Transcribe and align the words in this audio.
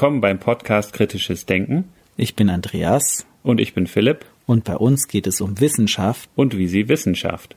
Willkommen 0.00 0.22
beim 0.22 0.38
Podcast 0.38 0.94
Kritisches 0.94 1.44
Denken. 1.44 1.84
Ich 2.16 2.34
bin 2.34 2.48
Andreas. 2.48 3.26
Und 3.42 3.60
ich 3.60 3.74
bin 3.74 3.86
Philipp. 3.86 4.24
Und 4.46 4.64
bei 4.64 4.74
uns 4.74 5.08
geht 5.08 5.26
es 5.26 5.42
um 5.42 5.60
Wissenschaft. 5.60 6.30
Und 6.34 6.56
wie 6.56 6.68
sie 6.68 6.88
Wissenschaft. 6.88 7.54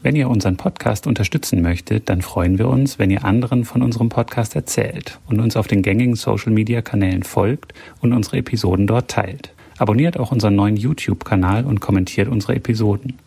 Wenn 0.00 0.14
ihr 0.14 0.30
unseren 0.30 0.56
Podcast 0.56 1.08
unterstützen 1.08 1.60
möchtet, 1.60 2.08
dann 2.08 2.22
freuen 2.22 2.56
wir 2.56 2.68
uns, 2.68 3.00
wenn 3.00 3.10
ihr 3.10 3.24
anderen 3.24 3.64
von 3.64 3.82
unserem 3.82 4.10
Podcast 4.10 4.54
erzählt 4.54 5.18
und 5.26 5.40
uns 5.40 5.56
auf 5.56 5.66
den 5.66 5.82
gängigen 5.82 6.14
Social-Media-Kanälen 6.14 7.24
folgt 7.24 7.74
und 8.00 8.12
unsere 8.12 8.36
Episoden 8.36 8.86
dort 8.86 9.10
teilt. 9.10 9.52
Abonniert 9.78 10.20
auch 10.20 10.30
unseren 10.30 10.54
neuen 10.54 10.76
YouTube-Kanal 10.76 11.64
und 11.64 11.80
kommentiert 11.80 12.28
unsere 12.28 12.54
Episoden. 12.54 13.18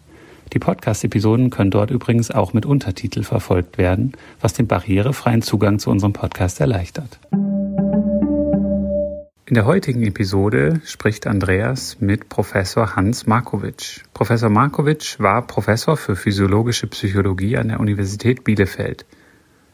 Die 0.53 0.59
Podcast-Episoden 0.59 1.49
können 1.49 1.71
dort 1.71 1.91
übrigens 1.91 2.31
auch 2.31 2.53
mit 2.53 2.65
Untertitel 2.65 3.23
verfolgt 3.23 3.77
werden, 3.77 4.13
was 4.39 4.53
den 4.53 4.67
barrierefreien 4.67 5.41
Zugang 5.41 5.79
zu 5.79 5.89
unserem 5.89 6.13
Podcast 6.13 6.61
erleichtert. 6.61 7.19
In 9.47 9.53
der 9.53 9.65
heutigen 9.65 10.01
Episode 10.01 10.81
spricht 10.85 11.27
Andreas 11.27 11.97
mit 11.99 12.29
Professor 12.29 12.95
Hans 12.95 13.27
Markovic. 13.27 14.03
Professor 14.13 14.49
Markovic 14.49 15.17
war 15.19 15.45
Professor 15.45 15.97
für 15.97 16.15
physiologische 16.15 16.87
Psychologie 16.87 17.55
an 17.57 17.67
der 17.67 17.79
Universität 17.79 18.43
Bielefeld. 18.43 19.05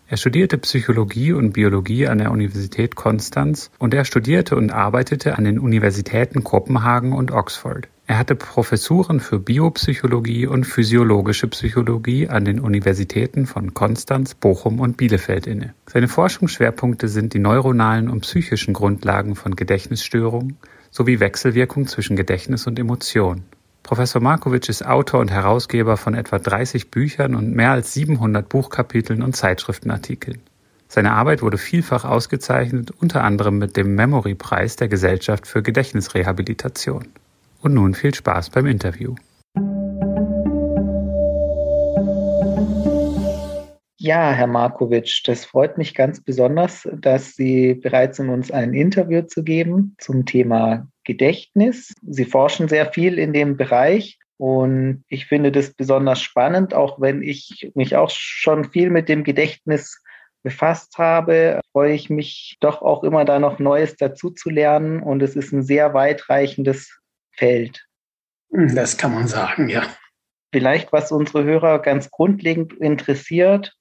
Er 0.10 0.18
studierte 0.18 0.58
Psychologie 0.58 1.32
und 1.32 1.54
Biologie 1.54 2.06
an 2.08 2.18
der 2.18 2.32
Universität 2.32 2.98
Konstanz 2.98 3.72
und 3.80 3.94
er 3.94 4.04
studierte 4.04 4.58
und 4.58 4.70
arbeitete 4.70 5.38
an 5.38 5.46
den 5.46 5.58
Universitäten 5.58 6.44
Kopenhagen 6.44 7.14
und 7.14 7.32
Oxford. 7.32 7.88
Er 8.12 8.18
hatte 8.18 8.36
Professuren 8.36 9.22
für 9.22 9.40
Biopsychologie 9.40 10.46
und 10.46 10.66
physiologische 10.66 11.48
Psychologie 11.48 12.28
an 12.28 12.44
den 12.44 12.60
Universitäten 12.60 13.46
von 13.46 13.74
Konstanz, 13.74 14.36
Bochum 14.36 14.82
und 14.82 14.98
Bielefeld 14.98 15.48
inne. 15.48 15.74
Seine 15.86 16.10
Forschungsschwerpunkte 16.10 17.08
sind 17.08 17.34
die 17.34 17.40
neuronalen 17.40 18.10
und 18.10 18.20
psychischen 18.24 18.74
Grundlagen 18.74 19.38
von 19.38 19.56
Gedächtnisstörungen 19.56 20.58
sowie 20.90 21.22
Wechselwirkung 21.22 21.88
zwischen 21.88 22.18
Gedächtnis 22.18 22.68
und 22.68 22.80
Emotion. 22.80 23.44
Professor 23.82 24.22
Markovic 24.22 24.68
ist 24.68 24.86
Autor 24.86 25.22
und 25.22 25.32
Herausgeber 25.32 25.96
von 25.96 26.14
etwa 26.14 26.38
30 26.38 26.92
Büchern 26.92 27.34
und 27.34 27.56
mehr 27.56 27.72
als 27.72 27.94
700 27.94 28.50
Buchkapiteln 28.50 29.24
und 29.24 29.38
Zeitschriftenartikeln. 29.38 30.42
Seine 30.90 31.14
Arbeit 31.14 31.42
wurde 31.42 31.58
vielfach 31.58 32.04
ausgezeichnet, 32.04 32.92
unter 32.92 33.24
anderem 33.24 33.58
mit 33.58 33.78
dem 33.78 33.96
Memory-Preis 33.96 34.76
der 34.76 34.90
Gesellschaft 34.90 35.48
für 35.48 35.64
Gedächtnisrehabilitation. 35.64 37.08
Und 37.62 37.76
nun 37.76 37.94
viel 37.94 38.14
Spaß 38.14 38.50
beim 38.50 38.66
Interview. 38.66 39.16
Ja, 43.98 44.32
Herr 44.32 44.48
Markovic, 44.48 45.22
das 45.26 45.46
freut 45.46 45.78
mich 45.78 45.94
ganz 45.94 46.24
besonders, 46.24 46.90
dass 46.92 47.36
Sie 47.36 47.76
bereit 47.76 48.16
sind, 48.16 48.30
uns 48.30 48.50
ein 48.50 48.74
Interview 48.74 49.22
zu 49.22 49.44
geben 49.44 49.96
zum 50.00 50.26
Thema 50.26 50.88
Gedächtnis. 51.04 51.94
Sie 52.02 52.26
forschen 52.26 52.68
sehr 52.68 52.92
viel 52.92 53.20
in 53.20 53.32
dem 53.32 53.58
Bereich 53.58 54.18
und 54.38 55.04
ich 55.08 55.28
finde 55.28 55.52
das 55.52 55.76
besonders 55.76 56.20
spannend, 56.20 56.74
auch 56.74 57.00
wenn 57.00 57.22
ich 57.22 57.70
mich 57.76 57.96
auch 57.96 58.10
schon 58.10 58.72
viel 58.72 58.90
mit 58.90 59.08
dem 59.08 59.24
Gedächtnis 59.24 60.02
befasst 60.42 60.98
habe, 60.98 61.60
freue 61.72 61.94
ich 61.94 62.10
mich 62.10 62.58
doch 62.60 62.82
auch 62.82 63.04
immer 63.04 63.24
da 63.24 63.38
noch 63.38 63.60
Neues 63.60 63.98
dazu 63.98 64.32
zu 64.32 64.50
lernen 64.50 65.04
und 65.04 65.22
es 65.22 65.36
ist 65.36 65.52
ein 65.52 65.62
sehr 65.62 65.94
weitreichendes 65.94 67.01
Feld. 67.32 67.86
Das 68.50 68.98
kann 68.98 69.14
man 69.14 69.28
sagen, 69.28 69.70
ja. 69.70 69.84
Vielleicht, 70.52 70.92
was 70.92 71.12
unsere 71.12 71.44
Hörer 71.44 71.80
ganz 71.80 72.12
grundlegend 72.12 72.74
interessiert, 72.74 73.74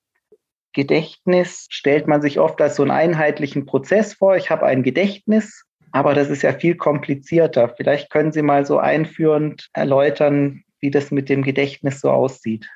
Gedächtnis 0.72 1.66
stellt 1.70 2.06
man 2.06 2.22
sich 2.22 2.38
oft 2.38 2.60
als 2.60 2.76
so 2.76 2.82
einen 2.82 2.92
einheitlichen 2.92 3.66
Prozess 3.66 4.14
vor. 4.14 4.36
Ich 4.36 4.50
habe 4.50 4.66
ein 4.66 4.84
Gedächtnis, 4.84 5.64
aber 5.90 6.14
das 6.14 6.30
ist 6.30 6.42
ja 6.42 6.52
viel 6.52 6.76
komplizierter. 6.76 7.68
Vielleicht 7.76 8.10
können 8.10 8.30
Sie 8.30 8.42
mal 8.42 8.64
so 8.64 8.78
einführend 8.78 9.68
erläutern, 9.72 10.62
wie 10.78 10.92
das 10.92 11.10
mit 11.10 11.28
dem 11.28 11.42
Gedächtnis 11.42 12.00
so 12.00 12.10
aussieht. 12.10 12.68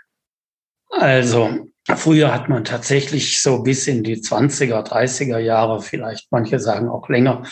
Also, 0.91 1.69
Früher 1.87 2.33
hat 2.33 2.49
man 2.49 2.65
tatsächlich 2.65 3.43
so 3.43 3.63
bis 3.63 3.87
in 3.87 4.03
die 4.03 4.17
20er, 4.17 4.87
30er 4.87 5.39
Jahre, 5.39 5.83
vielleicht 5.83 6.29
manche 6.31 6.59
sagen 6.59 6.89
auch 6.89 7.11
länger, 7.11 7.43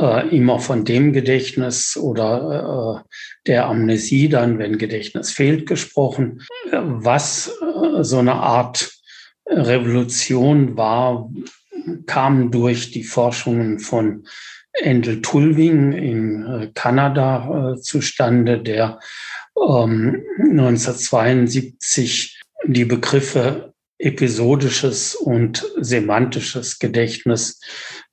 äh, 0.00 0.28
immer 0.36 0.58
von 0.58 0.84
dem 0.84 1.12
Gedächtnis 1.12 1.96
oder 1.96 3.04
äh, 3.04 3.08
der 3.46 3.66
Amnesie 3.66 4.28
dann, 4.28 4.58
wenn 4.58 4.78
Gedächtnis 4.78 5.30
fehlt, 5.30 5.66
gesprochen, 5.66 6.42
was 6.72 7.48
äh, 7.48 8.02
so 8.02 8.18
eine 8.18 8.34
Art 8.34 8.92
Revolution 9.46 10.76
war, 10.76 11.30
kam 12.06 12.50
durch 12.50 12.90
die 12.90 13.04
Forschungen 13.04 13.78
von 13.78 14.26
Endel 14.72 15.22
Tulving 15.22 15.92
in 15.92 16.46
äh, 16.46 16.72
Kanada 16.74 17.74
äh, 17.74 17.80
zustande, 17.80 18.60
der 18.60 18.98
ähm, 19.56 20.24
1972 20.38 22.42
die 22.66 22.84
Begriffe 22.84 23.67
episodisches 23.98 25.14
und 25.14 25.66
semantisches 25.78 26.78
Gedächtnis 26.78 27.60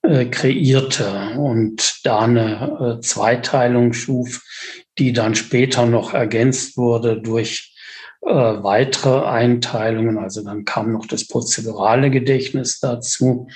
äh, 0.01 0.25
kreierte 0.25 1.35
und 1.37 1.99
da 2.03 2.21
eine 2.21 2.97
äh, 2.97 3.01
Zweiteilung 3.01 3.93
schuf, 3.93 4.41
die 4.97 5.13
dann 5.13 5.35
später 5.35 5.85
noch 5.85 6.13
ergänzt 6.13 6.77
wurde 6.77 7.21
durch 7.21 7.75
äh, 8.25 8.29
weitere 8.29 9.23
Einteilungen. 9.27 10.17
Also 10.17 10.43
dann 10.43 10.65
kam 10.65 10.91
noch 10.91 11.05
das 11.05 11.27
prozedurale 11.27 12.09
Gedächtnis 12.09 12.79
dazu. 12.79 13.47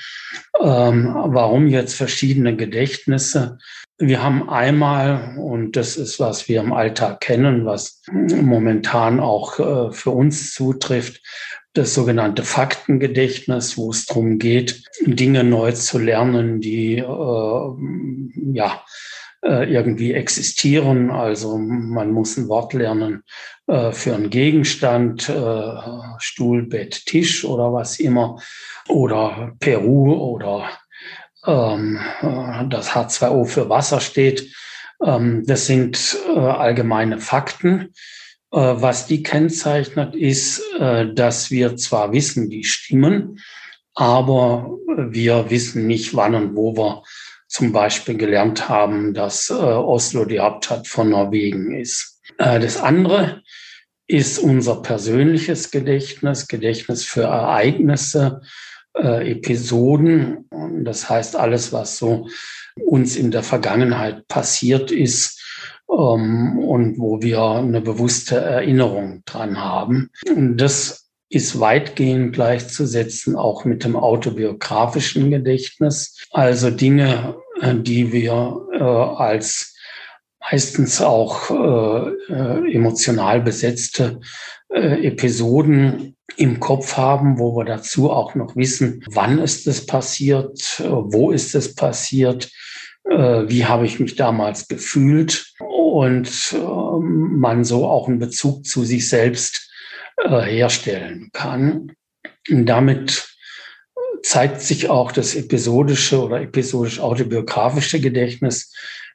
Ähm, 0.61 1.15
warum 1.15 1.67
jetzt 1.67 1.95
verschiedene 1.95 2.55
Gedächtnisse? 2.55 3.57
Wir 3.97 4.21
haben 4.21 4.47
einmal, 4.47 5.37
und 5.39 5.75
das 5.75 5.97
ist, 5.97 6.19
was 6.19 6.47
wir 6.47 6.61
im 6.61 6.71
Alltag 6.71 7.19
kennen, 7.19 7.65
was 7.65 8.03
momentan 8.11 9.19
auch 9.19 9.59
äh, 9.59 9.91
für 9.91 10.11
uns 10.11 10.53
zutrifft, 10.53 11.21
das 11.73 11.93
sogenannte 11.93 12.43
Faktengedächtnis, 12.43 13.77
wo 13.77 13.91
es 13.91 14.05
darum 14.05 14.39
geht, 14.39 14.83
Dinge 15.05 15.43
neu 15.43 15.71
zu 15.71 15.99
lernen, 15.99 16.61
die 16.61 16.97
äh, 16.97 18.53
ja 18.53 18.83
äh, 19.43 19.71
irgendwie 19.71 20.13
existieren. 20.13 21.11
Also 21.11 21.57
man 21.57 22.11
muss 22.11 22.37
ein 22.37 22.47
Wort 22.47 22.73
lernen 22.73 23.23
äh, 23.67 23.91
für 23.91 24.15
einen 24.15 24.29
Gegenstand, 24.29 25.29
äh, 25.29 25.71
Stuhl, 26.17 26.63
Bett, 26.63 27.05
Tisch 27.05 27.45
oder 27.45 27.71
was 27.71 27.99
immer, 27.99 28.41
oder 28.87 29.55
Peru 29.59 30.13
oder 30.13 30.69
ähm, 31.45 31.99
das 32.69 32.91
H2O 32.91 33.45
für 33.45 33.69
Wasser 33.69 34.01
steht. 34.01 34.53
Ähm, 35.05 35.43
das 35.45 35.67
sind 35.67 36.17
äh, 36.27 36.39
allgemeine 36.39 37.19
Fakten. 37.19 37.93
Äh, 38.51 38.57
was 38.57 39.05
die 39.05 39.21
kennzeichnet, 39.21 40.15
ist, 40.15 40.61
äh, 40.79 41.13
dass 41.13 41.51
wir 41.51 41.75
zwar 41.77 42.13
wissen, 42.13 42.49
die 42.49 42.63
stimmen, 42.63 43.39
aber 43.93 44.69
wir 44.87 45.49
wissen 45.49 45.85
nicht, 45.87 46.15
wann 46.15 46.35
und 46.35 46.55
wo 46.55 46.75
wir 46.75 47.03
zum 47.47 47.71
Beispiel 47.71 48.15
gelernt 48.15 48.69
haben, 48.69 49.13
dass 49.15 49.49
Oslo 49.49 50.23
die 50.23 50.39
Hauptstadt 50.39 50.87
von 50.87 51.09
Norwegen 51.09 51.75
ist. 51.75 52.21
Das 52.37 52.77
andere 52.77 53.41
ist 54.05 54.37
unser 54.37 54.83
persönliches 54.83 55.71
Gedächtnis, 55.71 56.47
Gedächtnis 56.47 57.05
für 57.05 57.23
Ereignisse, 57.23 58.41
äh, 58.95 59.31
Episoden. 59.31 60.47
Das 60.83 61.09
heißt, 61.09 61.35
alles, 61.35 61.73
was 61.73 61.97
so 61.97 62.27
uns 62.75 63.15
in 63.15 63.31
der 63.31 63.43
Vergangenheit 63.43 64.27
passiert 64.27 64.91
ist 64.91 65.38
ähm, 65.91 66.59
und 66.59 66.99
wo 66.99 67.21
wir 67.21 67.41
eine 67.41 67.81
bewusste 67.81 68.37
Erinnerung 68.37 69.23
dran 69.25 69.59
haben. 69.59 70.09
Und 70.29 70.57
das 70.57 71.09
ist 71.29 71.59
weitgehend 71.59 72.33
gleichzusetzen 72.33 73.35
auch 73.35 73.63
mit 73.63 73.83
dem 73.83 73.95
autobiografischen 73.95 75.29
Gedächtnis. 75.29 76.17
Also 76.31 76.71
Dinge, 76.71 77.35
äh, 77.61 77.75
die 77.75 78.11
wir 78.11 78.67
äh, 78.73 78.83
als 78.83 79.75
meistens 80.51 81.01
auch 81.01 81.49
äh, 81.49 82.09
äh, 82.33 82.73
emotional 82.73 83.41
besetzte 83.41 84.19
äh, 84.73 85.07
Episoden 85.07 86.15
im 86.37 86.59
Kopf 86.59 86.97
haben, 86.97 87.39
wo 87.39 87.55
wir 87.57 87.65
dazu 87.65 88.09
auch 88.09 88.35
noch 88.35 88.55
wissen, 88.55 89.03
wann 89.09 89.39
ist 89.39 89.67
es 89.67 89.85
passiert, 89.85 90.81
wo 90.87 91.31
ist 91.31 91.55
es 91.55 91.75
passiert, 91.75 92.49
wie 93.03 93.65
habe 93.65 93.85
ich 93.85 93.99
mich 93.99 94.15
damals 94.15 94.67
gefühlt 94.67 95.53
und 95.59 96.53
ähm, 96.53 97.39
man 97.39 97.63
so 97.63 97.87
auch 97.87 98.07
einen 98.07 98.19
Bezug 98.19 98.65
zu 98.65 98.83
sich 98.83 99.09
selbst 99.09 99.71
äh, 100.17 100.41
herstellen 100.41 101.29
kann. 101.33 101.93
Und 102.49 102.65
damit 102.65 103.27
zeigt 104.23 104.61
sich 104.61 104.89
auch 104.89 105.11
das 105.11 105.35
episodische 105.35 106.21
oder 106.23 106.41
episodisch 106.41 106.99
autobiografische 106.99 107.99
Gedächtnis 107.99 108.71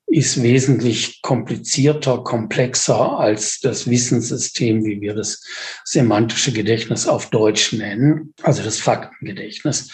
ist 0.06 0.42
wesentlich 0.42 1.22
komplizierter, 1.22 2.22
komplexer 2.22 3.18
als 3.18 3.60
das 3.60 3.88
Wissenssystem, 3.88 4.84
wie 4.84 5.00
wir 5.00 5.14
das 5.14 5.42
semantische 5.84 6.52
Gedächtnis 6.52 7.06
auf 7.06 7.30
Deutsch 7.30 7.72
nennen, 7.72 8.34
also 8.42 8.62
das 8.62 8.78
Faktengedächtnis. 8.78 9.90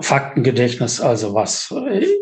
Faktengedächtnis, 0.00 1.00
also 1.00 1.34
was 1.34 1.72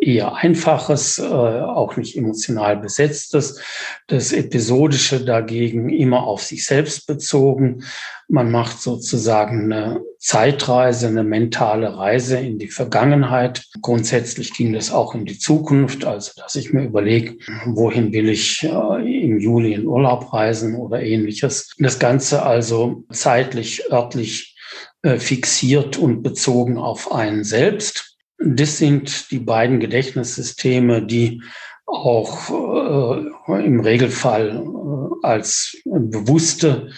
eher 0.01 0.35
einfaches, 0.35 1.19
äh, 1.19 1.23
auch 1.23 1.97
nicht 1.97 2.17
emotional 2.17 2.77
besetztes. 2.77 3.61
Das 4.09 4.33
Episodische 4.33 5.25
dagegen 5.25 5.89
immer 5.89 6.25
auf 6.25 6.43
sich 6.43 6.67
selbst 6.67 7.07
bezogen. 7.07 7.85
Man 8.29 8.51
macht 8.51 8.81
sozusagen 8.81 9.73
eine 9.73 10.03
Zeitreise, 10.19 11.07
eine 11.07 11.23
mentale 11.23 11.97
Reise 11.97 12.39
in 12.39 12.59
die 12.59 12.69
Vergangenheit. 12.69 13.65
Grundsätzlich 13.81 14.53
ging 14.53 14.73
das 14.73 14.91
auch 14.91 15.15
in 15.15 15.25
die 15.25 15.39
Zukunft, 15.39 16.05
also 16.05 16.33
dass 16.37 16.57
ich 16.57 16.73
mir 16.73 16.85
überlege, 16.85 17.39
wohin 17.67 18.13
will 18.13 18.29
ich 18.31 18.65
äh, 18.65 19.23
im 19.25 19.39
Juli 19.39 19.75
in 19.75 19.87
Urlaub 19.87 20.33
reisen 20.33 20.75
oder 20.75 21.01
ähnliches. 21.01 21.71
Das 21.79 22.01
Ganze 22.01 22.43
also 22.43 23.05
zeitlich, 23.13 23.91
örtlich 23.93 24.57
äh, 24.57 24.60
fixiert 25.03 25.97
und 25.97 26.23
bezogen 26.23 26.77
auf 26.79 27.13
einen 27.13 27.45
selbst. 27.45 28.17
Das 28.39 28.79
sind 28.79 29.31
die 29.31 29.39
beiden 29.39 29.81
Gedächtnissysteme, 29.81 31.03
die 31.03 31.43
auch 31.87 32.51
äh, 32.51 33.67
im 33.67 33.81
Regelfall 33.81 34.63
äh, 34.63 35.27
als 35.27 35.77
bewusste 35.85 36.91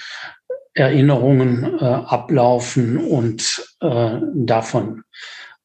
Erinnerungen 0.75 1.79
äh, 1.79 1.85
ablaufen 1.85 2.99
und 2.99 3.65
äh, 3.81 4.19
davon 4.35 5.05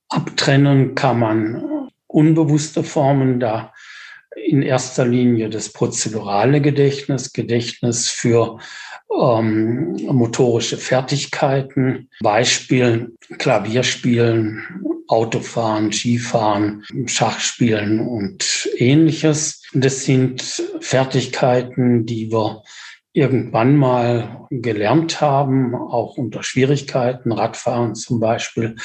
abtrennen 0.10 0.96
kann 0.96 1.20
man 1.20 1.90
unbewusste 2.08 2.84
Formen 2.84 3.40
da 3.40 3.74
in 4.36 4.62
erster 4.62 5.06
Linie 5.06 5.50
das 5.50 5.74
prozedurale 5.74 6.62
Gedächtnis, 6.62 7.34
Gedächtnis 7.34 8.10
für 8.10 8.60
ähm, 9.12 9.98
motorische 10.06 10.78
Fertigkeiten, 10.78 12.10
Beispiel 12.22 13.16
Klavierspielen, 13.38 14.64
Autofahren, 15.08 15.92
Skifahren, 15.92 16.84
Schachspielen 17.06 18.02
und 18.02 18.70
ähnliches. 18.78 19.64
Das 19.74 20.04
sind 20.04 20.42
Fertigkeiten, 20.82 22.06
die 22.06 22.32
wir 22.32 22.64
irgendwann 23.14 23.76
mal 23.76 24.46
gelernt 24.52 25.22
haben, 25.22 25.74
auch 25.74 26.18
unter 26.18 26.44
Schwierigkeiten, 26.44 27.32
Radfahren 27.32 27.96
zum 27.96 28.20
Beispiel, 28.20 28.76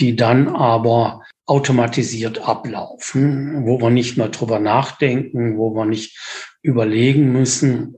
die 0.00 0.14
dann 0.14 0.48
aber 0.48 1.22
automatisiert 1.46 2.46
ablaufen, 2.46 3.64
wo 3.64 3.80
wir 3.80 3.88
nicht 3.88 4.18
mehr 4.18 4.28
drüber 4.28 4.58
nachdenken, 4.58 5.56
wo 5.56 5.74
wir 5.74 5.86
nicht 5.86 6.18
überlegen 6.60 7.32
müssen. 7.32 7.96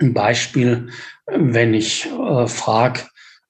Ein 0.00 0.14
Beispiel, 0.14 0.88
wenn 1.26 1.74
ich 1.74 2.06
äh, 2.06 2.46
frage, 2.46 3.00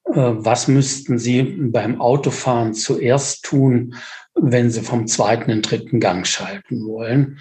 äh, 0.04 0.12
was 0.14 0.68
müssten 0.68 1.18
Sie 1.18 1.42
beim 1.42 2.00
Autofahren 2.00 2.74
zuerst 2.74 3.44
tun, 3.44 3.94
wenn 4.34 4.70
Sie 4.70 4.82
vom 4.82 5.06
zweiten 5.06 5.50
in 5.50 5.62
dritten 5.62 6.00
Gang 6.00 6.26
schalten 6.26 6.86
wollen? 6.86 7.38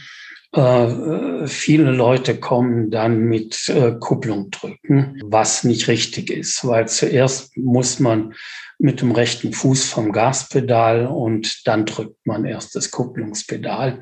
Äh, 0.53 1.47
viele 1.47 1.91
Leute 1.91 2.39
kommen 2.39 2.89
dann 2.89 3.25
mit 3.25 3.69
äh, 3.69 3.93
Kupplung 3.99 4.49
drücken, 4.49 5.21
was 5.23 5.63
nicht 5.63 5.87
richtig 5.87 6.29
ist, 6.29 6.65
weil 6.65 6.87
zuerst 6.87 7.55
muss 7.57 7.99
man 7.99 8.33
mit 8.79 9.01
dem 9.01 9.11
rechten 9.11 9.53
Fuß 9.53 9.85
vom 9.85 10.11
Gaspedal 10.11 11.07
und 11.07 11.67
dann 11.67 11.85
drückt 11.85 12.27
man 12.27 12.45
erst 12.45 12.75
das 12.75 12.91
Kupplungspedal. 12.91 14.01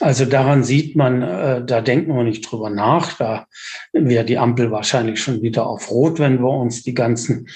Also 0.00 0.24
daran 0.24 0.64
sieht 0.64 0.96
man, 0.96 1.22
äh, 1.22 1.64
da 1.64 1.80
denken 1.80 2.14
wir 2.16 2.24
nicht 2.24 2.42
drüber 2.42 2.68
nach. 2.68 3.12
Da 3.18 3.46
wäre 3.92 4.24
die 4.24 4.38
Ampel 4.38 4.72
wahrscheinlich 4.72 5.22
schon 5.22 5.42
wieder 5.42 5.66
auf 5.66 5.90
Rot, 5.92 6.18
wenn 6.18 6.40
wir 6.40 6.50
uns 6.50 6.82
die 6.82 6.94
ganzen 6.94 7.48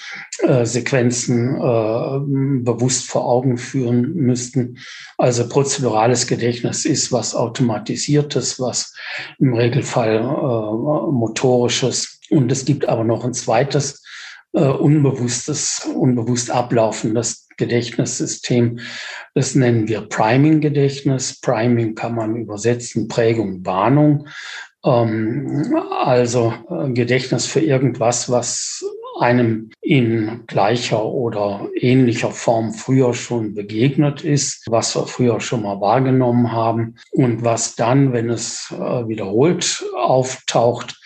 äh, 0.42 0.64
Sequenzen 0.64 1.56
äh, 1.56 2.62
bewusst 2.62 3.10
vor 3.10 3.24
Augen 3.24 3.58
führen 3.58 4.14
müssten. 4.14 4.78
Also 5.18 5.48
prozedurales 5.48 6.28
Gedächtnis 6.28 6.84
ist 6.84 7.10
was 7.10 7.34
automatisiertes, 7.34 8.60
was 8.60 8.94
im 9.40 9.54
Regelfall 9.54 10.22
motorisches. 10.22 12.20
Und 12.30 12.52
es 12.52 12.64
gibt 12.64 12.88
aber 12.88 13.02
noch 13.02 13.24
ein 13.24 13.34
zweites 13.34 14.04
äh, 14.52 14.64
unbewusstes, 14.64 15.88
unbewusst 15.94 16.50
ablaufendes 16.50 17.48
Gedächtnissystem. 17.56 18.80
Das 19.34 19.54
nennen 19.54 19.88
wir 19.88 20.02
Priming-Gedächtnis. 20.02 21.40
Priming 21.40 21.94
kann 21.94 22.14
man 22.14 22.36
übersetzen, 22.36 23.08
Prägung, 23.08 23.64
Warnung. 23.64 24.26
Ähm, 24.84 25.76
also 25.90 26.54
äh, 26.70 26.90
Gedächtnis 26.90 27.46
für 27.46 27.60
irgendwas, 27.60 28.30
was 28.30 28.84
einem 29.20 29.70
in 29.82 30.44
gleicher 30.46 31.04
oder 31.04 31.68
ähnlicher 31.74 32.30
Form 32.30 32.72
früher 32.72 33.12
schon 33.12 33.54
begegnet 33.54 34.22
ist, 34.22 34.64
was 34.68 34.96
wir 34.96 35.06
früher 35.06 35.40
schon 35.40 35.62
mal 35.62 35.80
wahrgenommen 35.80 36.52
haben 36.52 36.96
und 37.12 37.44
was 37.44 37.76
dann, 37.76 38.14
wenn 38.14 38.30
es 38.30 38.72
äh, 38.72 39.08
wiederholt 39.08 39.84
auftaucht, 39.94 40.99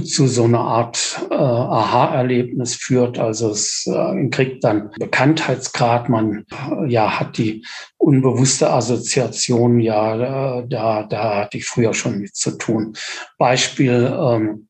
zu 0.00 0.26
so 0.26 0.44
einer 0.44 0.60
Art 0.60 1.20
äh, 1.30 1.34
Aha-Erlebnis 1.34 2.74
führt. 2.74 3.18
Also 3.18 3.50
es 3.50 3.86
äh, 3.86 4.28
kriegt 4.28 4.64
dann 4.64 4.90
Bekanntheitsgrad, 4.98 6.08
man 6.08 6.46
äh, 6.50 6.86
ja 6.90 7.20
hat 7.20 7.36
die 7.36 7.64
unbewusste 7.98 8.70
Assoziation, 8.70 9.80
ja, 9.80 10.60
äh, 10.60 10.66
da, 10.68 11.02
da 11.02 11.36
hatte 11.36 11.58
ich 11.58 11.66
früher 11.66 11.92
schon 11.92 12.20
mit 12.20 12.34
zu 12.34 12.52
tun. 12.52 12.94
Beispiel, 13.38 14.12
ähm, 14.18 14.68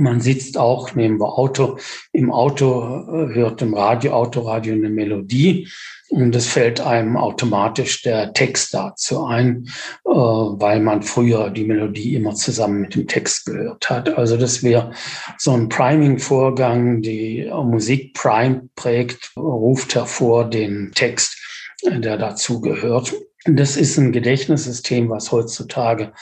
man 0.00 0.20
sitzt 0.20 0.58
auch, 0.58 0.94
nehmen 0.94 1.20
wir 1.20 1.38
Auto, 1.38 1.78
im 2.12 2.32
Auto 2.32 3.04
äh, 3.08 3.34
hört 3.34 3.62
im 3.62 3.74
Radio, 3.74 4.12
Autoradio 4.12 4.74
eine 4.74 4.90
Melodie 4.90 5.68
und 6.08 6.34
es 6.34 6.46
fällt 6.46 6.80
einem 6.80 7.16
automatisch 7.16 8.02
der 8.02 8.32
Text 8.32 8.74
dazu 8.74 9.24
ein, 9.24 9.68
äh, 10.04 10.10
weil 10.10 10.80
man 10.80 11.02
früher 11.02 11.50
die 11.50 11.64
Melodie 11.64 12.16
immer 12.16 12.34
zusammen 12.34 12.80
mit 12.80 12.94
dem 12.94 13.06
Text 13.06 13.46
gehört 13.46 13.88
hat. 13.90 14.16
Also 14.16 14.36
das 14.36 14.62
wäre 14.62 14.92
so 15.38 15.52
ein 15.52 15.68
Priming-Vorgang, 15.68 17.02
die 17.02 17.48
Musik 17.62 18.14
Prime 18.14 18.68
prägt, 18.74 19.32
ruft 19.36 19.94
hervor 19.94 20.48
den 20.48 20.92
Text, 20.94 21.36
der 21.84 22.16
dazu 22.16 22.60
gehört. 22.60 23.14
Das 23.46 23.78
ist 23.78 23.96
ein 23.96 24.12
Gedächtnissystem, 24.12 25.08
was 25.08 25.32
heutzutage 25.32 26.12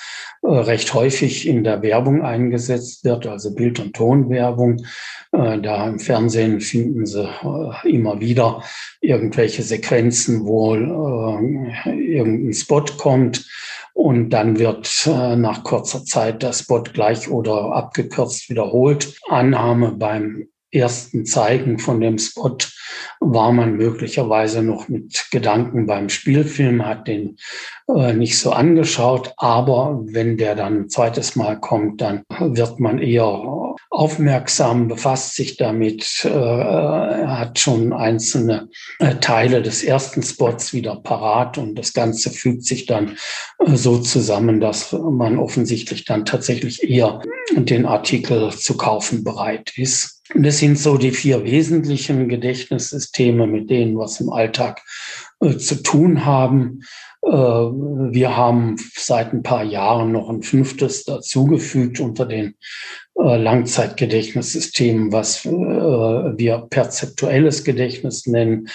äh, 0.43 0.47
recht 0.47 0.95
häufig 0.95 1.49
in 1.49 1.65
der 1.65 1.83
Werbung 1.83 2.23
eingesetzt 2.23 3.05
wird, 3.05 3.27
also 3.27 3.55
Bild- 3.55 3.81
und 3.81 3.97
Tonwerbung. 3.97 4.85
Äh, 5.33 5.61
da 5.61 5.89
im 5.89 5.99
Fernsehen 5.99 6.61
finden 6.61 7.07
Sie 7.07 7.25
äh, 7.25 7.91
immer 7.91 8.21
wieder 8.21 8.63
irgendwelche 9.01 9.65
Sequenzen, 9.65 10.47
wo 10.47 10.77
irgendein 10.77 12.53
Spot 12.53 12.85
kommt 12.97 13.49
und 13.95 14.31
dann 14.31 14.61
wird 14.61 15.09
nach 15.09 15.65
kurzer 15.65 16.05
Zeit 16.05 16.43
der 16.43 16.53
Spot 16.53 16.83
gleich 16.83 17.29
oder 17.29 17.73
abgekürzt 17.73 18.49
wiederholt. 18.49 19.19
Annahme 19.29 19.93
beim 19.93 20.49
ersten 20.71 21.25
Zeigen 21.25 21.79
von 21.79 22.01
dem 22.01 22.19
Spot 22.19 22.57
war 23.21 23.53
man 23.53 23.77
möglicherweise 23.77 24.63
noch 24.63 24.89
mit 24.89 25.27
Gedanken 25.31 25.87
beim 25.87 26.09
Spielfilm, 26.09 26.85
hat 26.85 27.09
den 27.09 27.39
äh, 27.89 28.13
nicht 28.13 28.39
so 28.39 28.53
angeschaut. 28.53 29.33
Aber 29.37 30.01
wenn 30.05 30.37
der 30.37 30.55
dann 30.55 30.83
ein 30.83 30.89
zweites 30.89 31.37
Mal 31.37 31.59
kommt, 31.59 32.01
dann 32.01 32.23
wird 32.39 32.81
man 32.81 32.99
eher 32.99 33.69
aufmerksam, 33.91 34.89
befasst 34.89 35.35
sich 35.35 35.57
damit, 35.57 36.25
äh, 36.25 36.29
hat 36.29 37.59
schon 37.59 37.93
einzelne 37.93 38.69
äh, 38.99 39.17
Teile 39.17 39.63
des 39.63 39.83
ersten 39.83 40.23
Spots 40.23 40.73
wieder 40.73 40.97
parat 40.97 41.59
und 41.59 41.75
das 41.77 41.93
Ganze 41.95 42.31
fügt 42.31 42.65
sich 42.65 42.87
dann 42.87 43.17
äh, 43.59 43.77
so 43.77 43.99
zusammen, 43.99 44.61
dass 44.61 44.93
man 44.93 45.39
offensichtlich 45.39 46.05
dann 46.05 46.25
tatsächlich 46.25 46.89
eher 46.89 47.21
den 47.55 47.87
Artikel 47.87 48.51
zu 48.53 48.77
kaufen 48.77 49.25
bereit 49.25 49.73
ist. 49.77 50.18
Das 50.35 50.59
sind 50.59 50.79
so 50.79 50.99
die 50.99 51.11
vier 51.11 51.45
wesentlichen 51.45 52.29
Gedächtnissysteme, 52.29 53.47
mit 53.47 53.71
denen 53.71 53.95
wir 53.95 54.05
es 54.05 54.21
im 54.21 54.31
Alltag 54.31 54.83
äh, 55.41 55.57
zu 55.57 55.83
tun 55.83 56.27
haben. 56.27 56.81
Äh, 57.23 57.31
wir 57.31 58.37
haben 58.37 58.77
seit 58.95 59.33
ein 59.33 59.43
paar 59.43 59.65
Jahren 59.65 60.13
noch 60.13 60.29
ein 60.29 60.43
fünftes 60.43 61.05
dazugefügt 61.05 62.01
unter 62.01 62.27
den 62.27 62.57
äh, 63.19 63.37
Langzeitgedächtnissystemen, 63.37 65.13
was 65.13 65.45
äh, 65.45 65.51
wir 65.51 66.67
perzeptuelles 66.71 67.65
Gedächtnis 67.65 68.27
nennen, 68.27 68.69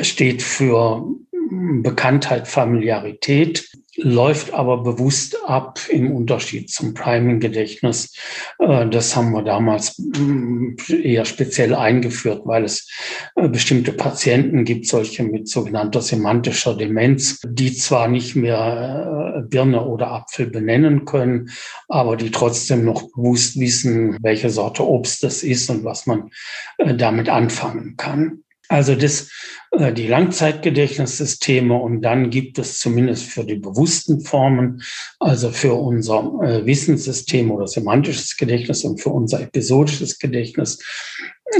steht 0.00 0.42
für 0.42 1.06
Bekanntheit, 1.50 2.46
Familiarität. 2.46 3.69
Läuft 3.96 4.54
aber 4.54 4.82
bewusst 4.82 5.36
ab 5.44 5.80
im 5.88 6.12
Unterschied 6.12 6.70
zum 6.70 6.94
Priming-Gedächtnis. 6.94 8.14
Äh, 8.58 8.88
das 8.88 9.16
haben 9.16 9.32
wir 9.32 9.42
damals 9.42 9.98
mm, 9.98 10.76
eher 11.02 11.24
speziell 11.24 11.74
eingeführt, 11.74 12.42
weil 12.44 12.64
es 12.64 12.88
äh, 13.36 13.48
bestimmte 13.48 13.92
Patienten 13.92 14.64
gibt, 14.64 14.86
solche 14.86 15.22
mit 15.24 15.48
sogenannter 15.48 16.02
semantischer 16.02 16.76
Demenz, 16.76 17.40
die 17.44 17.72
zwar 17.74 18.08
nicht 18.08 18.36
mehr 18.36 19.36
äh, 19.36 19.48
Birne 19.48 19.84
oder 19.84 20.12
Apfel 20.12 20.46
benennen 20.46 21.04
können, 21.04 21.50
aber 21.88 22.16
die 22.16 22.30
trotzdem 22.30 22.84
noch 22.84 23.10
bewusst 23.12 23.58
wissen, 23.58 24.16
welche 24.22 24.50
Sorte 24.50 24.86
Obst 24.86 25.22
das 25.22 25.42
ist 25.42 25.68
und 25.70 25.84
was 25.84 26.06
man 26.06 26.30
damit 26.78 27.28
anfangen 27.28 27.96
kann. 27.96 28.44
Also 28.70 28.94
das, 28.94 29.28
äh, 29.72 29.92
die 29.92 30.06
Langzeitgedächtnissysteme 30.06 31.74
und 31.74 32.02
dann 32.02 32.30
gibt 32.30 32.56
es 32.60 32.78
zumindest 32.78 33.24
für 33.24 33.44
die 33.44 33.56
bewussten 33.56 34.20
Formen, 34.20 34.80
also 35.18 35.50
für 35.50 35.74
unser 35.74 36.38
äh, 36.40 36.64
Wissenssystem 36.64 37.50
oder 37.50 37.66
semantisches 37.66 38.36
Gedächtnis 38.36 38.84
und 38.84 39.00
für 39.00 39.10
unser 39.10 39.40
episodisches 39.40 40.20
Gedächtnis 40.20 40.78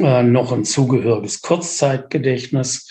äh, 0.01 0.23
noch 0.23 0.53
ein 0.53 0.65
zugehöriges 0.65 1.43
Kurzzeitgedächtnis, 1.43 2.89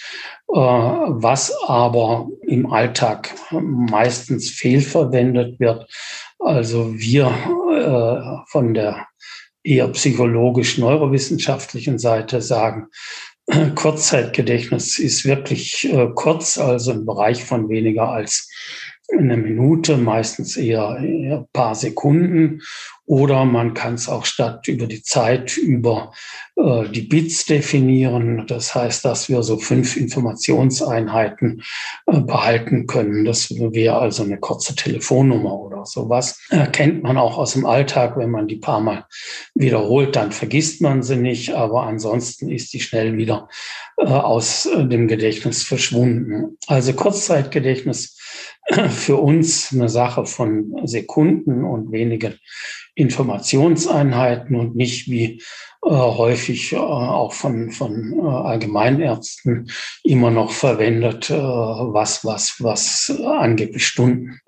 was 0.51 1.53
aber 1.67 2.27
im 2.47 2.73
Alltag 2.73 3.29
meistens 3.51 4.49
fehlverwendet 4.49 5.59
wird. 5.59 5.87
Also 6.39 6.97
wir 6.97 7.31
von 8.47 8.73
der 8.73 9.05
eher 9.63 9.87
psychologisch-neurowissenschaftlichen 9.89 11.99
Seite 11.99 12.41
sagen, 12.41 12.87
Kurzzeitgedächtnis 13.75 14.99
ist 14.99 15.25
wirklich 15.25 15.91
äh, 15.91 16.09
kurz, 16.13 16.57
also 16.57 16.91
im 16.91 17.05
Bereich 17.05 17.43
von 17.43 17.69
weniger 17.69 18.09
als 18.09 18.49
eine 19.11 19.37
Minute, 19.37 19.97
meistens 19.97 20.55
eher, 20.55 20.89
ein 20.89 21.45
paar 21.51 21.73
Sekunden. 21.73 22.61
Oder 23.09 23.43
man 23.43 23.73
kann 23.73 23.95
es 23.95 24.07
auch 24.07 24.23
statt 24.23 24.67
über 24.67 24.85
die 24.85 25.01
Zeit 25.01 25.57
über 25.57 26.11
äh, 26.55 26.87
die 26.89 27.01
Bits 27.01 27.43
definieren. 27.43 28.45
Das 28.45 28.75
heißt, 28.75 29.03
dass 29.03 29.29
wir 29.29 29.41
so 29.41 29.57
fünf 29.57 29.97
Informationseinheiten 29.97 31.63
äh, 32.05 32.19
behalten 32.19 32.85
können. 32.85 33.25
Das 33.25 33.49
wäre 33.49 33.97
also 33.97 34.21
eine 34.21 34.37
kurze 34.37 34.75
Telefonnummer 34.75 35.59
oder 35.59 35.87
sowas. 35.87 36.39
Erkennt 36.51 37.01
man 37.01 37.17
auch 37.17 37.39
aus 37.39 37.53
dem 37.53 37.65
Alltag, 37.65 38.15
wenn 38.15 38.29
man 38.29 38.47
die 38.47 38.57
paar 38.57 38.79
Mal 38.79 39.05
wiederholt, 39.55 40.15
dann 40.15 40.31
vergisst 40.31 40.79
man 40.79 41.01
sie 41.01 41.15
nicht. 41.15 41.55
Aber 41.55 41.87
ansonsten 41.87 42.51
ist 42.51 42.73
die 42.73 42.79
schnell 42.79 43.17
wieder 43.17 43.49
äh, 43.97 44.05
aus 44.05 44.67
äh, 44.67 44.85
dem 44.85 45.07
Gedächtnis 45.07 45.63
verschwunden. 45.63 46.59
Also 46.67 46.93
Kurzzeitgedächtnis 46.93 48.18
für 48.89 49.17
uns 49.17 49.73
eine 49.73 49.89
Sache 49.89 50.25
von 50.25 50.75
Sekunden 50.85 51.63
und 51.63 51.91
wenigen 51.91 52.35
Informationseinheiten 52.95 54.55
und 54.55 54.75
nicht 54.75 55.09
wie 55.09 55.41
äh, 55.85 55.89
häufig 55.89 56.73
äh, 56.73 56.77
auch 56.77 57.33
von, 57.33 57.71
von 57.71 58.19
äh, 58.19 58.21
Allgemeinärzten 58.21 59.71
immer 60.03 60.29
noch 60.29 60.51
verwendet, 60.51 61.29
äh, 61.29 61.35
was, 61.35 62.25
was, 62.25 62.57
was 62.59 63.11
angeblich 63.23 63.85
Stunden 63.85 64.39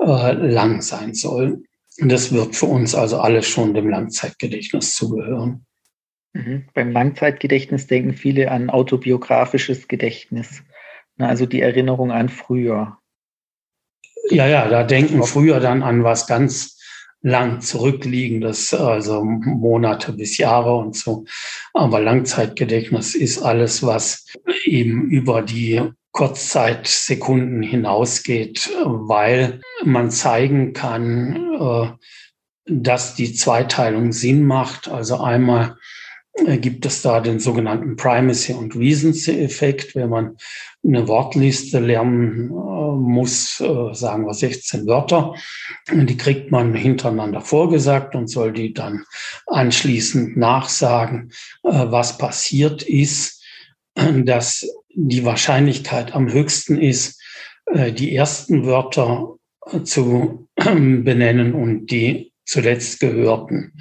äh, 0.00 0.32
lang 0.32 0.82
sein 0.82 1.14
soll. 1.14 1.62
Das 1.98 2.32
wird 2.32 2.56
für 2.56 2.66
uns 2.66 2.94
also 2.94 3.20
alles 3.20 3.46
schon 3.46 3.74
dem 3.74 3.88
Langzeitgedächtnis 3.88 4.94
zugehören. 4.94 5.66
Mhm. 6.32 6.64
Beim 6.74 6.90
Langzeitgedächtnis 6.90 7.86
denken 7.86 8.14
viele 8.14 8.50
an 8.50 8.70
autobiografisches 8.70 9.88
Gedächtnis, 9.88 10.62
also 11.18 11.46
die 11.46 11.60
Erinnerung 11.60 12.10
an 12.10 12.28
früher. 12.28 12.98
Ja, 14.30 14.46
ja, 14.46 14.68
da 14.68 14.84
denken 14.84 15.22
früher 15.24 15.60
dann 15.60 15.82
an 15.82 16.04
was 16.04 16.26
ganz 16.26 16.78
lang 17.22 17.60
zurückliegendes, 17.60 18.74
also 18.74 19.22
Monate 19.24 20.12
bis 20.12 20.38
Jahre 20.38 20.76
und 20.76 20.96
so. 20.96 21.24
Aber 21.72 22.00
Langzeitgedächtnis 22.00 23.14
ist 23.14 23.42
alles, 23.42 23.84
was 23.84 24.26
eben 24.64 25.08
über 25.08 25.42
die 25.42 25.80
Kurzzeitsekunden 26.12 27.62
hinausgeht, 27.62 28.70
weil 28.84 29.60
man 29.84 30.10
zeigen 30.10 30.72
kann, 30.72 31.54
äh, 31.58 31.92
dass 32.66 33.14
die 33.14 33.32
Zweiteilung 33.32 34.12
Sinn 34.12 34.44
macht. 34.44 34.88
Also 34.88 35.20
einmal 35.20 35.76
äh, 36.34 36.58
gibt 36.58 36.84
es 36.84 37.02
da 37.02 37.20
den 37.20 37.40
sogenannten 37.40 37.96
Primacy- 37.96 38.52
und 38.52 38.76
Recency-Effekt. 38.76 39.94
Wenn 39.94 40.10
man 40.10 40.36
eine 40.84 41.06
Wortliste 41.08 41.78
lernen 41.78 42.50
äh, 42.50 42.52
muss, 42.52 43.60
äh, 43.60 43.94
sagen 43.94 44.26
wir 44.26 44.34
16 44.34 44.86
Wörter, 44.86 45.34
die 45.92 46.16
kriegt 46.16 46.50
man 46.50 46.74
hintereinander 46.74 47.40
vorgesagt 47.40 48.14
und 48.14 48.28
soll 48.28 48.52
die 48.52 48.72
dann 48.72 49.04
anschließend 49.46 50.36
nachsagen, 50.36 51.32
was 51.62 52.18
passiert 52.18 52.82
ist, 52.82 53.42
dass 54.24 54.66
die 54.94 55.24
Wahrscheinlichkeit 55.24 56.14
am 56.14 56.30
höchsten 56.30 56.78
ist, 56.78 57.20
die 57.74 58.14
ersten 58.14 58.66
Wörter 58.66 59.36
zu 59.84 60.48
benennen 60.56 61.54
und 61.54 61.86
die 61.86 62.32
zuletzt 62.44 63.00
gehörten 63.00 63.72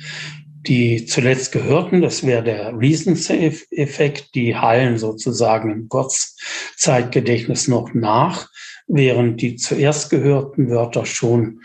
die 0.68 1.06
zuletzt 1.06 1.52
gehörten, 1.52 2.02
das 2.02 2.26
wäre 2.26 2.44
der 2.44 2.78
Recency-Effekt, 2.78 4.36
die 4.36 4.56
hallen 4.56 4.98
sozusagen 4.98 5.72
im 5.72 5.90
Kurzzeitgedächtnis 5.90 7.68
noch 7.68 7.94
nach, 7.94 8.50
während 8.88 9.42
die 9.42 9.56
zuerst 9.56 10.10
gehörten 10.10 10.70
Wörter 10.70 11.06
schon 11.06 11.62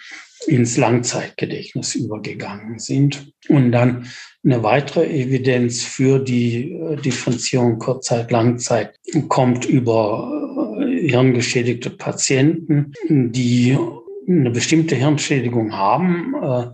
ins 0.46 0.76
Langzeitgedächtnis 0.76 1.94
übergegangen 1.94 2.78
sind. 2.78 3.32
Und 3.48 3.72
dann 3.72 4.06
eine 4.44 4.62
weitere 4.62 5.06
Evidenz 5.06 5.82
für 5.82 6.18
die 6.18 6.72
äh, 6.72 6.96
Differenzierung 6.96 7.78
Kurzzeit-Langzeit 7.78 8.94
kommt 9.28 9.64
über 9.64 10.78
äh, 10.80 11.08
hirngeschädigte 11.08 11.90
Patienten, 11.90 12.92
die 13.08 13.76
eine 14.28 14.50
bestimmte 14.50 14.94
Hirnschädigung 14.94 15.72
haben, 15.72 16.34
äh, 16.40 16.66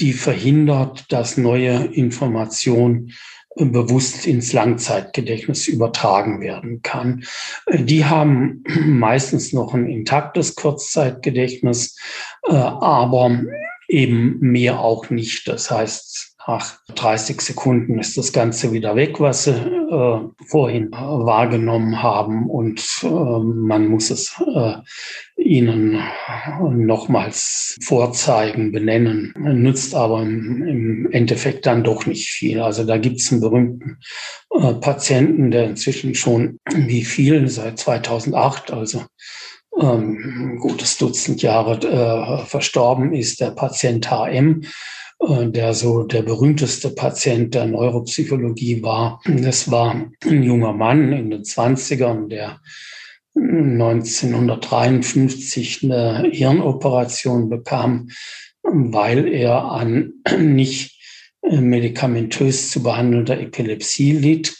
die 0.00 0.12
verhindert, 0.12 1.10
dass 1.10 1.36
neue 1.36 1.86
Information 1.86 3.12
äh, 3.56 3.64
bewusst 3.64 4.26
ins 4.26 4.52
Langzeitgedächtnis 4.52 5.68
übertragen 5.68 6.40
werden 6.40 6.82
kann. 6.82 7.24
Äh, 7.66 7.84
die 7.84 8.04
haben 8.04 8.64
meistens 8.86 9.52
noch 9.52 9.74
ein 9.74 9.88
intaktes 9.88 10.54
Kurzzeitgedächtnis, 10.54 11.98
äh, 12.46 12.52
aber 12.54 13.42
eben 13.88 14.38
mehr 14.40 14.80
auch 14.80 15.10
nicht. 15.10 15.48
Das 15.48 15.70
heißt, 15.70 16.35
nach 16.46 16.78
30 16.94 17.40
Sekunden 17.40 17.98
ist 17.98 18.16
das 18.16 18.32
Ganze 18.32 18.72
wieder 18.72 18.94
weg, 18.94 19.18
was 19.20 19.44
sie 19.44 19.50
äh, 19.50 20.20
vorhin 20.46 20.90
wahrgenommen 20.92 22.02
haben. 22.02 22.48
Und 22.48 22.82
äh, 23.02 23.08
man 23.08 23.88
muss 23.88 24.10
es 24.10 24.40
äh, 24.54 24.76
ihnen 25.36 26.00
nochmals 26.72 27.78
vorzeigen, 27.82 28.70
benennen, 28.70 29.34
nützt 29.36 29.94
aber 29.94 30.22
im, 30.22 30.66
im, 30.66 31.12
Endeffekt 31.12 31.66
dann 31.66 31.82
doch 31.82 32.06
nicht 32.06 32.28
viel. 32.28 32.60
Also 32.60 32.84
da 32.84 32.96
gibt 32.98 33.20
es 33.20 33.32
einen 33.32 33.40
berühmten 33.40 33.98
äh, 34.50 34.74
Patienten, 34.74 35.50
der 35.50 35.64
inzwischen 35.64 36.14
schon 36.14 36.60
wie 36.72 37.04
viel? 37.04 37.48
Seit 37.48 37.78
2008, 37.78 38.72
also 38.72 39.02
ähm, 39.80 40.58
gutes 40.60 40.96
Dutzend 40.98 41.42
Jahre 41.42 41.76
äh, 41.80 42.44
verstorben 42.46 43.12
ist, 43.12 43.40
der 43.40 43.50
Patient 43.50 44.10
HM 44.10 44.62
äh, 44.62 44.66
der 45.20 45.74
so 45.74 46.04
der 46.04 46.22
berühmteste 46.22 46.88
Patient 46.90 47.54
der 47.54 47.66
Neuropsychologie 47.66 48.82
war. 48.82 49.20
Das 49.24 49.70
war 49.70 50.10
ein 50.24 50.42
junger 50.42 50.72
Mann 50.72 51.12
in 51.12 51.30
den 51.30 51.42
20ern, 51.42 52.28
der 52.28 52.60
1953 53.34 55.84
eine 55.84 56.30
Hirnoperation 56.30 57.50
bekam, 57.50 58.08
weil 58.62 59.28
er 59.28 59.64
an 59.64 60.14
nicht 60.38 60.96
medikamentös 61.42 62.70
zu 62.70 62.82
behandelnder 62.82 63.38
Epilepsie 63.40 64.12
litt. 64.12 64.56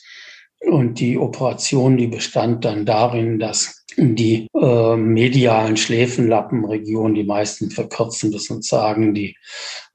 Und 0.60 1.00
die 1.00 1.18
Operation, 1.18 1.96
die 1.96 2.08
bestand 2.08 2.64
dann 2.64 2.86
darin, 2.86 3.38
dass 3.38 3.75
die 3.96 4.48
äh, 4.54 4.96
medialen 4.96 5.76
Schläfenlappenregion, 5.76 7.14
die 7.14 7.24
meisten 7.24 7.70
verkürzen 7.70 8.30
das 8.30 8.50
und 8.50 8.64
sagen, 8.64 9.14
die 9.14 9.36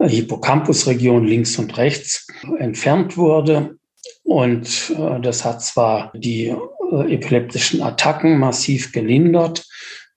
Hippocampusregion 0.01 1.25
links 1.25 1.57
und 1.57 1.77
rechts 1.77 2.27
entfernt 2.57 3.17
wurde. 3.17 3.77
Und 4.23 4.93
äh, 4.97 5.19
das 5.21 5.45
hat 5.45 5.63
zwar 5.63 6.11
die 6.15 6.47
äh, 6.47 7.13
epileptischen 7.13 7.81
Attacken 7.81 8.39
massiv 8.39 8.91
gelindert 8.91 9.65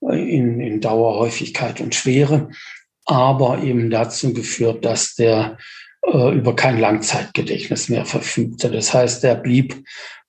äh, 0.01 0.17
in, 0.17 0.59
in 0.59 0.81
Dauerhäufigkeit 0.81 1.79
und 1.81 1.93
Schwere, 1.93 2.49
aber 3.05 3.61
eben 3.61 3.89
dazu 3.89 4.33
geführt, 4.33 4.83
dass 4.83 5.15
der 5.15 5.57
äh, 6.01 6.35
über 6.35 6.55
kein 6.55 6.79
Langzeitgedächtnis 6.79 7.89
mehr 7.89 8.05
verfügte. 8.05 8.71
Das 8.71 8.93
heißt, 8.93 9.23
er 9.23 9.35
blieb 9.35 9.83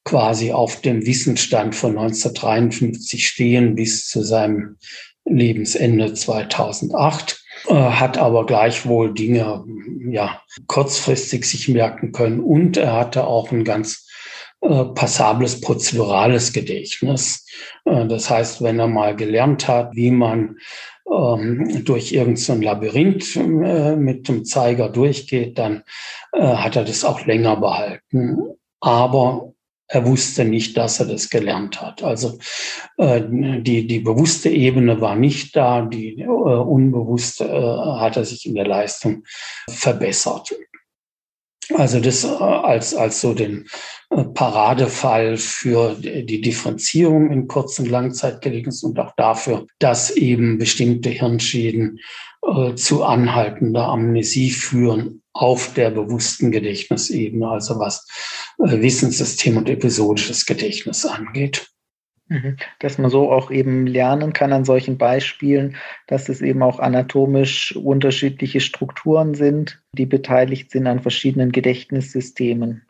quasi 0.06 0.52
auf 0.52 0.80
dem 0.80 1.04
Wissensstand 1.04 1.74
von 1.74 1.98
1953 1.98 3.28
stehen 3.28 3.74
bis 3.74 4.08
zu 4.08 4.22
seinem 4.22 4.78
Lebensende 5.26 6.14
2008 6.14 7.42
hat 7.68 8.18
aber 8.18 8.46
gleichwohl 8.46 9.12
Dinge 9.12 9.64
ja 10.10 10.40
kurzfristig 10.66 11.46
sich 11.46 11.68
merken 11.68 12.12
können 12.12 12.40
und 12.40 12.76
er 12.76 12.92
hatte 12.92 13.26
auch 13.26 13.50
ein 13.50 13.64
ganz 13.64 14.06
äh, 14.60 14.84
passables 14.84 15.60
prozedurales 15.60 16.52
Gedächtnis. 16.52 17.46
Äh, 17.84 18.06
das 18.06 18.30
heißt, 18.30 18.62
wenn 18.62 18.78
er 18.78 18.88
mal 18.88 19.14
gelernt 19.14 19.68
hat, 19.68 19.94
wie 19.94 20.10
man 20.10 20.56
ähm, 21.12 21.84
durch 21.84 22.12
irgendein 22.12 22.36
so 22.36 22.54
Labyrinth 22.54 23.36
äh, 23.36 23.96
mit 23.96 24.28
dem 24.28 24.44
Zeiger 24.44 24.88
durchgeht, 24.88 25.58
dann 25.58 25.82
äh, 26.32 26.40
hat 26.40 26.76
er 26.76 26.84
das 26.84 27.04
auch 27.04 27.26
länger 27.26 27.56
behalten. 27.56 28.38
Aber 28.80 29.52
er 29.88 30.06
wusste 30.06 30.44
nicht, 30.44 30.76
dass 30.76 31.00
er 31.00 31.06
das 31.06 31.30
gelernt 31.30 31.80
hat. 31.80 32.02
Also 32.02 32.38
äh, 32.98 33.22
die, 33.28 33.86
die 33.86 34.00
bewusste 34.00 34.48
Ebene 34.48 35.00
war 35.00 35.16
nicht 35.16 35.54
da, 35.54 35.82
die 35.82 36.20
äh, 36.20 36.26
unbewusste 36.26 37.44
äh, 37.44 38.00
hat 38.00 38.16
er 38.16 38.24
sich 38.24 38.46
in 38.46 38.54
der 38.54 38.66
Leistung 38.66 39.24
verbessert. 39.70 40.54
Also 41.74 42.00
das 42.00 42.24
äh, 42.24 42.28
als, 42.28 42.94
als 42.94 43.20
so 43.20 43.34
den 43.34 43.66
äh, 44.10 44.24
Paradefall 44.24 45.36
für 45.36 45.94
die 45.94 46.40
Differenzierung 46.40 47.30
in 47.30 47.48
Kurz- 47.48 47.78
und 47.78 47.88
Langzeitgedächtnis 47.88 48.82
und 48.82 48.98
auch 48.98 49.14
dafür, 49.16 49.66
dass 49.78 50.10
eben 50.10 50.58
bestimmte 50.58 51.10
Hirnschäden 51.10 51.98
äh, 52.42 52.74
zu 52.74 53.04
anhaltender 53.04 53.86
Amnesie 53.86 54.50
führen 54.50 55.22
auf 55.40 55.74
der 55.74 55.90
bewussten 55.90 56.50
Gedächtnisebene, 56.50 57.48
also 57.48 57.78
was 57.78 58.06
äh, 58.58 58.80
Wissenssystem 58.80 59.56
und 59.56 59.68
episodisches 59.68 60.46
Gedächtnis 60.46 61.04
angeht. 61.04 61.68
Mhm. 62.28 62.56
Dass 62.80 62.98
man 62.98 63.10
so 63.10 63.30
auch 63.30 63.50
eben 63.50 63.86
lernen 63.86 64.32
kann 64.32 64.52
an 64.52 64.64
solchen 64.64 64.98
Beispielen, 64.98 65.76
dass 66.08 66.28
es 66.28 66.40
eben 66.40 66.62
auch 66.62 66.80
anatomisch 66.80 67.76
unterschiedliche 67.76 68.60
Strukturen 68.60 69.34
sind, 69.34 69.82
die 69.92 70.06
beteiligt 70.06 70.70
sind 70.72 70.86
an 70.86 71.02
verschiedenen 71.02 71.52
Gedächtnissystemen. 71.52 72.85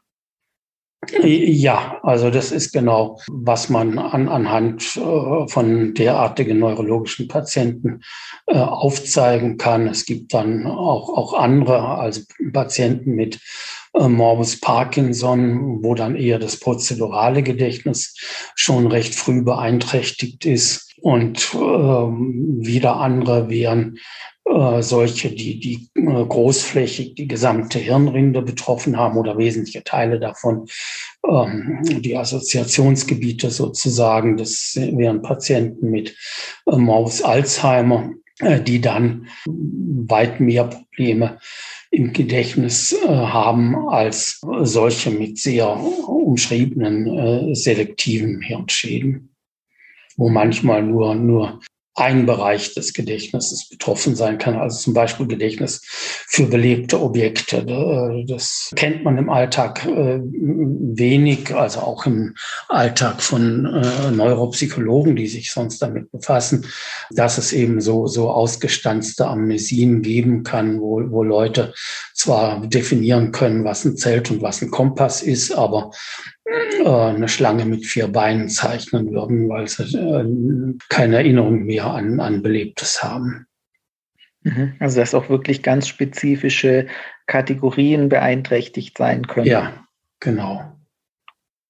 Ja, 1.23 2.00
also 2.03 2.31
das 2.31 2.50
ist 2.50 2.73
genau, 2.73 3.21
was 3.31 3.69
man 3.69 3.99
an, 3.99 4.29
anhand 4.29 4.97
äh, 4.97 5.49
von 5.49 5.95
derartigen 5.95 6.59
neurologischen 6.59 7.29
Patienten 7.29 8.00
äh, 8.47 8.57
aufzeigen 8.57 9.57
kann. 9.57 9.87
Es 9.87 10.05
gibt 10.05 10.35
dann 10.35 10.67
auch, 10.67 11.09
auch 11.11 11.35
andere, 11.35 11.81
also 11.81 12.23
Patienten 12.53 13.12
mit 13.12 13.38
äh, 13.95 14.09
Morbus 14.09 14.61
Parkinson, 14.61 15.85
wo 15.85 15.95
dann 15.95 16.17
eher 16.17 16.38
das 16.38 16.59
prozedurale 16.59 17.43
Gedächtnis 17.43 18.15
schon 18.55 18.87
recht 18.87 19.15
früh 19.15 19.43
beeinträchtigt 19.43 20.45
ist. 20.45 20.86
Und 21.07 21.55
äh, 21.55 21.59
wieder 21.59 22.97
andere 22.97 23.49
wären 23.49 23.97
äh, 24.45 24.83
solche, 24.83 25.31
die, 25.31 25.61
die 25.61 25.89
äh, 25.95 26.25
großflächig 26.25 27.15
die 27.15 27.29
gesamte 27.29 27.79
Hirnrinde 27.79 28.43
betroffen 28.43 28.97
haben 28.97 29.17
oder 29.17 29.39
wesentliche 29.39 29.85
Teile 29.85 30.19
davon, 30.19 30.67
ähm, 31.25 31.79
die 32.01 32.17
Assoziationsgebiete 32.17 33.51
sozusagen. 33.51 34.37
Das 34.37 34.73
wären 34.75 35.23
Patienten 35.23 35.93
mit 35.93 36.17
äh, 36.67 36.77
Morbus 36.77 37.23
Alzheimer, 37.23 38.11
äh, 38.41 38.61
die 38.61 38.81
dann 38.81 39.29
weit 39.47 40.41
mehr 40.41 40.65
Probleme 40.65 41.39
im 41.93 42.13
Gedächtnis 42.15 42.93
äh, 42.93 43.07
haben 43.07 43.89
als 43.91 44.41
solche 44.63 45.13
mit 45.13 45.39
sehr 45.39 45.69
umschriebenen 45.79 47.07
äh, 47.07 47.55
selektiven 47.55 48.41
Hirnschäden, 48.41 49.36
wo 50.17 50.29
manchmal 50.29 50.83
nur, 50.83 51.15
nur 51.15 51.61
ein 51.97 52.27
Bereich 52.27 52.75
des 52.75 52.93
Gedächtnisses 52.93 53.71
betroffen 53.71 54.15
sein 54.15 54.37
kann, 54.37 54.57
also 54.57 54.79
zum 54.79 54.93
Beispiel 54.93 55.27
Gedächtnis 55.27 55.81
für 56.29 56.45
belebte 56.45 57.01
Objekte. 57.01 57.65
Das 58.29 58.71
kennt 58.77 59.03
man 59.03 59.17
im 59.17 59.31
Alltag 59.31 59.87
äh, 59.87 60.21
wenig, 60.21 61.55
also 61.55 61.81
auch 61.81 62.05
im 62.05 62.35
Alltag 62.69 63.23
von 63.23 63.65
äh, 63.65 64.11
Neuropsychologen, 64.11 65.17
die 65.17 65.26
sich 65.26 65.50
sonst 65.50 65.79
damit 65.81 66.13
befassen, 66.13 66.67
dass 67.11 67.39
es 67.39 67.55
eben 67.55 67.81
so, 67.81 68.07
so 68.07 68.31
ausgestanzte 68.31 69.26
Amnesien 69.26 70.02
geben 70.02 70.43
kann, 70.43 70.81
wo, 70.83 71.00
wo 71.11 71.23
Leute 71.23 71.73
zwar 72.17 72.67
definieren 72.67 73.31
können, 73.31 73.65
was 73.65 73.85
ein 73.85 73.97
Zelt 73.97 74.31
und 74.31 74.41
was 74.43 74.63
ein 74.63 74.71
Kompass 74.71 75.23
ist, 75.23 75.52
aber 75.52 75.91
äh, 76.45 76.89
eine 76.89 77.29
Schlange 77.29 77.67
mit 77.67 77.85
vier 77.85 78.09
Beinen 78.09 78.49
zeichnen 78.49 79.11
würden, 79.11 79.49
weil 79.49 79.69
sie 79.69 79.85
äh, 79.97 80.75
keine 80.89 81.17
Erinnerung 81.17 81.65
mehr 81.65 81.87
an, 81.87 82.19
an 82.21 82.43
Belebtes 82.43 83.02
haben. 83.02 83.47
Mhm. 84.43 84.75
Also 84.79 85.00
dass 85.00 85.15
auch 85.15 85.29
wirklich 85.29 85.63
ganz 85.63 85.89
spezifische 85.89 86.87
Kategorien 87.26 88.09
beeinträchtigt 88.09 88.97
sein 88.97 89.26
können. 89.26 89.47
Ja, 89.47 89.85
genau. 90.21 90.75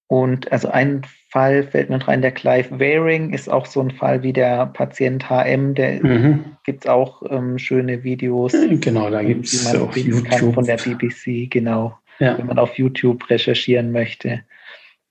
Und 0.07 0.51
also 0.51 0.69
ein 0.69 1.01
Fall 1.29 1.63
fällt 1.63 1.89
mir 1.89 1.97
noch 1.97 2.07
ein, 2.07 2.21
der 2.21 2.31
Clive 2.31 2.79
Waring 2.79 3.33
ist 3.33 3.49
auch 3.49 3.65
so 3.65 3.81
ein 3.81 3.91
Fall 3.91 4.23
wie 4.23 4.31
der 4.31 4.67
Patient 4.67 5.29
HM, 5.29 5.75
der 5.75 6.03
mhm. 6.03 6.45
gibt 6.63 6.85
es 6.85 6.89
auch 6.89 7.21
ähm, 7.29 7.57
schöne 7.57 8.03
Videos. 8.03 8.53
Genau, 8.79 9.09
da 9.09 9.21
gibt 9.21 9.45
es 9.45 9.75
auch 9.75 9.95
YouTube. 9.95 10.53
von 10.53 10.65
der 10.65 10.77
BBC, 10.77 11.49
genau. 11.49 11.97
Ja. 12.19 12.37
Wenn 12.37 12.47
man 12.47 12.57
auf 12.57 12.77
YouTube 12.77 13.29
recherchieren 13.29 13.91
möchte 13.91 14.43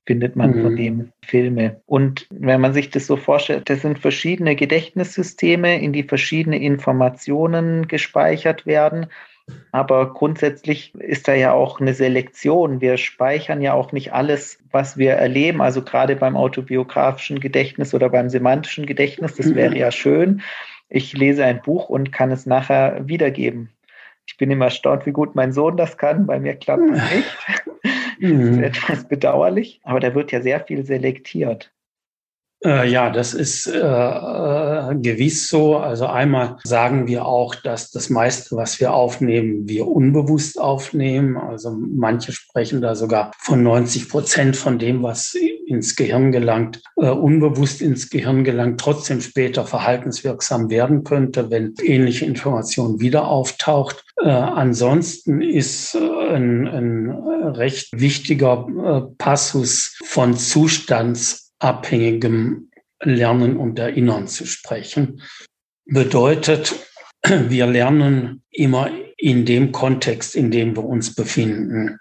findet 0.06 0.36
man 0.36 0.56
mhm. 0.56 0.62
von 0.62 0.76
dem 0.76 1.12
Filme. 1.22 1.82
Und 1.84 2.26
wenn 2.30 2.60
man 2.60 2.72
sich 2.72 2.90
das 2.90 3.06
so 3.06 3.16
vorstellt, 3.16 3.68
das 3.68 3.82
sind 3.82 3.98
verschiedene 3.98 4.54
Gedächtnissysteme, 4.54 5.80
in 5.80 5.92
die 5.92 6.04
verschiedene 6.04 6.62
Informationen 6.62 7.88
gespeichert 7.88 8.66
werden. 8.66 9.06
Aber 9.70 10.12
grundsätzlich 10.12 10.94
ist 10.94 11.28
da 11.28 11.34
ja 11.34 11.52
auch 11.52 11.80
eine 11.80 11.94
Selektion. 11.94 12.80
Wir 12.80 12.96
speichern 12.96 13.62
ja 13.62 13.74
auch 13.74 13.92
nicht 13.92 14.12
alles, 14.12 14.58
was 14.72 14.96
wir 14.96 15.12
erleben. 15.12 15.60
Also 15.60 15.82
gerade 15.82 16.16
beim 16.16 16.36
autobiografischen 16.36 17.38
Gedächtnis 17.38 17.94
oder 17.94 18.08
beim 18.08 18.28
semantischen 18.28 18.86
Gedächtnis, 18.86 19.34
das 19.36 19.54
wäre 19.54 19.76
ja 19.76 19.92
schön. 19.92 20.42
Ich 20.88 21.12
lese 21.12 21.44
ein 21.44 21.62
Buch 21.62 21.88
und 21.88 22.12
kann 22.12 22.30
es 22.30 22.46
nachher 22.46 23.06
wiedergeben. 23.06 23.70
Ich 24.26 24.36
bin 24.36 24.50
immer 24.50 24.66
erstaunt, 24.66 25.06
wie 25.06 25.12
gut 25.12 25.34
mein 25.36 25.52
Sohn 25.52 25.76
das 25.76 25.96
kann. 25.96 26.26
Bei 26.26 26.40
mir 26.40 26.56
klappt 26.56 26.90
es 26.90 27.00
nicht. 27.14 27.36
Das 28.20 28.30
ist 28.30 28.56
mhm. 28.56 28.64
etwas 28.64 29.08
bedauerlich, 29.08 29.80
aber 29.84 30.00
da 30.00 30.14
wird 30.14 30.32
ja 30.32 30.40
sehr 30.40 30.60
viel 30.60 30.84
selektiert. 30.84 31.70
Äh, 32.64 32.88
ja, 32.90 33.10
das 33.10 33.34
ist 33.34 33.66
äh, 33.66 33.78
äh, 33.78 34.94
gewiss 34.96 35.48
so. 35.48 35.76
Also 35.76 36.06
einmal 36.06 36.56
sagen 36.64 37.06
wir 37.06 37.26
auch, 37.26 37.54
dass 37.54 37.90
das 37.90 38.08
meiste, 38.08 38.56
was 38.56 38.80
wir 38.80 38.94
aufnehmen, 38.94 39.68
wir 39.68 39.86
unbewusst 39.86 40.58
aufnehmen. 40.58 41.36
Also 41.36 41.70
manche 41.70 42.32
sprechen 42.32 42.80
da 42.80 42.94
sogar 42.94 43.32
von 43.38 43.62
90 43.62 44.08
Prozent 44.08 44.56
von 44.56 44.78
dem, 44.78 45.02
was 45.02 45.36
ins 45.66 45.96
Gehirn 45.96 46.32
gelangt, 46.32 46.80
äh, 46.96 47.10
unbewusst 47.10 47.82
ins 47.82 48.08
Gehirn 48.08 48.44
gelangt, 48.44 48.80
trotzdem 48.80 49.20
später 49.20 49.66
verhaltenswirksam 49.66 50.70
werden 50.70 51.04
könnte, 51.04 51.50
wenn 51.50 51.74
ähnliche 51.82 52.24
Information 52.24 53.00
wieder 53.00 53.28
auftaucht. 53.28 54.04
Äh, 54.22 54.28
ansonsten 54.28 55.42
ist 55.42 55.94
äh, 55.94 56.34
ein, 56.34 56.66
ein 56.66 57.10
recht 57.10 57.88
wichtiger 58.00 58.66
äh, 58.68 59.14
Passus 59.18 59.98
von 60.04 60.34
zustandsabhängigem 61.60 62.70
Lernen 63.02 63.56
und 63.56 63.78
Erinnern 63.78 64.26
zu 64.26 64.46
sprechen. 64.46 65.22
Bedeutet, 65.84 66.74
wir 67.22 67.66
lernen 67.66 68.42
immer 68.50 68.90
in 69.18 69.44
dem 69.44 69.72
Kontext, 69.72 70.34
in 70.34 70.50
dem 70.50 70.76
wir 70.76 70.84
uns 70.84 71.14
befinden. 71.14 71.98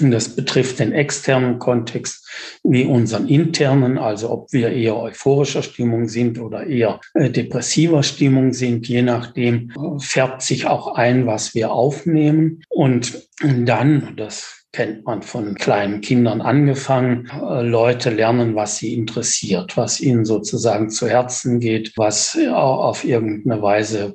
Das 0.00 0.36
betrifft 0.36 0.80
den 0.80 0.92
externen 0.92 1.58
Kontext 1.58 2.28
wie 2.62 2.84
unseren 2.84 3.26
internen, 3.26 3.96
also 3.96 4.30
ob 4.30 4.52
wir 4.52 4.70
eher 4.70 4.96
euphorischer 4.96 5.62
Stimmung 5.62 6.08
sind 6.08 6.38
oder 6.38 6.66
eher 6.66 7.00
äh, 7.14 7.30
depressiver 7.30 8.02
Stimmung 8.02 8.52
sind. 8.52 8.86
Je 8.86 9.00
nachdem 9.02 9.70
äh, 9.70 9.98
färbt 9.98 10.42
sich 10.42 10.66
auch 10.66 10.94
ein, 10.94 11.26
was 11.26 11.54
wir 11.54 11.72
aufnehmen. 11.72 12.62
Und 12.68 13.28
dann, 13.40 14.14
das 14.16 14.57
kennt 14.72 15.04
man 15.04 15.22
von 15.22 15.54
kleinen 15.54 16.00
Kindern 16.00 16.40
angefangen. 16.40 17.30
Äh, 17.32 17.62
Leute 17.62 18.10
lernen, 18.10 18.54
was 18.54 18.78
sie 18.78 18.94
interessiert, 18.94 19.76
was 19.76 20.00
ihnen 20.00 20.24
sozusagen 20.24 20.90
zu 20.90 21.08
Herzen 21.08 21.60
geht, 21.60 21.92
was 21.96 22.38
auf 22.50 23.04
irgendeine 23.04 23.62
Weise 23.62 24.14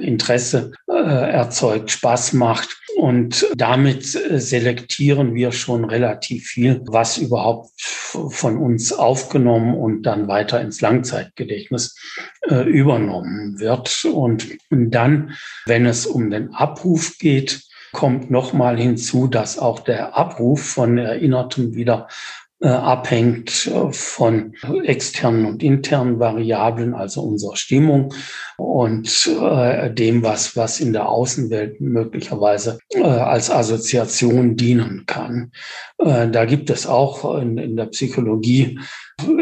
Interesse 0.00 0.72
erzeugt, 0.86 1.90
Spaß 1.90 2.32
macht. 2.34 2.68
Und 2.96 3.46
damit 3.56 4.04
selektieren 4.04 5.34
wir 5.34 5.52
schon 5.52 5.84
relativ 5.84 6.46
viel, 6.46 6.80
was 6.86 7.18
überhaupt 7.18 7.72
von 7.80 8.56
uns 8.56 8.92
aufgenommen 8.92 9.74
und 9.74 10.02
dann 10.04 10.28
weiter 10.28 10.60
ins 10.60 10.80
Langzeitgedächtnis 10.80 11.96
äh, 12.48 12.62
übernommen 12.62 13.58
wird. 13.58 14.04
Und 14.04 14.56
dann, 14.70 15.32
wenn 15.66 15.86
es 15.86 16.06
um 16.06 16.30
den 16.30 16.54
Abruf 16.54 17.18
geht, 17.18 17.62
kommt 17.94 18.30
nochmal 18.30 18.78
hinzu, 18.78 19.26
dass 19.26 19.58
auch 19.58 19.80
der 19.80 20.14
Abruf 20.14 20.62
von 20.62 20.98
Erinnertem 20.98 21.74
wieder 21.74 22.08
äh, 22.64 22.68
abhängt 22.68 23.66
äh, 23.66 23.92
von 23.92 24.54
externen 24.84 25.44
und 25.44 25.62
internen 25.62 26.18
Variablen, 26.18 26.94
also 26.94 27.20
unserer 27.20 27.56
Stimmung 27.56 28.14
und 28.56 29.28
äh, 29.38 29.92
dem, 29.92 30.22
was, 30.22 30.56
was 30.56 30.80
in 30.80 30.94
der 30.94 31.08
Außenwelt 31.08 31.82
möglicherweise 31.82 32.78
als 33.02 33.50
Assoziation 33.50 34.56
dienen 34.56 35.04
kann. 35.06 35.52
Da 35.98 36.44
gibt 36.44 36.70
es 36.70 36.86
auch 36.86 37.38
in, 37.38 37.58
in 37.58 37.76
der 37.76 37.86
Psychologie 37.86 38.78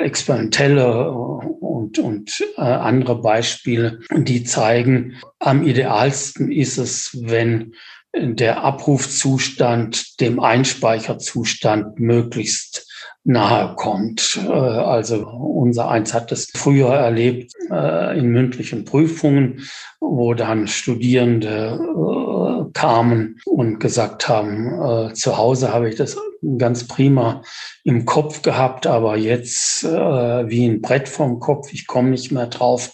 experimentelle 0.01 1.11
und, 1.13 1.99
und 1.99 2.45
andere 2.57 3.21
Beispiele, 3.21 4.01
die 4.11 4.45
zeigen, 4.45 5.15
am 5.39 5.67
idealsten 5.67 6.51
ist 6.51 6.79
es, 6.79 7.19
wenn 7.23 7.75
der 8.15 8.63
Abrufzustand 8.63 10.21
dem 10.21 10.41
Einspeicherzustand 10.41 11.99
möglichst 11.99 12.87
nahe 13.25 13.75
kommt. 13.77 14.39
Äh, 14.45 14.51
also 14.51 15.27
unser 15.27 15.89
Eins 15.89 16.13
hat 16.15 16.33
es 16.33 16.51
früher 16.55 16.89
erlebt 16.89 17.53
äh, 17.71 18.19
in 18.19 18.27
mündlichen 18.27 18.85
Prüfungen, 18.85 19.61
wo 20.01 20.35
dann 20.35 20.67
Studierende 20.67 21.79
äh, 21.79 22.73
kamen 22.73 23.41
und 23.45 23.79
gesagt 23.81 24.29
haben, 24.29 25.15
zu 25.15 25.37
Hause 25.37 25.73
habe 25.75 25.89
ich 25.89 25.97
das 25.97 26.17
ganz 26.57 26.87
prima 26.89 27.43
im 27.85 28.07
Kopf 28.07 28.43
gehabt, 28.43 28.87
aber 28.87 29.17
jetzt 29.17 29.85
wie 29.85 30.67
ein 30.67 30.81
Brett 30.81 31.09
vom 31.09 31.39
Kopf, 31.39 31.73
ich 31.73 31.87
komme 31.87 32.11
nicht 32.11 32.33
mehr 32.33 32.47
drauf. 32.47 32.93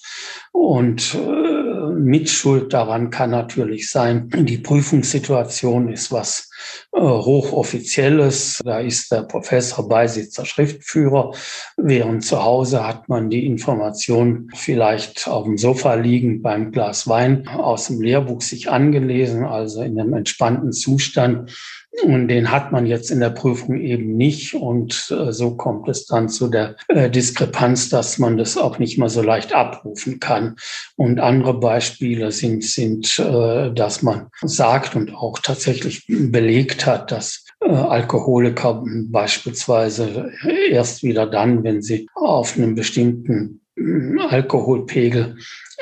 Und 0.53 1.17
Mitschuld 1.99 2.73
daran 2.73 3.11
kann 3.11 3.31
natürlich 3.31 3.91
sein, 3.91 4.29
die 4.31 4.59
Prüfungssituation 4.59 5.93
ist 5.93 6.13
was 6.13 6.48
Hochoffizielles. 6.93 8.61
Da 8.65 8.81
ist 8.81 9.13
der 9.13 9.23
Professor 9.23 9.89
Beisitzer 9.89 10.45
Schriftführer, 10.45 11.33
während 11.77 12.25
zu 12.25 12.43
Hause 12.43 12.87
hat 12.87 13.09
man 13.09 13.31
die 13.31 13.47
Information 13.47 14.51
vielleicht 14.55 15.29
auf 15.29 15.45
dem 15.45 15.59
Sofa 15.59 15.95
liegend 15.95 16.43
beim 16.43 16.73
Glas 16.73 17.07
Wein 17.09 17.47
aus 17.49 17.89
dem 17.89 18.01
Lehrbuch 18.01 18.41
sich 18.41 18.71
angelesen, 18.71 19.45
also 19.45 19.83
in 19.83 20.01
einem 20.01 20.15
entspannten 20.15 20.73
Zustand. 20.73 21.53
Und 22.05 22.29
den 22.29 22.53
hat 22.53 22.71
man 22.71 22.87
jetzt 22.87 23.11
in 23.11 23.21
der 23.21 23.31
Prüfung 23.31 23.81
eben 23.81 24.17
nicht. 24.17 24.55
Und 24.55 25.11
äh, 25.11 25.33
so 25.33 25.57
kommt 25.57 25.89
es 25.89 26.07
dann 26.07 26.29
zu 26.29 26.49
der 26.49 26.77
äh, 26.89 27.11
Diskrepanz, 27.11 27.89
dass 27.89 28.19
man 28.19 28.37
das 28.37 28.57
auch 28.57 28.79
nicht 28.79 28.99
mehr 28.99 29.09
so 29.09 29.23
leicht 29.23 29.53
abrufen 29.53 30.21
kann. 30.21 30.57
Und 30.97 31.19
andere 31.19 31.55
Beispiele 31.55 32.31
sind, 32.31 32.63
sind 32.63 33.19
äh, 33.19 33.73
dass 33.73 34.03
man 34.03 34.29
sagt 34.43 34.95
und 34.95 35.15
auch 35.15 35.39
tatsächlich 35.41 36.05
belegt 36.07 36.48
hat, 36.87 37.13
dass 37.13 37.45
äh, 37.61 37.69
Alkoholiker 37.69 38.83
beispielsweise 39.11 40.33
erst 40.71 41.03
wieder 41.03 41.27
dann, 41.27 41.65
wenn 41.65 41.83
sie 41.83 42.09
auf 42.15 42.57
einem 42.57 42.75
bestimmten 42.75 43.61
Alkoholpegel 44.29 45.37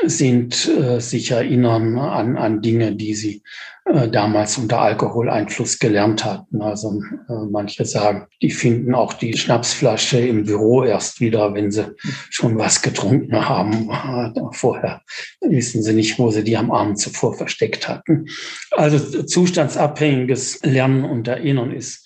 sind, 0.05 0.69
äh, 0.69 1.01
sich 1.01 1.31
erinnern 1.31 1.99
an, 1.99 2.37
an 2.37 2.61
Dinge, 2.61 2.95
die 2.95 3.15
sie 3.15 3.43
äh, 3.87 4.09
damals 4.09 4.59
unter 4.59 4.81
Alkoholeinfluss 4.81 5.79
gelernt 5.79 6.25
hatten. 6.25 6.61
Also 6.61 7.01
äh, 7.29 7.47
manche 7.51 7.85
sagen, 7.85 8.27
die 8.43 8.51
finden 8.51 8.95
auch 8.95 9.15
die 9.15 9.37
Schnapsflasche 9.37 10.19
im 10.19 10.45
Büro 10.45 10.85
erst 10.85 11.21
wieder, 11.21 11.55
wenn 11.55 11.71
sie 11.71 11.95
schon 12.31 12.59
was 12.59 12.83
getrunken 12.83 13.49
haben. 13.49 13.91
Vorher 14.53 15.03
wissen 15.41 15.83
sie 15.83 15.95
nicht, 15.95 16.19
wo 16.19 16.31
sie 16.31 16.45
die 16.45 16.57
am 16.57 16.71
Abend 16.71 16.99
zuvor 16.99 17.35
versteckt 17.35 17.89
hatten. 17.89 18.27
Also 18.73 19.23
zustandsabhängiges 19.23 20.61
Lernen 20.63 21.05
und 21.05 21.29
Erinnern 21.29 21.73
ist 21.73 22.06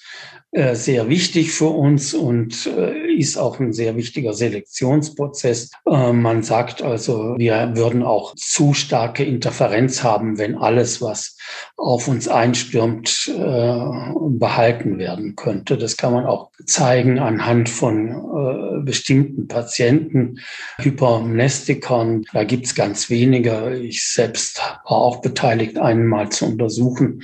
sehr 0.53 1.09
wichtig 1.09 1.53
für 1.53 1.69
uns 1.69 2.13
und 2.13 2.67
äh, 2.67 3.13
ist 3.15 3.37
auch 3.37 3.61
ein 3.61 3.73
sehr 3.73 3.95
wichtiger 3.97 4.33
Selektionsprozess. 4.33 5.71
Äh, 5.87 6.13
man 6.13 6.43
sagt 6.43 6.83
also, 6.83 7.37
wir 7.39 7.77
würden 7.77 8.03
auch 8.03 8.35
zu 8.35 8.75
starke 8.75 9.23
Interferenz 9.23 10.03
haben, 10.03 10.39
wenn 10.39 10.57
alles, 10.57 11.01
was 11.01 11.37
auf 11.77 12.09
uns 12.09 12.29
einstürmt, 12.29 13.33
behalten 13.33 14.99
werden 14.99 15.35
könnte. 15.35 15.79
Das 15.79 15.97
kann 15.97 16.13
man 16.13 16.27
auch 16.27 16.51
zeigen 16.65 17.19
anhand 17.19 17.69
von 17.69 18.85
bestimmten 18.85 19.49
Patienten, 19.49 20.41
Hypermnestikern. 20.79 22.25
Da 22.33 22.45
gibt 22.45 22.67
es 22.67 22.75
ganz 22.75 23.11
wenige. 23.11 23.77
Ich 23.77 24.05
selbst 24.05 24.61
war 24.85 24.99
auch 24.99 25.23
beteiligt, 25.23 25.79
einen 25.79 26.07
mal 26.07 26.29
zu 26.29 26.47
untersuchen 26.47 27.23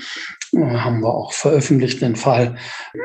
haben 0.64 1.00
wir 1.00 1.14
auch 1.14 1.32
veröffentlicht, 1.32 2.00
den 2.00 2.16
Fall. 2.16 2.56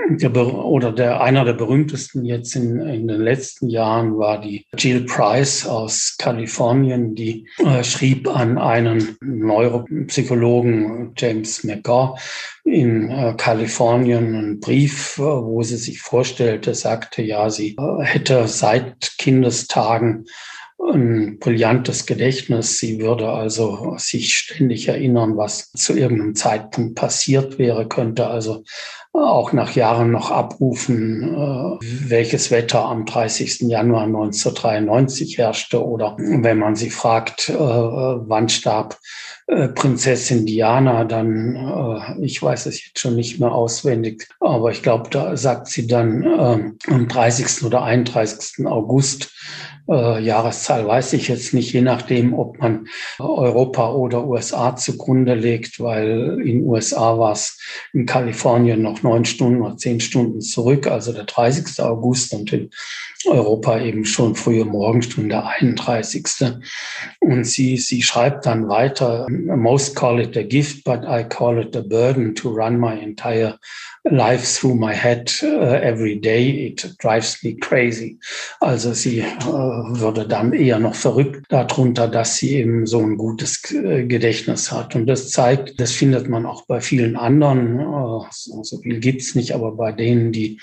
Der, 0.09 0.35
oder 0.35 0.91
der, 0.91 1.21
einer 1.21 1.45
der 1.45 1.53
berühmtesten 1.53 2.25
jetzt 2.25 2.55
in, 2.55 2.79
in 2.81 3.07
den 3.07 3.21
letzten 3.21 3.69
Jahren 3.69 4.17
war 4.17 4.41
die 4.41 4.65
Jill 4.77 5.05
Price 5.05 5.65
aus 5.65 6.15
Kalifornien, 6.17 7.15
die 7.15 7.47
äh, 7.59 7.83
schrieb 7.83 8.27
an 8.27 8.57
einen 8.57 9.17
Neuropsychologen, 9.21 11.13
James 11.17 11.63
McGaw, 11.63 12.15
in 12.63 13.09
äh, 13.09 13.33
Kalifornien 13.37 14.35
einen 14.35 14.59
Brief, 14.59 15.17
äh, 15.17 15.21
wo 15.21 15.63
sie 15.63 15.77
sich 15.77 16.01
vorstellte, 16.01 16.75
sagte, 16.75 17.21
ja, 17.21 17.49
sie 17.49 17.75
äh, 17.77 18.03
hätte 18.03 18.47
seit 18.47 19.17
Kindestagen 19.17 20.25
ein 20.93 21.39
brillantes 21.39 22.05
Gedächtnis. 22.05 22.79
Sie 22.79 22.99
würde 22.99 23.29
also 23.29 23.95
sich 23.97 24.35
ständig 24.35 24.87
erinnern, 24.87 25.37
was 25.37 25.71
zu 25.71 25.93
irgendeinem 25.93 26.35
Zeitpunkt 26.35 26.95
passiert 26.95 27.59
wäre, 27.59 27.87
könnte 27.87 28.27
also 28.27 28.63
auch 29.13 29.51
nach 29.51 29.75
Jahren 29.75 30.11
noch 30.11 30.31
abrufen, 30.31 31.33
äh, 31.33 31.77
welches 31.81 32.49
Wetter 32.49 32.85
am 32.85 33.05
30. 33.05 33.69
Januar 33.69 34.03
1993 34.03 35.37
herrschte 35.37 35.85
oder 35.85 36.15
wenn 36.17 36.57
man 36.57 36.75
sie 36.75 36.89
fragt, 36.89 37.49
äh, 37.49 37.53
wann 37.53 38.47
starb 38.47 38.97
äh, 39.47 39.67
Prinzessin 39.67 40.45
Diana, 40.45 41.03
dann, 41.03 42.21
ich 42.21 42.41
weiß 42.41 42.67
es 42.67 42.85
jetzt 42.85 42.99
schon 42.99 43.15
nicht 43.15 43.39
mehr 43.39 43.51
auswendig, 43.51 44.29
aber 44.39 44.71
ich 44.71 44.81
glaube, 44.81 45.09
da 45.09 45.35
sagt 45.35 45.67
sie 45.67 45.87
dann 45.87 46.77
am 46.87 47.07
30. 47.07 47.65
oder 47.65 47.83
31. 47.83 48.65
August 48.65 49.31
äh, 49.89 50.21
Jahreszahl 50.21 50.85
weiß 50.85 51.13
ich 51.13 51.27
jetzt 51.27 51.53
nicht, 51.53 51.73
je 51.73 51.81
nachdem, 51.81 52.33
ob 52.33 52.59
man 52.59 52.87
Europa 53.19 53.91
oder 53.91 54.25
USA 54.25 54.75
zugrunde 54.75 55.35
legt, 55.35 55.79
weil 55.79 56.41
in 56.43 56.63
USA 56.63 57.17
war 57.17 57.33
es 57.33 57.59
in 57.93 58.05
Kalifornien 58.05 58.81
noch 58.81 59.03
neun 59.03 59.25
Stunden 59.25 59.61
oder 59.61 59.77
zehn 59.77 59.99
Stunden 59.99 60.41
zurück, 60.41 60.87
also 60.87 61.13
der 61.13 61.25
30. 61.25 61.83
August 61.83 62.33
und 62.33 62.51
in 62.53 62.69
Europa 63.27 63.79
eben 63.79 64.05
schon 64.05 64.35
frühe 64.35 64.65
Morgenstunde 64.65 65.43
31. 65.43 66.25
Und 67.19 67.45
sie, 67.45 67.77
sie 67.77 68.01
schreibt 68.01 68.45
dann 68.45 68.67
weiter, 68.67 69.27
most 69.29 69.95
call 69.95 70.19
it 70.19 70.37
a 70.37 70.43
gift, 70.43 70.83
but 70.83 71.03
I 71.05 71.23
call 71.23 71.59
it 71.59 71.75
a 71.75 71.81
burden 71.81 72.35
to 72.35 72.49
run 72.49 72.79
my 72.79 72.97
entire 72.97 73.57
life 74.03 74.43
through 74.43 74.75
my 74.75 74.93
head 74.93 75.31
uh, 75.43 75.79
every 75.81 76.15
day. 76.15 76.67
It 76.67 76.95
drives 76.99 77.43
me 77.43 77.53
crazy. 77.53 78.19
Also 78.59 78.93
sie 78.93 79.19
äh, 79.19 79.43
würde 79.45 80.27
dann 80.27 80.53
eher 80.53 80.79
noch 80.79 80.95
verrückt 80.95 81.45
darunter, 81.49 82.07
dass 82.07 82.37
sie 82.37 82.55
eben 82.55 82.85
so 82.87 82.99
ein 82.99 83.17
gutes 83.17 83.71
äh, 83.71 84.05
Gedächtnis 84.05 84.71
hat. 84.71 84.95
Und 84.95 85.05
das 85.05 85.29
zeigt, 85.29 85.79
das 85.79 85.91
findet 85.91 86.29
man 86.29 86.45
auch 86.45 86.65
bei 86.65 86.81
vielen 86.81 87.15
anderen, 87.15 87.79
äh, 87.79 88.25
so 88.31 88.79
viel 88.79 88.99
gibt's 88.99 89.35
nicht, 89.35 89.53
aber 89.53 89.73
bei 89.73 89.91
denen, 89.91 90.31
die 90.31 90.59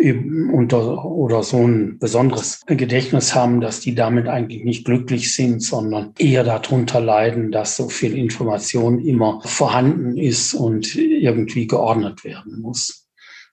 unter 0.00 1.04
oder 1.04 1.42
so 1.42 1.58
ein 1.58 1.98
besonderes 1.98 2.62
Gedächtnis 2.66 3.34
haben, 3.34 3.60
dass 3.60 3.80
die 3.80 3.94
damit 3.94 4.26
eigentlich 4.28 4.64
nicht 4.64 4.84
glücklich 4.84 5.34
sind, 5.34 5.62
sondern 5.62 6.14
eher 6.18 6.44
darunter 6.44 7.00
leiden, 7.00 7.52
dass 7.52 7.76
so 7.76 7.88
viel 7.88 8.16
Information 8.16 8.98
immer 9.04 9.40
vorhanden 9.44 10.16
ist 10.16 10.54
und 10.54 10.94
irgendwie 10.96 11.66
geordnet 11.66 12.24
werden 12.24 12.60
muss. 12.60 13.06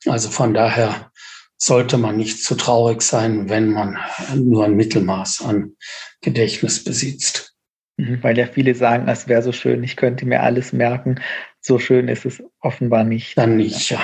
Also 0.05 0.29
von 0.29 0.53
daher 0.53 1.11
sollte 1.57 1.97
man 1.97 2.15
nicht 2.15 2.41
zu 2.43 2.55
traurig 2.55 3.01
sein, 3.01 3.49
wenn 3.49 3.71
man 3.71 3.97
nur 4.35 4.63
ein 4.63 4.75
Mittelmaß 4.75 5.41
an 5.41 5.73
Gedächtnis 6.21 6.83
besitzt. 6.83 7.53
Mhm, 7.97 8.23
weil 8.23 8.37
ja 8.37 8.47
viele 8.47 8.75
sagen, 8.75 9.09
es 9.09 9.27
wäre 9.27 9.41
so 9.41 9.51
schön, 9.51 9.83
ich 9.83 9.97
könnte 9.97 10.25
mir 10.25 10.41
alles 10.41 10.71
merken. 10.71 11.19
So 11.59 11.77
schön 11.77 12.07
ist 12.07 12.25
es 12.25 12.41
offenbar 12.61 13.03
nicht. 13.03 13.37
Dann 13.37 13.57
nicht, 13.57 13.89
ja. 13.89 13.99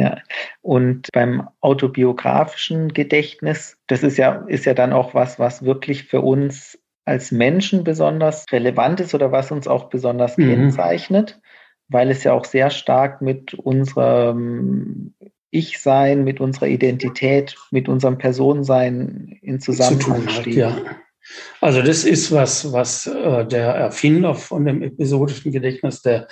Ja, 0.00 0.16
und 0.62 1.08
beim 1.12 1.46
autobiografischen 1.60 2.94
Gedächtnis, 2.94 3.76
das 3.86 4.02
ist 4.02 4.16
ja, 4.16 4.46
ist 4.46 4.64
ja 4.64 4.72
dann 4.72 4.94
auch 4.94 5.12
was, 5.12 5.38
was 5.38 5.62
wirklich 5.62 6.04
für 6.04 6.22
uns 6.22 6.78
als 7.04 7.32
Menschen 7.32 7.84
besonders 7.84 8.46
relevant 8.50 9.00
ist 9.00 9.14
oder 9.14 9.30
was 9.30 9.52
uns 9.52 9.68
auch 9.68 9.90
besonders 9.90 10.38
mhm. 10.38 10.48
kennzeichnet, 10.48 11.38
weil 11.88 12.10
es 12.10 12.24
ja 12.24 12.32
auch 12.32 12.46
sehr 12.46 12.70
stark 12.70 13.20
mit 13.20 13.52
unserem 13.52 15.12
Ich-Sein, 15.50 16.24
mit 16.24 16.40
unserer 16.40 16.68
Identität, 16.68 17.56
mit 17.70 17.86
unserem 17.86 18.16
Personensein 18.16 19.38
in 19.42 19.60
Zusammenhang 19.60 20.28
Zu 20.28 20.40
steht. 20.40 20.54
Ja. 20.54 20.78
Also 21.60 21.82
das 21.82 22.04
ist 22.04 22.32
was, 22.32 22.72
was 22.72 23.06
äh, 23.06 23.44
der 23.44 23.66
Erfinder 23.66 24.34
von 24.34 24.64
dem 24.64 24.82
episodischen 24.82 25.52
Gedächtnis, 25.52 26.00
der 26.00 26.26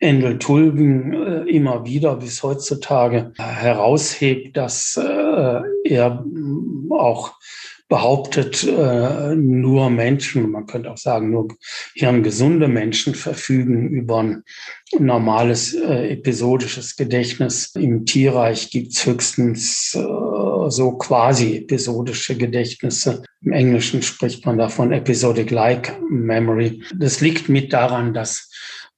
Endel 0.00 0.38
Tulben 0.38 1.12
äh, 1.12 1.50
immer 1.50 1.84
wieder 1.84 2.16
bis 2.16 2.42
heutzutage 2.42 3.32
heraushebt, 3.38 4.56
dass 4.56 4.96
äh, 4.96 5.60
er 5.84 6.24
auch 6.90 7.34
behauptet, 7.88 8.64
äh, 8.64 9.34
nur 9.34 9.88
Menschen, 9.88 10.50
man 10.50 10.66
könnte 10.66 10.90
auch 10.90 10.98
sagen, 10.98 11.30
nur 11.30 11.48
hirngesunde 11.94 12.68
Menschen 12.68 13.14
verfügen 13.14 13.88
über 13.88 14.18
ein 14.18 14.42
normales 14.98 15.74
äh, 15.74 16.10
episodisches 16.10 16.96
Gedächtnis. 16.96 17.74
Im 17.74 18.04
Tierreich 18.04 18.70
gibt's 18.70 19.06
höchstens 19.06 19.94
äh, 19.94 20.70
so 20.70 20.98
quasi 20.98 21.56
episodische 21.56 22.36
Gedächtnisse. 22.36 23.22
Im 23.42 23.52
Englischen 23.52 24.02
spricht 24.02 24.44
man 24.44 24.58
davon 24.58 24.92
Episodic-like 24.92 25.98
Memory. 26.10 26.82
Das 26.94 27.22
liegt 27.22 27.48
mit 27.48 27.72
daran, 27.72 28.12
dass 28.12 28.50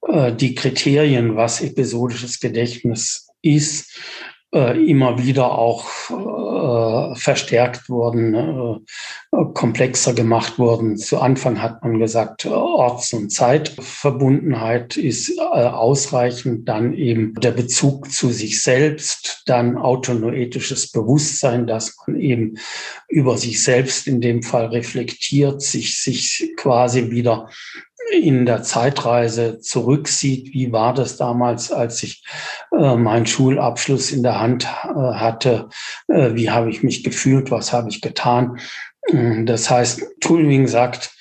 äh, 0.07 0.33
die 0.33 0.55
Kriterien, 0.55 1.35
was 1.35 1.61
episodisches 1.61 2.39
Gedächtnis 2.39 3.29
ist, 3.41 3.99
äh, 4.53 4.77
immer 4.85 5.23
wieder 5.23 5.57
auch 5.57 5.85
äh, 6.09 7.15
verstärkt 7.15 7.89
wurden, 7.89 8.85
komplexer 9.53 10.13
gemacht 10.13 10.59
wurden. 10.59 10.97
Zu 10.97 11.19
Anfang 11.19 11.61
hat 11.61 11.81
man 11.83 11.99
gesagt, 11.99 12.45
Orts- 12.45 13.13
und 13.13 13.31
Zeitverbundenheit 13.31 14.97
ist 14.97 15.39
ausreichend, 15.39 16.67
dann 16.67 16.93
eben 16.93 17.33
der 17.35 17.51
Bezug 17.51 18.11
zu 18.11 18.29
sich 18.29 18.61
selbst, 18.61 19.43
dann 19.45 19.77
autonoetisches 19.77 20.91
Bewusstsein, 20.91 21.65
dass 21.65 21.95
man 22.05 22.19
eben 22.19 22.57
über 23.07 23.37
sich 23.37 23.63
selbst 23.63 24.07
in 24.07 24.19
dem 24.19 24.43
Fall 24.43 24.65
reflektiert, 24.67 25.61
sich, 25.61 26.01
sich 26.01 26.51
quasi 26.57 27.09
wieder 27.09 27.47
in 28.11 28.45
der 28.45 28.61
Zeitreise 28.63 29.59
zurücksieht, 29.59 30.53
wie 30.53 30.71
war 30.71 30.93
das 30.93 31.17
damals, 31.17 31.71
als 31.71 32.03
ich 32.03 32.23
äh, 32.77 32.95
meinen 32.95 33.25
Schulabschluss 33.25 34.11
in 34.11 34.23
der 34.23 34.39
Hand 34.39 34.65
äh, 34.65 34.87
hatte, 34.87 35.69
äh, 36.07 36.33
wie 36.33 36.49
habe 36.49 36.69
ich 36.69 36.83
mich 36.83 37.03
gefühlt, 37.03 37.51
was 37.51 37.71
habe 37.71 37.89
ich 37.89 38.01
getan. 38.01 38.59
Mm, 39.11 39.45
das 39.45 39.69
heißt, 39.69 40.03
Tulwing 40.19 40.67
sagt, 40.67 41.15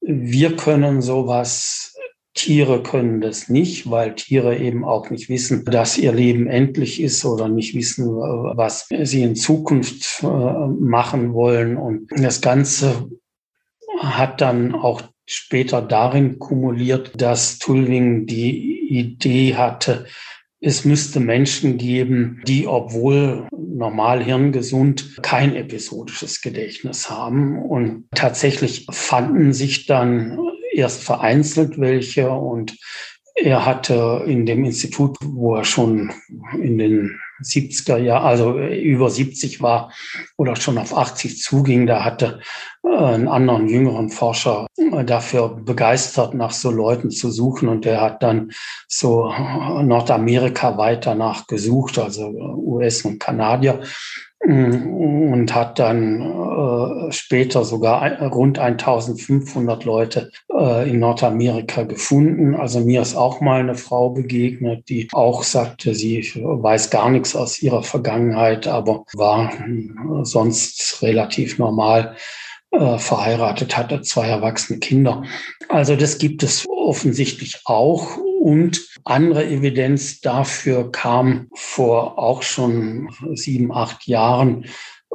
wir 0.00 0.56
können 0.56 1.02
sowas, 1.02 1.94
Tiere 2.34 2.82
können 2.82 3.20
das 3.20 3.48
nicht, 3.48 3.90
weil 3.90 4.14
Tiere 4.14 4.56
eben 4.56 4.84
auch 4.84 5.10
nicht 5.10 5.28
wissen, 5.28 5.64
dass 5.66 5.98
ihr 5.98 6.12
Leben 6.12 6.46
endlich 6.46 7.00
ist 7.00 7.24
oder 7.24 7.48
nicht 7.48 7.74
wissen, 7.74 8.06
äh, 8.06 8.56
was 8.56 8.86
sie 9.02 9.22
in 9.22 9.36
Zukunft 9.36 10.22
äh, 10.22 10.26
machen 10.26 11.34
wollen. 11.34 11.76
Und 11.76 12.08
das 12.16 12.40
Ganze 12.40 13.10
hat 14.00 14.40
dann 14.40 14.74
auch 14.74 15.02
später 15.26 15.82
darin 15.82 16.38
kumuliert, 16.38 17.20
dass 17.20 17.58
Tulwing 17.58 18.26
die 18.26 18.88
Idee 18.88 19.54
hatte, 19.56 20.06
es 20.64 20.84
müsste 20.84 21.18
Menschen 21.18 21.76
geben, 21.76 22.40
die, 22.46 22.68
obwohl 22.68 23.48
normal 23.50 24.22
hirngesund, 24.22 25.20
kein 25.22 25.56
episodisches 25.56 26.40
Gedächtnis 26.40 27.10
haben. 27.10 27.58
Und 27.60 28.04
tatsächlich 28.14 28.86
fanden 28.90 29.52
sich 29.52 29.86
dann 29.86 30.38
erst 30.72 31.02
vereinzelt 31.02 31.80
welche 31.80 32.30
und 32.30 32.78
er 33.34 33.66
hatte 33.66 34.22
in 34.26 34.46
dem 34.46 34.64
Institut, 34.64 35.16
wo 35.24 35.56
er 35.56 35.64
schon 35.64 36.12
in 36.60 36.78
den 36.78 37.18
70er 37.42 37.96
Jahren, 37.98 38.24
also 38.24 38.58
über 38.58 39.10
70 39.10 39.60
war 39.60 39.92
oder 40.36 40.56
schon 40.56 40.78
auf 40.78 40.96
80 40.96 41.40
zuging, 41.40 41.86
da 41.86 42.04
hatte 42.04 42.40
äh, 42.84 42.88
einen 42.88 43.28
anderen 43.28 43.68
jüngeren 43.68 44.08
Forscher 44.08 44.66
äh, 44.76 45.04
dafür 45.04 45.48
begeistert, 45.48 46.34
nach 46.34 46.52
so 46.52 46.70
Leuten 46.70 47.10
zu 47.10 47.30
suchen. 47.30 47.68
Und 47.68 47.84
der 47.84 48.00
hat 48.00 48.22
dann 48.22 48.52
so 48.88 49.32
Nordamerika 49.82 50.76
weiter 50.78 51.14
nachgesucht, 51.14 51.98
also 51.98 52.28
US 52.28 53.02
und 53.02 53.18
Kanadier. 53.18 53.82
Und 54.44 55.54
hat 55.54 55.78
dann 55.78 56.20
äh, 56.20 57.12
später 57.12 57.64
sogar 57.64 58.20
rund 58.22 58.58
1500 58.58 59.84
Leute 59.84 60.30
äh, 60.52 60.90
in 60.90 60.98
Nordamerika 60.98 61.84
gefunden. 61.84 62.56
Also 62.56 62.80
mir 62.80 63.02
ist 63.02 63.14
auch 63.14 63.40
mal 63.40 63.60
eine 63.60 63.76
Frau 63.76 64.10
begegnet, 64.10 64.88
die 64.88 65.08
auch 65.12 65.44
sagte, 65.44 65.94
sie 65.94 66.22
weiß 66.42 66.90
gar 66.90 67.08
nichts 67.10 67.36
aus 67.36 67.62
ihrer 67.62 67.84
Vergangenheit, 67.84 68.66
aber 68.66 69.04
war 69.14 69.52
äh, 69.52 70.24
sonst 70.24 71.02
relativ 71.02 71.58
normal 71.58 72.16
äh, 72.72 72.98
verheiratet, 72.98 73.76
hatte 73.76 74.02
zwei 74.02 74.28
erwachsene 74.28 74.78
Kinder. 74.78 75.24
Also 75.68 75.94
das 75.94 76.18
gibt 76.18 76.42
es 76.42 76.66
offensichtlich 76.68 77.60
auch. 77.64 78.16
Und 78.16 78.88
andere 79.04 79.46
Evidenz 79.46 80.20
dafür 80.20 80.90
kam 80.90 81.48
vor 81.54 82.18
auch 82.18 82.42
schon 82.42 83.10
sieben, 83.34 83.72
acht 83.72 84.06
Jahren 84.06 84.64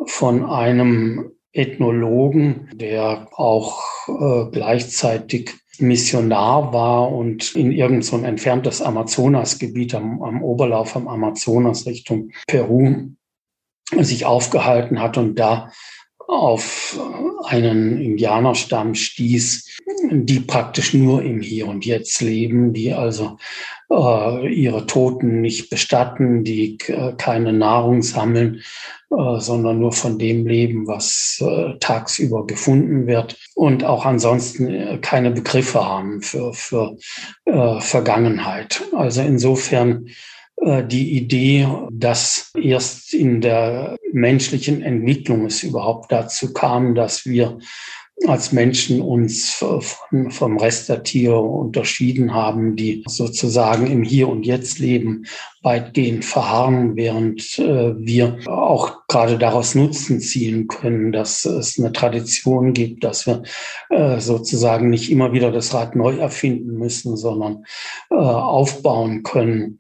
von 0.06 0.46
einem 0.46 1.32
Ethnologen, 1.52 2.70
der 2.74 3.28
auch 3.34 3.84
äh, 4.08 4.52
gleichzeitig 4.52 5.56
Missionar 5.80 6.74
war 6.74 7.12
und 7.12 7.56
in 7.56 7.72
irgendein 7.72 8.02
so 8.04 8.18
entferntes 8.18 8.82
Amazonasgebiet 8.82 9.94
am, 9.96 10.22
am 10.22 10.44
Oberlauf 10.44 10.96
am 10.96 11.08
Amazonas 11.08 11.86
Richtung 11.86 12.32
Peru 12.48 13.10
sich 14.00 14.26
aufgehalten 14.26 15.00
hat 15.00 15.18
und 15.18 15.36
da 15.40 15.72
auf 16.28 17.00
einen 17.46 18.00
Indianerstamm 18.02 18.96
stieß, 18.96 19.78
die 20.12 20.42
praktisch 20.42 20.94
nur 20.94 21.24
im 21.24 21.42
Hier 21.42 21.68
und 21.68 21.86
Jetzt 21.86 22.22
leben, 22.22 22.74
die 22.74 22.94
also 22.94 23.38
äh, 23.90 24.54
ihre 24.54 24.86
Toten 24.86 25.42
nicht 25.42 25.70
bestatten, 25.70 26.44
die 26.44 26.78
äh, 26.88 27.14
keine 27.18 27.54
Nahrung 27.54 28.02
sammeln, 28.02 28.62
äh, 29.10 29.40
sondern 29.40 29.80
nur 29.80 29.94
von 29.94 30.20
dem 30.20 30.46
leben, 30.46 30.86
was 30.86 31.42
äh, 31.42 31.78
tagsüber 31.80 32.46
gefunden 32.46 33.08
wird 33.08 33.38
und 33.56 33.86
auch 33.86 34.06
ansonsten 34.06 34.68
äh, 34.68 34.98
keine 35.02 35.32
Begriffe 35.32 35.86
haben 35.86 36.22
für, 36.22 36.54
für 36.54 36.98
äh, 37.46 37.80
Vergangenheit. 37.80 38.84
Also 38.94 39.22
insofern 39.22 40.10
die 40.60 41.16
Idee, 41.16 41.68
dass 41.92 42.52
erst 42.60 43.14
in 43.14 43.42
der 43.42 43.96
menschlichen 44.12 44.82
Entwicklung 44.82 45.46
es 45.46 45.64
überhaupt 45.64 46.12
dazu 46.12 46.52
kam, 46.52 46.96
dass 46.96 47.26
wir 47.26 47.60
als 48.26 48.52
Menschen 48.52 49.02
uns 49.02 49.64
vom 50.30 50.58
Rest 50.58 50.90
der 50.90 51.04
Tiere 51.04 51.40
unterschieden 51.40 52.34
haben, 52.34 52.76
die 52.76 53.04
sozusagen 53.08 53.86
im 53.86 54.04
Hier 54.04 54.28
und 54.28 54.46
Jetzt 54.46 54.80
leben, 54.80 55.26
weitgehend 55.62 56.26
verharren, 56.26 56.96
während 56.96 57.60
äh, 57.60 57.94
wir 57.98 58.40
auch 58.48 59.06
gerade 59.08 59.38
daraus 59.38 59.76
Nutzen 59.76 60.20
ziehen 60.20 60.68
können, 60.68 61.12
dass 61.12 61.46
es 61.46 61.78
eine 61.78 61.92
Tradition 61.92 62.74
gibt, 62.74 63.04
dass 63.04 63.28
wir 63.28 63.44
äh, 63.90 64.20
sozusagen 64.20 64.90
nicht 64.90 65.12
immer 65.12 65.34
wieder 65.34 65.52
das 65.52 65.74
Rad 65.74 65.96
neu 65.96 66.18
erfinden 66.18 66.78
müssen, 66.78 67.18
sondern 67.18 67.66
äh, 68.10 68.16
aufbauen 68.16 69.24
können 69.24 69.78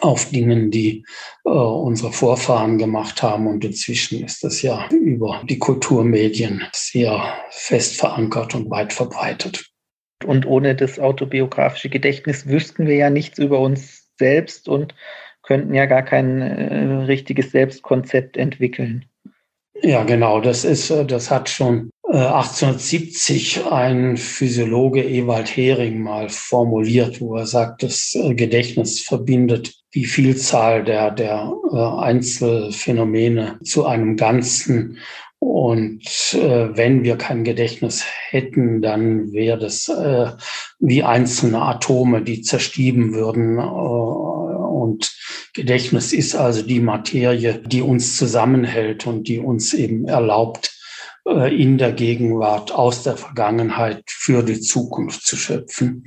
auf 0.00 0.30
Dingen, 0.30 0.70
die 0.70 1.04
äh, 1.44 1.50
unsere 1.50 2.12
Vorfahren 2.12 2.78
gemacht 2.78 3.22
haben. 3.22 3.46
Und 3.46 3.64
inzwischen 3.64 4.24
ist 4.24 4.42
das 4.44 4.62
ja 4.62 4.88
über 4.90 5.42
die 5.48 5.58
Kulturmedien 5.58 6.62
sehr 6.72 7.34
fest 7.50 7.96
verankert 7.96 8.54
und 8.54 8.70
weit 8.70 8.92
verbreitet. 8.92 9.66
Und 10.24 10.46
ohne 10.46 10.74
das 10.74 10.98
autobiografische 10.98 11.88
Gedächtnis 11.88 12.46
wüssten 12.46 12.86
wir 12.86 12.94
ja 12.94 13.10
nichts 13.10 13.38
über 13.38 13.60
uns 13.60 14.08
selbst 14.18 14.68
und 14.68 14.94
könnten 15.42 15.74
ja 15.74 15.86
gar 15.86 16.02
kein 16.02 16.40
äh, 16.40 17.04
richtiges 17.04 17.50
Selbstkonzept 17.50 18.36
entwickeln. 18.36 19.04
Ja, 19.82 20.04
genau. 20.04 20.40
Das 20.40 20.64
ist, 20.64 20.90
äh, 20.90 21.04
das 21.04 21.30
hat 21.30 21.48
schon 21.48 21.90
1870 22.12 23.56
äh, 23.56 23.68
ein 23.70 24.16
Physiologe 24.18 25.02
Ewald 25.02 25.56
Hering 25.56 26.02
mal 26.02 26.28
formuliert, 26.28 27.20
wo 27.20 27.36
er 27.36 27.46
sagt, 27.46 27.82
das 27.82 28.14
äh, 28.14 28.34
Gedächtnis 28.34 29.00
verbindet 29.00 29.74
die 29.94 30.04
Vielzahl 30.04 30.84
der, 30.84 31.10
der 31.10 31.52
Einzelfänomene 31.70 33.58
zu 33.62 33.84
einem 33.86 34.16
Ganzen. 34.16 34.98
Und 35.38 36.34
äh, 36.34 36.76
wenn 36.76 37.02
wir 37.02 37.16
kein 37.16 37.44
Gedächtnis 37.44 38.04
hätten, 38.30 38.80
dann 38.80 39.32
wäre 39.32 39.58
das 39.58 39.88
äh, 39.88 40.30
wie 40.78 41.02
einzelne 41.02 41.60
Atome, 41.62 42.22
die 42.22 42.42
zerstieben 42.42 43.12
würden. 43.12 43.58
Äh, 43.58 43.62
und 43.62 45.14
Gedächtnis 45.54 46.12
ist 46.12 46.36
also 46.36 46.62
die 46.62 46.80
Materie, 46.80 47.60
die 47.66 47.82
uns 47.82 48.16
zusammenhält 48.16 49.06
und 49.06 49.28
die 49.28 49.38
uns 49.38 49.74
eben 49.74 50.06
erlaubt, 50.06 50.68
äh, 50.68 50.81
in 51.24 51.78
der 51.78 51.92
Gegenwart 51.92 52.72
aus 52.72 53.02
der 53.04 53.16
Vergangenheit 53.16 54.02
für 54.06 54.42
die 54.42 54.60
Zukunft 54.60 55.24
zu 55.24 55.36
schöpfen. 55.36 56.04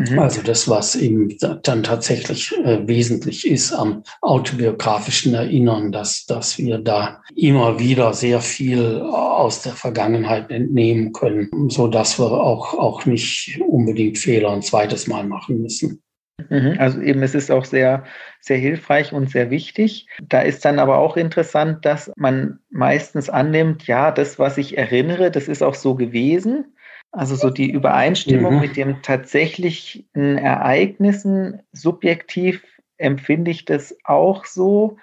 Mhm. 0.00 0.18
Also 0.18 0.42
das, 0.42 0.68
was 0.68 0.96
eben 0.96 1.36
dann 1.62 1.82
tatsächlich 1.82 2.52
äh, 2.64 2.86
wesentlich 2.88 3.46
ist 3.46 3.72
am 3.72 4.02
autobiografischen 4.22 5.34
Erinnern, 5.34 5.92
dass, 5.92 6.24
dass 6.24 6.58
wir 6.58 6.78
da 6.78 7.22
immer 7.34 7.78
wieder 7.78 8.14
sehr 8.14 8.40
viel 8.40 9.00
aus 9.02 9.62
der 9.62 9.72
Vergangenheit 9.72 10.50
entnehmen 10.50 11.12
können, 11.12 11.68
so 11.68 11.86
dass 11.86 12.18
wir 12.18 12.32
auch, 12.32 12.74
auch 12.74 13.04
nicht 13.04 13.60
unbedingt 13.68 14.18
Fehler 14.18 14.50
ein 14.50 14.62
zweites 14.62 15.06
Mal 15.06 15.24
machen 15.24 15.60
müssen. 15.60 16.02
Mhm, 16.48 16.76
also 16.78 17.00
eben, 17.00 17.22
es 17.22 17.34
ist 17.34 17.50
auch 17.50 17.64
sehr, 17.64 18.04
sehr 18.40 18.58
hilfreich 18.58 19.12
und 19.12 19.30
sehr 19.30 19.50
wichtig. 19.50 20.06
Da 20.22 20.40
ist 20.40 20.64
dann 20.64 20.78
aber 20.78 20.98
auch 20.98 21.16
interessant, 21.16 21.84
dass 21.84 22.10
man 22.16 22.58
meistens 22.70 23.28
annimmt, 23.28 23.86
ja, 23.86 24.10
das, 24.10 24.38
was 24.38 24.58
ich 24.58 24.78
erinnere, 24.78 25.30
das 25.30 25.48
ist 25.48 25.62
auch 25.62 25.74
so 25.74 25.94
gewesen. 25.94 26.76
Also 27.12 27.34
so 27.34 27.50
die 27.50 27.70
Übereinstimmung 27.70 28.54
mhm. 28.54 28.60
mit 28.60 28.76
den 28.76 29.02
tatsächlichen 29.02 30.04
Ereignissen, 30.14 31.60
subjektiv 31.72 32.62
empfinde 32.98 33.50
ich 33.50 33.64
das 33.64 33.96
auch 34.04 34.44
so, 34.44 34.96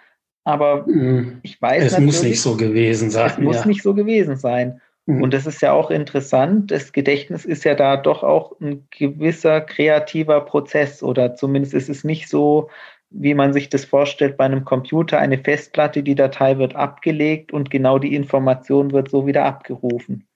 aber 0.45 0.87
mhm. 0.87 1.39
ich 1.43 1.61
weiß 1.61 1.83
es 1.83 1.99
muss 1.99 2.23
nicht 2.23 2.41
so 2.41 2.55
gewesen 2.55 3.09
sein. 3.09 3.29
Es 3.29 3.37
muss 3.37 3.65
nicht 3.65 3.83
so 3.83 3.93
gewesen 3.93 4.37
sein. 4.37 4.79
Mhm. 5.07 5.23
Und 5.23 5.33
das 5.33 5.47
ist 5.47 5.61
ja 5.61 5.71
auch 5.71 5.89
interessant. 5.89 6.69
Das 6.69 6.91
Gedächtnis 6.91 7.45
ist 7.45 7.63
ja 7.63 7.73
da 7.73 7.97
doch 7.97 8.23
auch 8.23 8.59
ein 8.59 8.87
gewisser 8.91 9.61
kreativer 9.61 10.41
Prozess 10.41 11.01
oder 11.01 11.35
zumindest 11.35 11.73
ist 11.73 11.89
es 11.89 12.03
nicht 12.03 12.29
so, 12.29 12.69
wie 13.09 13.33
man 13.33 13.53
sich 13.53 13.69
das 13.69 13.85
vorstellt 13.85 14.37
bei 14.37 14.43
einem 14.43 14.65
Computer, 14.65 15.17
eine 15.17 15.37
Festplatte, 15.37 16.03
die 16.03 16.15
Datei 16.15 16.57
wird 16.57 16.75
abgelegt 16.75 17.53
und 17.53 17.71
genau 17.71 17.99
die 17.99 18.13
Information 18.13 18.91
wird 18.91 19.09
so 19.09 19.25
wieder 19.25 19.45
abgerufen. 19.45 20.27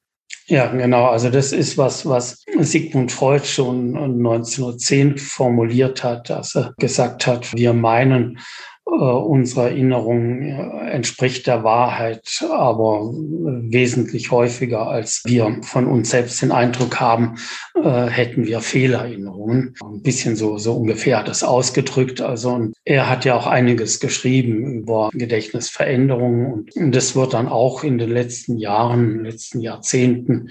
Ja, 0.48 0.68
genau. 0.68 1.06
Also 1.06 1.30
das 1.30 1.52
ist 1.52 1.78
was, 1.78 2.06
was 2.06 2.44
Sigmund 2.60 3.12
Freud 3.12 3.46
schon 3.46 3.96
1910 3.96 5.18
formuliert 5.18 6.04
hat, 6.04 6.30
dass 6.30 6.56
er 6.56 6.74
gesagt 6.78 7.28
hat, 7.28 7.54
wir 7.54 7.74
meinen, 7.74 8.40
äh, 8.88 8.90
unsere 8.92 9.70
Erinnerung 9.70 10.42
äh, 10.42 10.90
entspricht 10.92 11.46
der 11.46 11.64
Wahrheit, 11.64 12.44
aber 12.50 13.12
wesentlich 13.14 14.32
häufiger, 14.32 14.88
als 14.88 15.22
wir 15.26 15.60
von 15.62 15.86
uns 15.86 16.10
selbst 16.10 16.42
den 16.42 16.52
Eindruck 16.52 17.00
haben, 17.00 17.36
äh, 17.76 18.08
hätten 18.08 18.46
wir 18.46 18.60
Fehlerinnerungen. 18.60 19.76
Ein 19.84 20.02
bisschen 20.02 20.36
so, 20.36 20.58
so 20.58 20.74
ungefähr 20.74 21.24
das 21.24 21.44
ausgedrückt. 21.44 22.22
Also, 22.22 22.50
und 22.50 22.74
er 22.84 23.08
hat 23.10 23.24
ja 23.24 23.36
auch 23.36 23.48
einiges 23.48 24.00
geschrieben 24.00 24.66
über 24.66 25.10
Gedächtnisveränderungen 25.14 26.68
und 26.76 26.96
das 26.96 27.16
wird 27.16 27.34
dann 27.34 27.48
auch 27.48 27.84
in 27.84 27.98
den 27.98 28.10
letzten 28.10 28.58
Jahren, 28.58 29.24
letzten 29.24 29.62
Jahrzehnten 29.62 30.50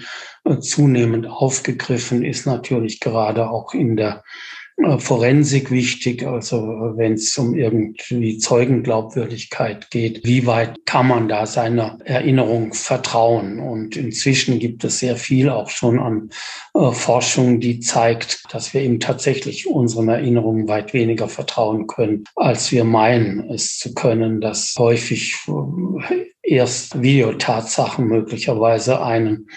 zunehmend 0.61 1.27
aufgegriffen, 1.27 2.25
ist 2.25 2.47
natürlich 2.47 3.01
gerade 3.01 3.51
auch 3.51 3.75
in 3.75 3.97
der 3.97 4.17
äh, 4.17 4.60
Forensik 4.99 5.71
wichtig, 5.71 6.27
also 6.27 6.57
äh, 6.57 6.97
wenn 6.97 7.15
es 7.15 7.37
um 7.37 7.55
irgendwie 7.55 8.39
Zeugenglaubwürdigkeit 8.39 9.91
geht, 9.91 10.25
wie 10.25 10.47
weit 10.47 10.87
kann 10.87 11.09
man 11.09 11.29
da 11.29 11.47
seiner 11.47 11.99
Erinnerung 12.05 12.73
vertrauen? 12.73 13.59
Und 13.59 13.97
inzwischen 13.97 14.59
gibt 14.59 14.85
es 14.85 15.01
sehr 15.01 15.17
viel 15.17 15.51
auch 15.51 15.69
schon 15.69 15.99
an 15.99 16.31
äh, 16.75 16.93
Forschung, 16.93 17.61
die 17.61 17.81
zeigt, 17.81 18.43
dass 18.51 18.73
wir 18.73 18.81
eben 18.81 19.01
tatsächlich 19.01 19.69
unseren 19.69 20.09
Erinnerungen 20.09 20.69
weit 20.69 20.95
weniger 20.95 21.29
vertrauen 21.29 21.87
können, 21.87 22.25
als 22.35 22.73
wir 22.73 22.85
meinen 22.85 23.51
es 23.51 23.79
zu 23.79 23.93
können, 23.95 24.41
dass 24.41 24.75
häufig 24.79 25.37
äh, 25.49 26.27
erst 26.43 27.03
Videotatsachen 27.03 28.07
möglicherweise 28.07 29.03
einen 29.03 29.49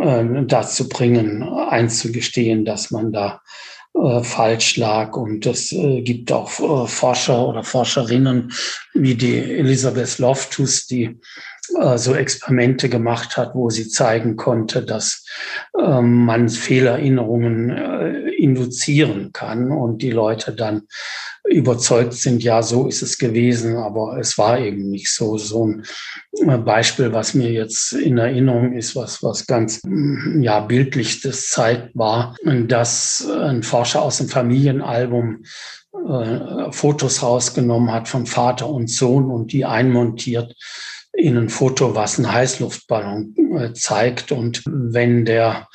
äh, 0.00 0.24
dazu 0.46 0.88
bringen, 0.88 1.42
einzugestehen, 1.42 2.64
dass 2.64 2.90
man 2.90 3.12
da 3.12 3.40
äh, 4.02 4.22
falsch 4.22 4.76
lag. 4.76 5.16
Und 5.16 5.46
es 5.46 5.72
äh, 5.72 6.02
gibt 6.02 6.30
auch 6.32 6.50
äh, 6.60 6.86
Forscher 6.86 7.46
oder 7.46 7.64
Forscherinnen 7.64 8.52
wie 8.94 9.14
die 9.14 9.38
Elisabeth 9.38 10.18
Loftus, 10.18 10.86
die 10.86 11.18
so 11.96 12.14
Experimente 12.14 12.88
gemacht 12.88 13.36
hat, 13.36 13.54
wo 13.54 13.70
sie 13.70 13.88
zeigen 13.88 14.36
konnte, 14.36 14.82
dass 14.82 15.24
äh, 15.78 16.00
man 16.00 16.48
Fehlerinnerungen 16.48 17.70
äh, 17.70 18.30
induzieren 18.36 19.30
kann 19.32 19.70
und 19.70 20.02
die 20.02 20.10
Leute 20.10 20.52
dann 20.52 20.82
überzeugt 21.44 22.14
sind, 22.14 22.42
ja, 22.42 22.62
so 22.62 22.86
ist 22.86 23.02
es 23.02 23.18
gewesen, 23.18 23.76
aber 23.76 24.18
es 24.18 24.36
war 24.38 24.58
eben 24.58 24.90
nicht 24.90 25.10
so. 25.10 25.38
So 25.38 25.66
ein 25.66 25.84
äh, 26.32 26.58
Beispiel, 26.58 27.12
was 27.12 27.34
mir 27.34 27.50
jetzt 27.50 27.92
in 27.92 28.18
Erinnerung 28.18 28.72
ist, 28.72 28.96
was, 28.96 29.22
was 29.22 29.46
ganz, 29.46 29.80
mm, 29.84 30.42
ja, 30.42 30.60
bildlich 30.60 31.20
das 31.22 31.48
zeigt, 31.48 31.96
war, 31.96 32.36
dass 32.44 33.26
ein 33.28 33.62
Forscher 33.62 34.02
aus 34.02 34.18
dem 34.18 34.28
Familienalbum 34.28 35.44
äh, 36.08 36.72
Fotos 36.72 37.22
rausgenommen 37.22 37.92
hat 37.92 38.08
von 38.08 38.26
Vater 38.26 38.68
und 38.68 38.90
Sohn 38.90 39.30
und 39.30 39.52
die 39.52 39.64
einmontiert 39.64 40.54
in 41.18 41.36
ein 41.36 41.48
Foto, 41.48 41.94
was 41.94 42.18
einen 42.18 42.32
Heißluftballon 42.32 43.34
äh, 43.58 43.72
zeigt. 43.72 44.30
Und 44.30 44.62
wenn 44.66 45.24
der 45.24 45.68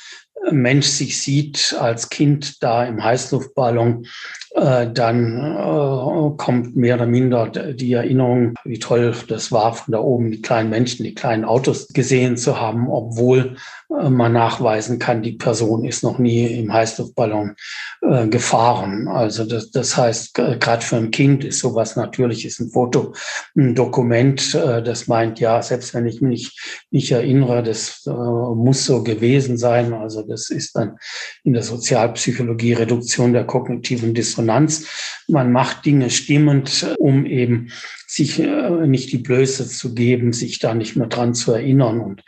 Mensch 0.50 0.86
sich 0.86 1.20
sieht 1.20 1.76
als 1.78 2.08
Kind 2.10 2.62
da 2.62 2.84
im 2.84 3.02
Heißluftballon, 3.02 4.06
äh, 4.54 4.88
dann 4.92 5.38
äh, 5.38 6.36
kommt 6.36 6.76
mehr 6.76 6.94
oder 6.94 7.06
minder 7.06 7.48
die 7.48 7.92
Erinnerung, 7.92 8.54
wie 8.64 8.78
toll 8.78 9.14
das 9.26 9.50
war, 9.50 9.74
von 9.74 9.92
da 9.92 9.98
oben 9.98 10.30
die 10.30 10.42
kleinen 10.42 10.70
Menschen, 10.70 11.04
die 11.04 11.14
kleinen 11.14 11.44
Autos 11.44 11.88
gesehen 11.88 12.36
zu 12.36 12.60
haben, 12.60 12.88
obwohl 12.88 13.56
äh, 14.00 14.08
man 14.08 14.32
nachweisen 14.32 14.98
kann, 14.98 15.22
die 15.22 15.32
Person 15.32 15.84
ist 15.84 16.04
noch 16.04 16.18
nie 16.18 16.46
im 16.46 16.72
Heißluftballon 16.72 17.56
äh, 18.02 18.28
gefahren. 18.28 19.08
Also 19.08 19.44
das, 19.44 19.70
das 19.70 19.96
heißt, 19.96 20.34
gerade 20.34 20.84
für 20.84 20.96
ein 20.96 21.10
Kind 21.10 21.44
ist 21.44 21.58
sowas 21.58 21.96
natürlich, 21.96 22.44
ist 22.44 22.60
ein 22.60 22.70
Foto, 22.70 23.14
ein 23.56 23.74
Dokument, 23.74 24.54
äh, 24.54 24.82
das 24.82 25.08
meint, 25.08 25.40
ja, 25.40 25.62
selbst 25.62 25.94
wenn 25.94 26.06
ich 26.06 26.20
mich 26.20 26.84
nicht 26.90 27.10
erinnere, 27.10 27.62
das 27.62 28.06
äh, 28.06 28.10
muss 28.10 28.84
so 28.84 29.02
gewesen 29.02 29.58
sein. 29.58 29.92
Also 29.94 30.22
das 30.22 30.33
ist 30.34 30.76
dann 30.76 30.98
in 31.42 31.52
der 31.52 31.62
Sozialpsychologie 31.62 32.74
Reduktion 32.74 33.32
der 33.32 33.44
kognitiven 33.44 34.14
Dissonanz. 34.14 34.86
Man 35.28 35.52
macht 35.52 35.84
Dinge 35.84 36.10
stimmend, 36.10 36.94
um 36.98 37.26
eben 37.26 37.70
sich 38.06 38.38
äh, 38.38 38.86
nicht 38.86 39.12
die 39.12 39.18
Blöße 39.18 39.68
zu 39.68 39.94
geben, 39.94 40.32
sich 40.32 40.58
da 40.58 40.74
nicht 40.74 40.96
mehr 40.96 41.08
dran 41.08 41.34
zu 41.34 41.52
erinnern. 41.52 42.00
Und 42.00 42.22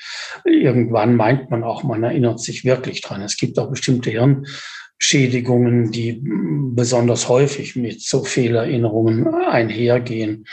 irgendwann 0.45 1.17
meint 1.17 1.51
man 1.51 1.63
auch, 1.63 1.85
man 1.85 2.03
erinnert 2.03 2.41
sich 2.41 2.65
wirklich 2.65 3.01
dran. 3.01 3.23
Es 3.23 3.37
gibt 3.37 3.59
auch 3.59 3.71
bestimmte 3.71 4.11
Hirnschädigungen, 4.99 5.93
die 5.93 6.23
besonders 6.23 7.29
häufig 7.29 7.77
mit 7.77 8.01
so 8.01 8.25
Fehlerinnerungen 8.25 9.29
einhergehen. 9.29 10.47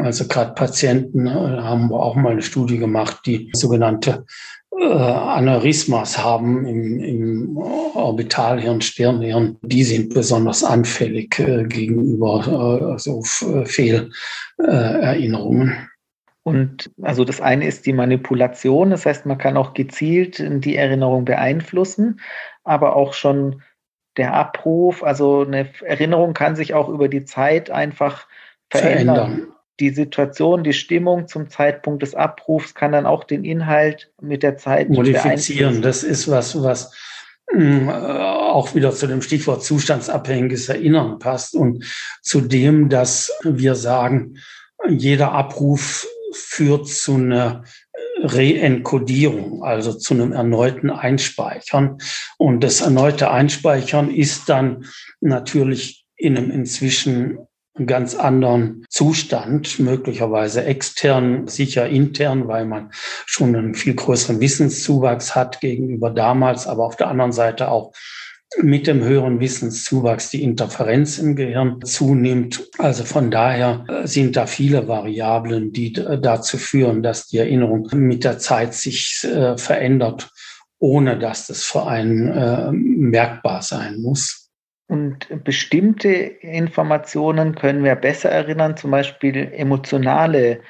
Also 0.00 0.28
gerade 0.28 0.54
Patienten 0.54 1.26
äh, 1.26 1.30
haben 1.30 1.90
wir 1.90 2.00
auch 2.00 2.14
mal 2.14 2.30
eine 2.32 2.42
Studie 2.42 2.78
gemacht, 2.78 3.22
die 3.26 3.50
sogenannte 3.52 4.24
äh, 4.78 4.84
Aneurysmas 4.84 6.18
haben 6.18 6.64
im, 6.66 7.00
im 7.00 7.56
Orbitalhirn, 7.56 8.80
Stirnhirn, 8.80 9.56
die 9.62 9.82
sind 9.82 10.14
besonders 10.14 10.62
anfällig 10.62 11.40
äh, 11.40 11.64
gegenüber 11.64 12.94
äh, 12.94 12.98
so 12.98 13.22
Fehlerinnerungen. 13.22 15.88
Und 16.42 16.90
also 17.02 17.24
das 17.24 17.40
eine 17.40 17.66
ist 17.66 17.86
die 17.86 17.92
Manipulation, 17.92 18.90
das 18.90 19.04
heißt, 19.04 19.26
man 19.26 19.36
kann 19.36 19.56
auch 19.58 19.74
gezielt 19.74 20.42
die 20.64 20.74
Erinnerung 20.74 21.26
beeinflussen, 21.26 22.18
aber 22.64 22.96
auch 22.96 23.12
schon 23.12 23.60
der 24.16 24.34
Abruf, 24.34 25.02
also 25.02 25.42
eine 25.42 25.68
Erinnerung 25.82 26.34
kann 26.34 26.56
sich 26.56 26.74
auch 26.74 26.88
über 26.88 27.08
die 27.08 27.24
Zeit 27.24 27.70
einfach 27.70 28.26
verändern. 28.68 29.16
verändern 29.16 29.56
die 29.80 29.90
Situation, 29.90 30.62
die 30.62 30.74
Stimmung 30.74 31.26
zum 31.26 31.48
Zeitpunkt 31.48 32.02
des 32.02 32.14
Abrufs 32.14 32.74
kann 32.74 32.92
dann 32.92 33.06
auch 33.06 33.24
den 33.24 33.44
Inhalt 33.44 34.12
mit 34.20 34.42
der 34.42 34.56
Zeit 34.56 34.90
modifizieren. 34.90 35.82
Das 35.82 36.04
ist 36.04 36.30
was, 36.30 36.62
was 36.62 36.94
mm, 37.52 37.88
äh, 37.88 37.92
auch 37.92 38.74
wieder 38.74 38.92
zu 38.92 39.06
dem 39.06 39.22
Stichwort 39.22 39.64
zustandsabhängiges 39.64 40.68
Erinnern 40.68 41.18
passt 41.18 41.54
und 41.54 41.84
zu 42.22 42.42
dem, 42.42 42.90
dass 42.90 43.32
wir 43.42 43.74
sagen, 43.74 44.36
jeder 44.88 45.32
Abruf 45.32 46.06
führt 46.32 46.86
zu 46.86 47.14
einer 47.14 47.64
Reenkodierung, 48.22 49.62
also 49.62 49.92
zu 49.92 50.14
einem 50.14 50.32
erneuten 50.32 50.90
Einspeichern. 50.90 51.98
Und 52.38 52.62
das 52.62 52.80
erneute 52.80 53.30
Einspeichern 53.30 54.10
ist 54.10 54.48
dann 54.48 54.86
natürlich 55.20 56.06
in 56.16 56.36
einem 56.36 56.50
inzwischen 56.50 57.38
ganz 57.86 58.14
anderen 58.14 58.84
Zustand, 58.90 59.78
möglicherweise 59.78 60.64
extern, 60.64 61.46
sicher 61.48 61.88
intern, 61.88 62.48
weil 62.48 62.66
man 62.66 62.90
schon 62.92 63.56
einen 63.56 63.74
viel 63.74 63.94
größeren 63.94 64.40
Wissenszuwachs 64.40 65.34
hat 65.34 65.60
gegenüber 65.60 66.10
damals, 66.10 66.66
aber 66.66 66.84
auf 66.84 66.96
der 66.96 67.08
anderen 67.08 67.32
Seite 67.32 67.70
auch 67.70 67.92
mit 68.62 68.86
dem 68.86 69.02
höheren 69.04 69.40
Wissenszuwachs 69.40 70.30
die 70.30 70.42
Interferenz 70.42 71.18
im 71.18 71.36
Gehirn 71.36 71.80
zunimmt. 71.82 72.68
Also 72.78 73.04
von 73.04 73.30
daher 73.30 73.84
äh, 73.88 74.06
sind 74.06 74.36
da 74.36 74.46
viele 74.46 74.88
Variablen, 74.88 75.72
die 75.72 75.92
dazu 75.92 76.58
führen, 76.58 77.02
dass 77.02 77.28
die 77.28 77.38
Erinnerung 77.38 77.88
mit 77.92 78.24
der 78.24 78.38
Zeit 78.38 78.74
sich 78.74 79.24
äh, 79.24 79.56
verändert, 79.56 80.30
ohne 80.78 81.18
dass 81.18 81.46
das 81.46 81.62
für 81.62 81.86
einen 81.86 82.28
äh, 82.28 82.72
merkbar 82.72 83.62
sein 83.62 84.00
muss. 84.00 84.50
Und 84.88 85.28
bestimmte 85.44 86.08
Informationen 86.08 87.54
können 87.54 87.84
wir 87.84 87.94
besser 87.94 88.30
erinnern, 88.30 88.76
zum 88.76 88.90
Beispiel 88.90 89.36
emotionale 89.52 90.62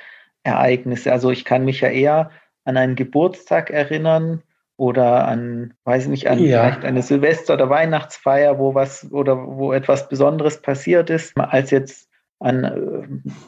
Ereignisse. 0.42 1.10
Also 1.10 1.30
ich 1.30 1.46
kann 1.46 1.64
mich 1.64 1.80
ja 1.80 1.88
eher 1.88 2.30
an 2.64 2.76
einen 2.76 2.96
Geburtstag 2.96 3.70
erinnern 3.70 4.42
oder 4.80 5.28
an, 5.28 5.74
weiß 5.84 6.04
ich 6.04 6.08
nicht, 6.08 6.30
an 6.30 6.38
ja. 6.38 6.62
vielleicht 6.62 6.86
eine 6.86 7.02
Silvester- 7.02 7.52
oder 7.52 7.68
Weihnachtsfeier, 7.68 8.58
wo 8.58 8.74
was 8.74 9.06
oder 9.12 9.36
wo 9.36 9.74
etwas 9.74 10.08
Besonderes 10.08 10.62
passiert 10.62 11.10
ist, 11.10 11.36
als 11.36 11.70
jetzt 11.70 12.09
an, 12.40 12.64
äh, 12.64 12.70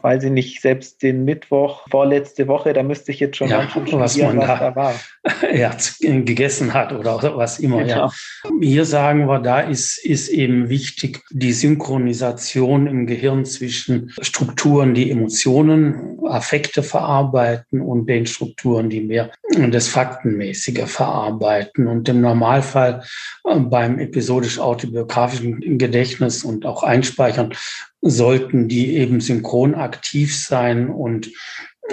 weiß 0.02 0.24
ich 0.24 0.30
nicht, 0.30 0.60
selbst 0.60 1.02
den 1.02 1.24
Mittwoch 1.24 1.88
vorletzte 1.90 2.46
Woche, 2.46 2.74
da 2.74 2.82
müsste 2.82 3.10
ich 3.10 3.20
jetzt 3.20 3.38
schon 3.38 3.48
ja, 3.48 3.66
schon 3.68 3.86
was 3.98 4.16
man 4.18 4.36
was 4.36 4.46
da, 4.46 4.70
da 4.70 4.76
war. 4.76 4.94
Ja, 5.54 5.74
gegessen 6.00 6.74
hat 6.74 6.92
oder 6.92 7.36
was 7.36 7.58
immer. 7.58 7.78
Genau. 7.78 8.06
Ja. 8.06 8.12
Hier 8.60 8.84
sagen 8.84 9.26
wir, 9.26 9.38
da 9.38 9.60
ist, 9.60 10.04
ist 10.04 10.28
eben 10.28 10.68
wichtig 10.68 11.22
die 11.30 11.52
Synchronisation 11.52 12.86
im 12.86 13.06
Gehirn 13.06 13.44
zwischen 13.44 14.12
Strukturen, 14.20 14.94
die 14.94 15.10
Emotionen, 15.10 16.18
Affekte 16.26 16.82
verarbeiten 16.82 17.80
und 17.80 18.06
den 18.08 18.26
Strukturen, 18.26 18.90
die 18.90 19.00
mehr 19.00 19.30
das 19.70 19.88
Faktenmäßige 19.88 20.84
verarbeiten. 20.86 21.86
Und 21.86 22.08
im 22.08 22.20
Normalfall 22.20 23.02
äh, 23.44 23.58
beim 23.58 23.98
episodisch 23.98 24.58
autobiografischen 24.58 25.78
Gedächtnis 25.78 26.44
und 26.44 26.66
auch 26.66 26.82
Einspeichern 26.82 27.54
sollten 28.02 28.68
die 28.68 28.96
eben 28.96 29.20
synchron 29.20 29.74
aktiv 29.74 30.36
sein 30.36 30.90
und 30.90 31.30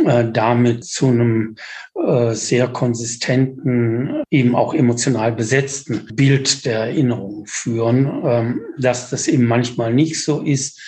äh, 0.06 0.26
damit 0.32 0.86
zu 0.86 1.08
einem 1.08 1.56
äh, 1.96 2.34
sehr 2.34 2.68
konsistenten, 2.68 4.24
eben 4.30 4.56
auch 4.56 4.74
emotional 4.74 5.32
besetzten 5.32 6.08
Bild 6.14 6.66
der 6.66 6.80
Erinnerung 6.80 7.46
führen. 7.48 8.22
Ähm, 8.24 8.62
dass 8.78 9.10
das 9.10 9.28
eben 9.28 9.46
manchmal 9.46 9.94
nicht 9.94 10.24
so 10.24 10.42
ist, 10.42 10.82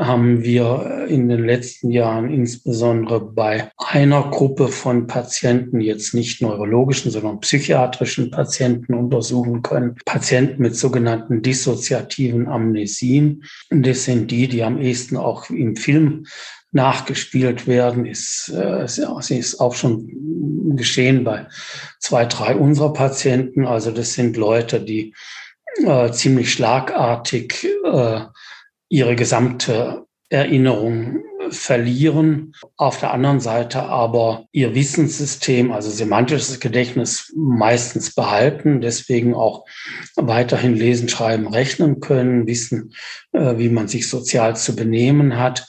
haben 0.00 0.42
wir 0.42 1.06
in 1.08 1.28
den 1.28 1.44
letzten 1.44 1.90
Jahren 1.90 2.30
insbesondere 2.30 3.20
bei 3.20 3.70
einer 3.76 4.22
Gruppe 4.30 4.68
von 4.68 5.06
Patienten, 5.06 5.80
jetzt 5.80 6.14
nicht 6.14 6.40
neurologischen, 6.40 7.10
sondern 7.10 7.40
psychiatrischen 7.40 8.30
Patienten 8.30 8.94
untersuchen 8.94 9.62
können. 9.62 9.96
Patienten 10.04 10.62
mit 10.62 10.76
sogenannten 10.76 11.42
dissoziativen 11.42 12.48
Amnesien. 12.48 13.44
Das 13.70 14.04
sind 14.04 14.30
die, 14.30 14.48
die 14.48 14.62
am 14.62 14.78
ehesten 14.78 15.16
auch 15.16 15.50
im 15.50 15.76
Film 15.76 16.26
nachgespielt 16.72 17.66
werden, 17.66 18.06
ist, 18.06 18.50
äh, 18.54 18.84
ist 18.84 19.60
auch 19.60 19.74
schon 19.74 20.10
geschehen 20.74 21.22
bei 21.22 21.46
zwei, 22.00 22.24
drei 22.24 22.56
unserer 22.56 22.94
Patienten. 22.94 23.66
Also 23.66 23.90
das 23.90 24.14
sind 24.14 24.38
Leute, 24.38 24.80
die 24.80 25.14
äh, 25.84 26.10
ziemlich 26.12 26.50
schlagartig 26.52 27.68
äh, 27.84 28.20
ihre 28.92 29.16
gesamte 29.16 30.04
Erinnerung 30.28 31.24
verlieren. 31.48 32.52
Auf 32.76 33.00
der 33.00 33.14
anderen 33.14 33.40
Seite 33.40 33.84
aber 33.84 34.44
ihr 34.52 34.74
Wissenssystem, 34.74 35.72
also 35.72 35.90
semantisches 35.90 36.60
Gedächtnis, 36.60 37.32
meistens 37.34 38.14
behalten, 38.14 38.82
deswegen 38.82 39.34
auch 39.34 39.64
weiterhin 40.16 40.74
lesen, 40.74 41.08
schreiben, 41.08 41.48
rechnen 41.48 42.00
können, 42.00 42.46
wissen, 42.46 42.92
äh, 43.32 43.56
wie 43.56 43.70
man 43.70 43.88
sich 43.88 44.10
sozial 44.10 44.56
zu 44.56 44.76
benehmen 44.76 45.38
hat, 45.38 45.66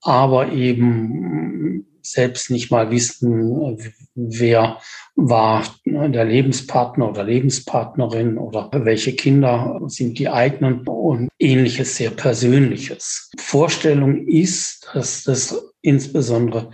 aber 0.00 0.50
eben 0.50 1.86
selbst 2.02 2.50
nicht 2.50 2.70
mal 2.70 2.90
wissen, 2.90 3.78
wer 4.14 4.78
war 5.14 5.64
der 5.84 6.24
Lebenspartner 6.24 7.10
oder 7.10 7.24
Lebenspartnerin 7.24 8.38
oder 8.38 8.70
welche 8.72 9.14
Kinder 9.14 9.80
sind 9.86 10.18
die 10.18 10.28
eigenen 10.28 10.86
und 10.86 11.28
ähnliches 11.38 11.96
sehr 11.96 12.10
Persönliches. 12.10 13.30
Vorstellung 13.38 14.26
ist, 14.26 14.88
dass 14.94 15.24
das 15.24 15.72
insbesondere 15.82 16.70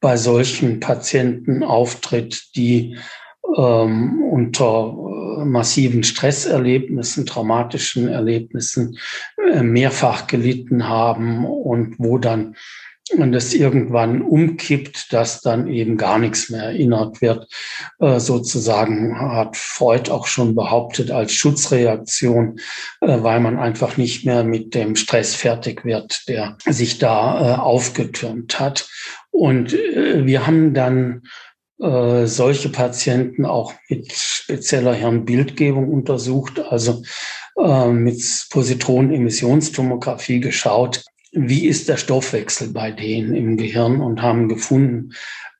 bei 0.00 0.16
solchen 0.16 0.80
Patienten 0.80 1.62
auftritt, 1.62 2.54
die 2.54 2.96
ähm, 3.56 4.22
unter 4.30 4.94
äh, 5.40 5.44
massiven 5.44 6.02
Stresserlebnissen, 6.04 7.26
traumatischen 7.26 8.08
Erlebnissen 8.08 8.98
äh, 9.52 9.62
mehrfach 9.62 10.26
gelitten 10.26 10.88
haben 10.88 11.44
und 11.44 11.96
wo 11.98 12.18
dann 12.18 12.56
und 13.16 13.34
es 13.34 13.54
irgendwann 13.54 14.22
umkippt, 14.22 15.12
dass 15.12 15.40
dann 15.40 15.68
eben 15.68 15.96
gar 15.96 16.18
nichts 16.18 16.50
mehr 16.50 16.64
erinnert 16.64 17.20
wird. 17.20 17.48
Äh, 18.00 18.20
sozusagen 18.20 19.18
hat 19.18 19.56
Freud 19.56 20.10
auch 20.10 20.26
schon 20.26 20.54
behauptet 20.54 21.10
als 21.10 21.32
Schutzreaktion, 21.32 22.58
äh, 23.00 23.22
weil 23.22 23.40
man 23.40 23.58
einfach 23.58 23.96
nicht 23.96 24.24
mehr 24.24 24.44
mit 24.44 24.74
dem 24.74 24.96
Stress 24.96 25.34
fertig 25.34 25.84
wird, 25.84 26.28
der 26.28 26.56
sich 26.66 26.98
da 26.98 27.54
äh, 27.54 27.58
aufgetürmt 27.58 28.60
hat. 28.60 28.88
Und 29.30 29.72
äh, 29.72 30.26
wir 30.26 30.46
haben 30.46 30.74
dann 30.74 31.22
äh, 31.80 32.26
solche 32.26 32.70
Patienten 32.70 33.46
auch 33.46 33.72
mit 33.88 34.12
spezieller 34.12 34.94
Hirnbildgebung 34.94 35.88
untersucht, 35.88 36.58
also 36.58 37.02
äh, 37.56 37.88
mit 37.88 38.20
Positronenemissionstomographie 38.50 40.40
geschaut, 40.40 41.04
wie 41.32 41.66
ist 41.66 41.88
der 41.88 41.96
Stoffwechsel 41.96 42.72
bei 42.72 42.90
denen 42.90 43.34
im 43.34 43.56
Gehirn 43.56 44.00
und 44.00 44.22
haben 44.22 44.48
gefunden, 44.48 45.10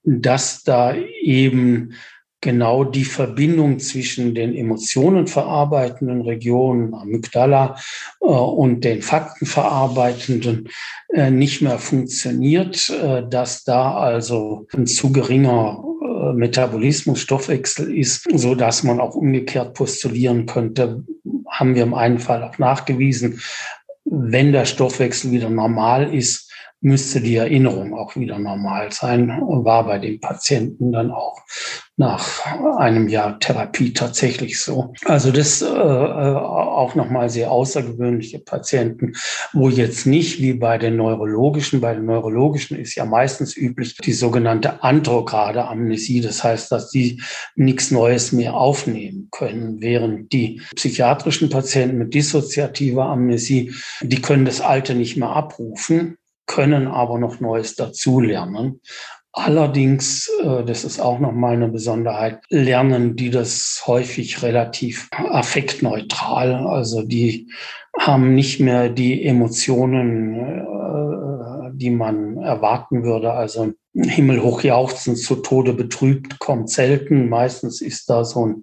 dass 0.05 0.62
da 0.62 0.95
eben 0.95 1.95
genau 2.41 2.85
die 2.85 3.05
Verbindung 3.05 3.81
zwischen 3.81 4.35
den 4.35 4.55
Emotionen 4.55 5.27
verarbeitenden 5.27 6.23
Regionen, 6.23 6.95
Amygdala, 6.95 7.77
äh, 8.21 8.25
und 8.27 8.85
den 8.85 9.03
Fakten 9.03 9.47
verarbeitenden 9.47 10.69
äh, 11.12 11.31
nicht 11.31 11.62
mehr 11.62 11.79
funktioniert, 11.79 12.91
äh, 12.91 13.25
dass 13.29 13.64
da 13.64 13.95
also 13.97 14.66
ein 14.75 14.87
zu 14.87 15.12
geringer 15.12 15.85
Metabolismus, 16.35 17.21
Stoffwechsel 17.21 17.97
ist, 17.97 18.27
so 18.35 18.55
dass 18.55 18.83
man 18.83 19.01
auch 19.01 19.14
umgekehrt 19.14 19.75
postulieren 19.75 20.47
könnte, 20.47 21.05
haben 21.49 21.75
wir 21.75 21.83
im 21.85 21.95
einen 21.95 22.19
Fall 22.19 22.43
auch 22.43 22.59
nachgewiesen, 22.59 23.41
wenn 24.11 24.53
der 24.53 24.65
Stoffwechsel 24.65 25.31
wieder 25.33 25.51
normal 25.51 26.15
ist, 26.15 26.47
müsste 26.81 27.20
die 27.20 27.37
Erinnerung 27.37 27.95
auch 27.95 28.14
wieder 28.16 28.39
normal 28.39 28.93
sein. 28.93 29.29
War 29.29 29.85
bei 29.85 29.99
dem 29.99 30.20
Patienten 30.20 30.93
dann 30.93 31.11
auch 31.11 31.41
nach 31.97 32.47
einem 32.79 33.09
Jahr 33.09 33.41
Therapie 33.41 33.93
tatsächlich 33.93 34.61
so. 34.61 34.95
Also 35.05 35.33
das 35.33 35.62
äh, 35.62 35.66
äh 35.66 36.39
auch 36.79 36.95
nochmal 36.95 37.29
sehr 37.29 37.51
außergewöhnliche 37.51 38.39
Patienten, 38.39 39.14
wo 39.53 39.68
jetzt 39.68 40.07
nicht 40.07 40.41
wie 40.41 40.53
bei 40.53 40.79
den 40.79 40.97
neurologischen, 40.97 41.81
bei 41.81 41.95
den 41.95 42.07
neurologischen 42.07 42.79
ist 42.79 42.95
ja 42.95 43.05
meistens 43.05 43.57
üblich 43.57 43.97
die 43.97 44.12
sogenannte 44.12 44.85
antrograde 44.85 45.66
Amnesie, 45.66 46.20
das 46.20 46.45
heißt, 46.45 46.70
dass 46.70 46.91
die 46.91 47.20
nichts 47.57 47.91
Neues 47.91 48.31
mehr 48.31 48.55
aufnehmen 48.55 49.29
können, 49.33 49.81
während 49.81 50.33
die 50.33 50.62
psychiatrischen 50.76 51.51
Patienten 51.51 51.99
mit 51.99 52.14
dissoziativer 52.14 53.07
Amnesie, 53.07 53.74
die 54.03 54.22
können 54.22 54.45
das 54.45 54.61
Alte 54.61 54.95
nicht 54.95 55.16
mehr 55.16 55.31
abrufen 55.31 56.16
können 56.49 56.88
aber 56.88 57.20
noch 57.20 57.38
Neues 57.38 57.76
dazulernen. 57.76 58.80
Allerdings, 59.32 60.28
äh, 60.42 60.64
das 60.64 60.82
ist 60.82 60.99
auch 60.99 61.20
nochmal 61.20 61.55
eine 61.55 61.68
Besonderheit, 61.68 62.40
lernen 62.49 63.14
die 63.14 63.30
das 63.30 63.84
häufig 63.86 64.42
relativ 64.42 65.09
affektneutral. 65.12 66.66
Also 66.66 67.03
die 67.03 67.49
haben 67.96 68.34
nicht 68.34 68.59
mehr 68.59 68.88
die 68.88 69.24
Emotionen, 69.24 70.34
äh, 70.34 71.70
die 71.74 71.90
man 71.90 72.38
erwarten 72.38 73.05
würde. 73.05 73.32
Also 73.32 73.74
himmelhoch 74.05 74.62
jauchzen, 74.62 75.16
zu 75.16 75.36
Tode 75.36 75.72
betrübt 75.72 76.38
kommt 76.38 76.70
selten. 76.70 77.28
Meistens 77.28 77.80
ist 77.80 78.09
da 78.11 78.24
so 78.24 78.46
ein 78.46 78.62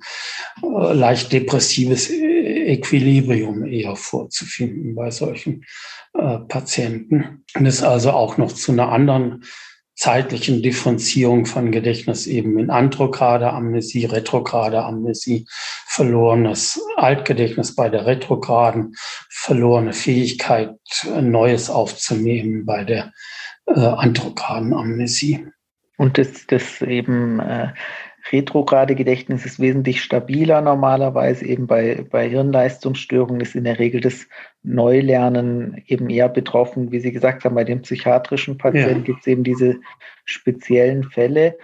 äh, 0.63 0.93
leicht 0.93 1.31
depressives 1.33 2.09
Equilibrium 2.09 3.65
eher 3.65 3.95
vorzufinden 3.95 4.95
bei 4.95 5.11
solchen 5.11 5.65
äh, 6.13 6.39
Patienten. 6.39 7.43
Und 7.55 7.65
ist 7.65 7.83
also 7.83 8.11
auch 8.11 8.37
noch 8.37 8.51
zu 8.53 8.71
einer 8.71 8.91
anderen 8.91 9.43
zeitlichen 9.95 10.61
Differenzierung 10.61 11.45
von 11.45 11.71
Gedächtnis 11.71 12.27
eben 12.27 12.59
in 12.59 12.69
antrograde 12.69 13.51
Amnesie, 13.51 14.05
retrograde 14.05 14.83
Amnesie, 14.83 15.47
verlorenes 15.87 16.81
Altgedächtnis 16.97 17.75
bei 17.75 17.87
der 17.87 18.05
retrograden, 18.05 18.95
verlorene 19.29 19.93
Fähigkeit, 19.93 20.75
Neues 21.21 21.69
aufzunehmen 21.69 22.65
bei 22.65 22.83
der 22.83 23.13
äh, 23.67 23.79
antrograden 23.79 24.73
Amnesie. 24.73 25.47
Und 25.97 26.17
das, 26.17 26.45
das 26.47 26.81
eben 26.81 27.39
äh, 27.39 27.73
retrograde 28.31 28.95
Gedächtnis 28.95 29.45
ist 29.45 29.59
wesentlich 29.59 30.01
stabiler 30.01 30.61
normalerweise. 30.61 31.45
Eben 31.45 31.67
bei, 31.67 32.05
bei 32.09 32.27
Hirnleistungsstörungen 32.27 33.41
ist 33.41 33.55
in 33.55 33.63
der 33.63 33.79
Regel 33.79 34.01
das 34.01 34.27
Neulernen 34.63 35.81
eben 35.87 36.09
eher 36.09 36.29
betroffen. 36.29 36.91
Wie 36.91 36.99
Sie 36.99 37.11
gesagt 37.11 37.45
haben, 37.45 37.55
bei 37.55 37.63
den 37.63 37.81
psychiatrischen 37.83 38.57
Patienten 38.57 38.99
ja. 38.99 39.05
gibt 39.05 39.21
es 39.21 39.27
eben 39.27 39.43
diese 39.43 39.75
speziellen 40.25 41.03
Fälle. 41.03 41.57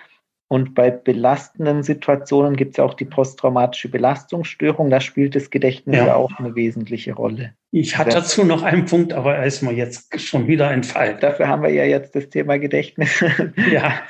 Und 0.51 0.75
bei 0.75 0.91
belastenden 0.91 1.81
Situationen 1.81 2.57
gibt 2.57 2.73
es 2.73 2.79
auch 2.81 2.93
die 2.93 3.05
posttraumatische 3.05 3.87
Belastungsstörung. 3.87 4.89
Da 4.89 4.99
spielt 4.99 5.33
das 5.33 5.49
Gedächtnis 5.49 5.95
ja. 5.95 6.07
ja. 6.07 6.15
auch 6.15 6.29
eine 6.39 6.55
wesentliche 6.55 7.13
Rolle. 7.13 7.53
Ich 7.71 7.97
hatte 7.97 8.09
dazu 8.09 8.43
noch 8.43 8.61
einen 8.61 8.83
Punkt, 8.83 9.13
aber 9.13 9.33
er 9.33 9.45
ist 9.45 9.61
mir 9.61 9.71
jetzt 9.71 10.19
schon 10.19 10.47
wieder 10.47 10.69
entfallen. 10.69 11.15
Dafür 11.21 11.47
haben 11.47 11.63
wir 11.63 11.69
ja 11.69 11.85
jetzt 11.85 12.17
das 12.17 12.27
Thema 12.27 12.59
Gedächtnis. 12.59 13.23
Ja. 13.71 14.01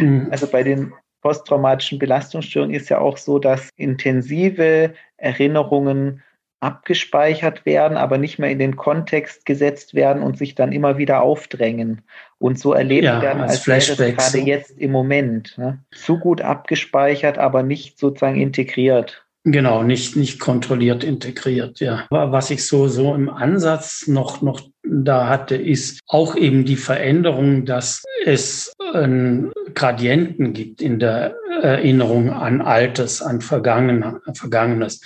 Also 0.30 0.48
bei 0.48 0.64
den 0.64 0.92
posttraumatischen 1.22 2.00
Belastungsstörungen 2.00 2.74
ist 2.74 2.88
ja 2.88 2.98
auch 2.98 3.16
so, 3.16 3.38
dass 3.38 3.70
intensive 3.76 4.94
Erinnerungen 5.16 6.22
abgespeichert 6.60 7.64
werden, 7.66 7.96
aber 7.96 8.18
nicht 8.18 8.38
mehr 8.38 8.50
in 8.50 8.58
den 8.58 8.76
Kontext 8.76 9.46
gesetzt 9.46 9.94
werden 9.94 10.22
und 10.22 10.36
sich 10.36 10.54
dann 10.54 10.72
immer 10.72 10.98
wieder 10.98 11.22
aufdrängen 11.22 12.02
und 12.38 12.58
so 12.58 12.72
erlebt 12.72 13.04
ja, 13.04 13.22
werden, 13.22 13.42
als, 13.42 13.68
als 13.68 13.68
wäre 13.68 14.10
es 14.10 14.16
gerade 14.16 14.38
jetzt 14.44 14.78
im 14.78 14.90
Moment. 14.90 15.56
Ne? 15.56 15.78
Zu 15.92 16.18
gut 16.18 16.40
abgespeichert, 16.40 17.38
aber 17.38 17.62
nicht 17.62 17.98
sozusagen 17.98 18.40
integriert. 18.40 19.24
Genau, 19.50 19.82
nicht, 19.82 20.14
nicht 20.14 20.40
kontrolliert 20.40 21.04
integriert, 21.04 21.80
ja. 21.80 22.06
Aber 22.10 22.32
was 22.32 22.50
ich 22.50 22.66
so, 22.66 22.86
so 22.88 23.14
im 23.14 23.30
Ansatz 23.30 24.06
noch, 24.06 24.42
noch 24.42 24.60
da 24.82 25.28
hatte, 25.28 25.56
ist 25.56 26.00
auch 26.06 26.36
eben 26.36 26.66
die 26.66 26.76
Veränderung, 26.76 27.64
dass 27.64 28.02
es 28.26 28.74
einen 28.92 29.52
Gradienten 29.74 30.52
gibt 30.52 30.82
in 30.82 30.98
der 30.98 31.34
Erinnerung 31.62 32.30
an 32.30 32.60
Altes, 32.60 33.22
an 33.22 33.40
Vergangenes. 33.40 35.00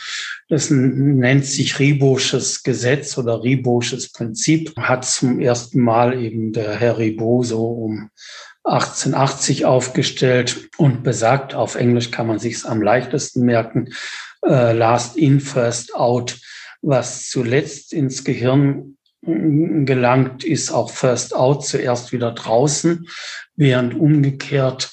Das 0.49 0.70
nennt 0.70 1.47
sich 1.47 1.78
Ribosches 1.78 2.64
Gesetz 2.64 3.16
oder 3.16 3.43
Ribosches 3.45 4.11
Prinzip, 4.11 4.74
hat 4.76 5.05
zum 5.05 5.40
ersten 5.40 5.80
Mal 5.80 6.20
eben 6.20 6.53
der 6.53 6.74
Herr 6.74 6.99
Ribot 6.99 7.47
so 7.47 7.64
um 7.64 8.11
1880 8.64 9.66
aufgestellt 9.66 10.68
und 10.76 11.03
besagt, 11.03 11.55
auf 11.55 11.74
Englisch 11.74 12.11
kann 12.11 12.26
man 12.26 12.38
sich 12.38 12.55
es 12.55 12.64
am 12.64 12.80
leichtesten 12.80 13.45
merken, 13.45 13.88
äh, 14.47 14.72
last 14.72 15.16
in, 15.16 15.40
first 15.40 15.95
out, 15.95 16.38
was 16.80 17.28
zuletzt 17.28 17.93
ins 17.93 18.24
Gehirn 18.24 18.97
gelangt, 19.24 20.43
ist 20.43 20.72
auch 20.72 20.90
first 20.90 21.34
out, 21.34 21.64
zuerst 21.64 22.12
wieder 22.12 22.32
draußen, 22.32 23.07
während 23.55 23.95
umgekehrt 23.95 24.93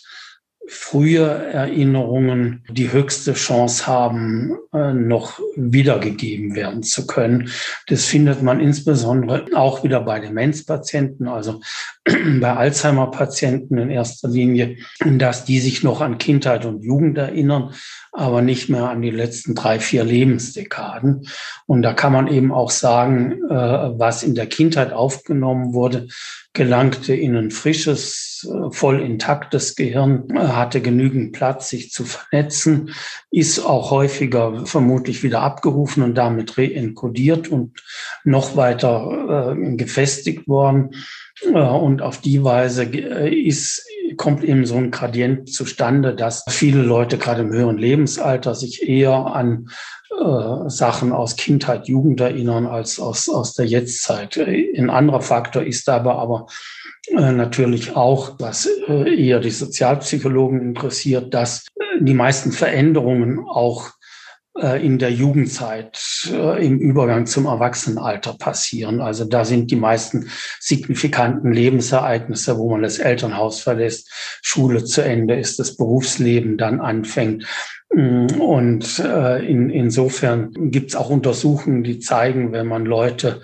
frühe 0.69 1.25
Erinnerungen 1.27 2.63
die 2.69 2.91
höchste 2.91 3.33
Chance 3.33 3.87
haben, 3.87 4.55
äh, 4.71 4.93
noch 4.93 5.39
wiedergegeben 5.55 6.53
werden 6.55 6.83
zu 6.83 7.07
können. 7.07 7.49
Das 7.87 8.05
findet 8.05 8.43
man 8.43 8.59
insbesondere 8.59 9.47
auch 9.55 9.83
wieder 9.83 10.01
bei 10.01 10.19
Demenzpatienten, 10.19 11.27
also 11.27 11.61
bei 12.39 12.55
Alzheimer-Patienten 12.55 13.79
in 13.79 13.89
erster 13.89 14.29
Linie, 14.29 14.77
dass 15.03 15.43
die 15.43 15.59
sich 15.59 15.81
noch 15.81 16.01
an 16.01 16.19
Kindheit 16.19 16.65
und 16.65 16.83
Jugend 16.83 17.17
erinnern, 17.17 17.73
aber 18.11 18.41
nicht 18.41 18.69
mehr 18.69 18.89
an 18.89 19.01
die 19.01 19.11
letzten 19.11 19.55
drei, 19.55 19.79
vier 19.79 20.03
Lebensdekaden. 20.03 21.27
Und 21.67 21.81
da 21.83 21.93
kann 21.93 22.13
man 22.13 22.27
eben 22.27 22.51
auch 22.51 22.71
sagen, 22.71 23.43
äh, 23.49 23.53
was 23.53 24.23
in 24.23 24.35
der 24.35 24.47
Kindheit 24.47 24.93
aufgenommen 24.93 25.73
wurde, 25.73 26.07
gelangte 26.53 27.13
in 27.13 27.35
ein 27.35 27.51
frisches, 27.51 28.49
äh, 28.49 28.71
voll 28.71 28.99
intaktes 29.01 29.75
Gehirn, 29.75 30.27
äh, 30.31 30.39
hatte 30.39 30.81
genügend 30.81 31.33
Platz, 31.33 31.69
sich 31.69 31.91
zu 31.91 32.03
vernetzen, 32.03 32.95
ist 33.29 33.59
auch 33.59 33.91
häufiger 33.91 34.65
vermutlich 34.65 35.21
wieder 35.21 35.41
abgerufen 35.41 36.01
und 36.01 36.15
damit 36.15 36.57
reenkodiert 36.57 37.47
und 37.47 37.81
noch 38.23 38.55
weiter 38.55 39.55
gefestigt 39.75 40.47
worden. 40.47 40.91
Und 41.53 42.01
auf 42.01 42.19
die 42.19 42.43
Weise 42.43 42.83
ist, 42.83 43.85
kommt 44.19 44.43
eben 44.43 44.65
so 44.65 44.75
ein 44.75 44.91
Gradient 44.91 45.51
zustande, 45.51 46.13
dass 46.13 46.43
viele 46.49 46.83
Leute 46.83 47.17
gerade 47.17 47.41
im 47.41 47.53
höheren 47.53 47.77
Lebensalter 47.77 48.53
sich 48.53 48.87
eher 48.87 49.13
an 49.13 49.69
äh, 50.11 50.69
Sachen 50.69 51.13
aus 51.13 51.37
Kindheit, 51.37 51.87
Jugend 51.87 52.19
erinnern 52.19 52.67
als 52.67 52.99
aus, 52.99 53.29
aus 53.29 53.53
der 53.53 53.65
Jetztzeit. 53.65 54.37
Ein 54.37 54.89
anderer 54.89 55.21
Faktor 55.21 55.63
ist 55.63 55.87
dabei 55.87 56.11
aber 56.11 56.47
äh, 57.07 57.31
natürlich 57.31 57.95
auch, 57.95 58.35
was 58.39 58.67
äh, 58.87 59.15
eher 59.15 59.39
die 59.39 59.51
Sozialpsychologen 59.51 60.61
interessiert, 60.61 61.33
dass 61.33 61.65
die 61.99 62.13
meisten 62.13 62.51
Veränderungen 62.51 63.39
auch 63.39 63.91
in 64.85 64.99
der 64.99 65.11
Jugendzeit 65.11 66.29
äh, 66.31 66.65
im 66.65 66.79
Übergang 66.79 67.25
zum 67.25 67.45
Erwachsenenalter 67.45 68.35
passieren. 68.37 69.01
Also 69.01 69.25
da 69.25 69.45
sind 69.45 69.71
die 69.71 69.75
meisten 69.75 70.29
signifikanten 70.59 71.51
Lebensereignisse, 71.51 72.57
wo 72.57 72.69
man 72.69 72.81
das 72.81 72.99
Elternhaus 72.99 73.61
verlässt, 73.61 74.09
Schule 74.41 74.83
zu 74.83 75.01
Ende 75.01 75.35
ist, 75.35 75.59
das 75.59 75.77
Berufsleben 75.77 76.57
dann 76.57 76.81
anfängt. 76.81 77.45
Mm, 77.93 78.27
und 78.39 78.99
äh, 78.99 79.45
in, 79.45 79.69
insofern 79.69 80.51
gibt 80.71 80.89
es 80.89 80.95
auch 80.95 81.09
Untersuchungen, 81.09 81.83
die 81.83 81.99
zeigen, 81.99 82.51
wenn 82.51 82.67
man 82.67 82.85
Leute 82.85 83.41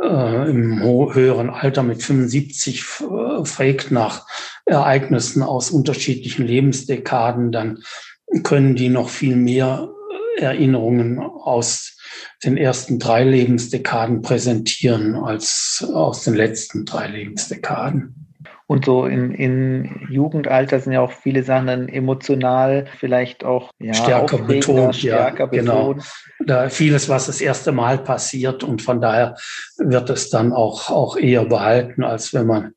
äh, 0.00 0.50
im 0.50 0.82
höheren 0.82 1.50
Alter 1.50 1.82
mit 1.82 2.02
75 2.02 2.84
äh, 3.00 3.44
fragt 3.44 3.90
nach 3.90 4.26
Ereignissen 4.66 5.42
aus 5.42 5.70
unterschiedlichen 5.70 6.46
Lebensdekaden, 6.46 7.50
dann 7.50 7.82
können 8.42 8.76
die 8.76 8.90
noch 8.90 9.08
viel 9.08 9.34
mehr 9.34 9.88
Erinnerungen 10.38 11.18
aus 11.18 11.96
den 12.44 12.56
ersten 12.56 12.98
drei 12.98 13.24
Lebensdekaden 13.24 14.22
präsentieren 14.22 15.14
als 15.14 15.86
aus 15.92 16.24
den 16.24 16.34
letzten 16.34 16.84
drei 16.84 17.08
Lebensdekaden. 17.08 18.28
Und 18.70 18.84
so 18.84 19.06
im, 19.06 19.32
im 19.32 20.08
Jugendalter 20.10 20.78
sind 20.78 20.92
ja 20.92 21.00
auch 21.00 21.12
viele 21.12 21.42
Sachen 21.42 21.68
dann 21.68 21.88
emotional 21.88 22.86
vielleicht 22.98 23.42
auch 23.42 23.70
ja, 23.78 23.94
stärker 23.94 24.36
betont. 24.38 24.94
Stärker 24.94 25.44
ja, 25.44 25.62
genau. 25.62 25.94
betont. 25.94 26.12
Da 26.44 26.68
vieles, 26.68 27.08
was 27.08 27.26
das 27.28 27.40
erste 27.40 27.72
Mal 27.72 27.96
passiert 27.96 28.62
und 28.62 28.82
von 28.82 29.00
daher 29.00 29.36
wird 29.78 30.10
es 30.10 30.28
dann 30.28 30.52
auch, 30.52 30.90
auch 30.90 31.16
eher 31.16 31.46
behalten, 31.46 32.04
als 32.04 32.34
wenn 32.34 32.46
man 32.46 32.72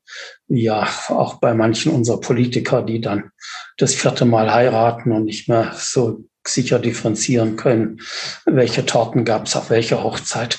ja 0.48 0.88
auch 1.08 1.34
bei 1.40 1.52
manchen 1.52 1.92
unserer 1.92 2.20
Politiker, 2.20 2.82
die 2.82 3.02
dann 3.02 3.30
das 3.76 3.94
vierte 3.94 4.24
Mal 4.24 4.50
heiraten 4.50 5.12
und 5.12 5.26
nicht 5.26 5.50
mehr 5.50 5.72
so 5.74 6.24
sicher 6.48 6.78
differenzieren 6.78 7.56
können, 7.56 8.00
welche 8.46 8.84
Torten 8.86 9.24
gab 9.24 9.46
es 9.46 9.56
auf 9.56 9.70
welcher 9.70 10.02
Hochzeit. 10.02 10.58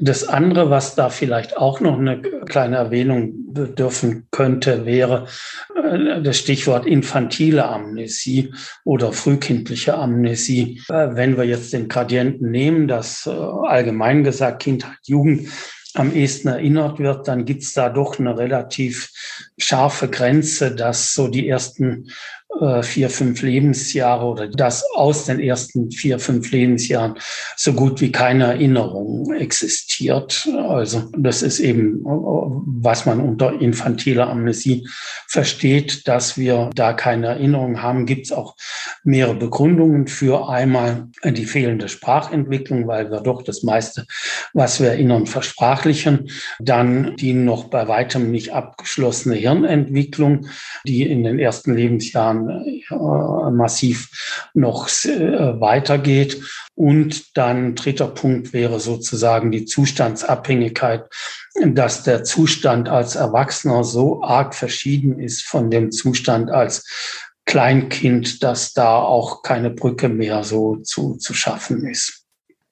Das 0.00 0.28
andere, 0.28 0.70
was 0.70 0.94
da 0.94 1.10
vielleicht 1.10 1.56
auch 1.56 1.80
noch 1.80 1.98
eine 1.98 2.22
kleine 2.46 2.76
Erwähnung 2.76 3.52
bedürfen 3.52 4.28
könnte, 4.30 4.86
wäre 4.86 5.26
äh, 5.74 6.22
das 6.22 6.38
Stichwort 6.38 6.86
infantile 6.86 7.64
Amnesie 7.64 8.52
oder 8.84 9.12
frühkindliche 9.12 9.94
Amnesie. 9.94 10.80
Äh, 10.88 11.08
wenn 11.16 11.36
wir 11.36 11.44
jetzt 11.44 11.72
den 11.72 11.88
Gradienten 11.88 12.50
nehmen, 12.50 12.86
dass 12.86 13.26
äh, 13.26 13.30
allgemein 13.30 14.22
gesagt 14.22 14.62
Kindheit, 14.62 14.98
Jugend 15.04 15.48
am 15.94 16.14
ehesten 16.14 16.48
erinnert 16.48 17.00
wird, 17.00 17.26
dann 17.26 17.44
gibt 17.44 17.62
es 17.62 17.72
da 17.72 17.88
doch 17.88 18.18
eine 18.18 18.38
relativ 18.38 19.10
scharfe 19.58 20.08
Grenze, 20.08 20.74
dass 20.74 21.12
so 21.12 21.28
die 21.28 21.48
ersten 21.48 22.08
äh, 22.60 22.82
vier, 22.82 23.10
fünf 23.10 23.42
Lebensjahre 23.42 24.24
oder 24.24 24.48
das 24.48 24.82
aus 24.94 25.26
den 25.26 25.38
ersten 25.38 25.90
vier, 25.90 26.18
fünf 26.18 26.50
Lebensjahren 26.50 27.14
so 27.56 27.72
gut 27.72 28.00
wie 28.00 28.10
keine 28.10 28.44
Erinnerung 28.44 29.32
existiert. 29.34 30.48
Also 30.66 31.10
das 31.16 31.42
ist 31.42 31.60
eben, 31.60 32.00
was 32.02 33.06
man 33.06 33.20
unter 33.20 33.60
infantiler 33.60 34.28
Amnesie 34.28 34.88
versteht, 35.28 36.08
dass 36.08 36.38
wir 36.38 36.70
da 36.74 36.94
keine 36.94 37.26
Erinnerung 37.26 37.82
haben. 37.82 38.06
Gibt 38.06 38.26
es 38.26 38.32
auch 38.32 38.56
mehrere 39.04 39.36
Begründungen 39.36 40.06
für. 40.06 40.48
Einmal 40.48 41.08
die 41.22 41.44
fehlende 41.44 41.88
Sprachentwicklung, 41.88 42.86
weil 42.86 43.10
wir 43.10 43.20
doch 43.20 43.42
das 43.42 43.62
meiste, 43.62 44.06
was 44.54 44.80
wir 44.80 44.88
erinnern, 44.88 45.26
versprachlichen. 45.26 46.30
Dann 46.60 47.14
die 47.16 47.34
noch 47.34 47.64
bei 47.64 47.86
weitem 47.88 48.30
nicht 48.30 48.52
abgeschlossene 48.52 49.36
Hirnentwicklung, 49.48 50.46
die 50.84 51.02
in 51.02 51.24
den 51.24 51.38
ersten 51.38 51.74
Lebensjahren 51.74 52.82
äh, 52.90 53.50
massiv 53.50 54.48
noch 54.54 54.88
äh, 55.04 55.60
weitergeht. 55.60 56.42
Und 56.74 57.36
dann 57.36 57.74
dritter 57.74 58.08
Punkt 58.08 58.52
wäre 58.52 58.78
sozusagen 58.78 59.50
die 59.50 59.64
Zustandsabhängigkeit, 59.64 61.04
dass 61.64 62.04
der 62.04 62.24
Zustand 62.24 62.88
als 62.88 63.16
Erwachsener 63.16 63.82
so 63.82 64.22
arg 64.22 64.54
verschieden 64.54 65.18
ist 65.18 65.42
von 65.42 65.70
dem 65.70 65.90
Zustand 65.90 66.50
als 66.50 66.84
Kleinkind, 67.46 68.42
dass 68.42 68.74
da 68.74 68.98
auch 68.98 69.42
keine 69.42 69.70
Brücke 69.70 70.08
mehr 70.08 70.44
so 70.44 70.76
zu, 70.76 71.16
zu 71.16 71.32
schaffen 71.32 71.86
ist. 71.86 72.17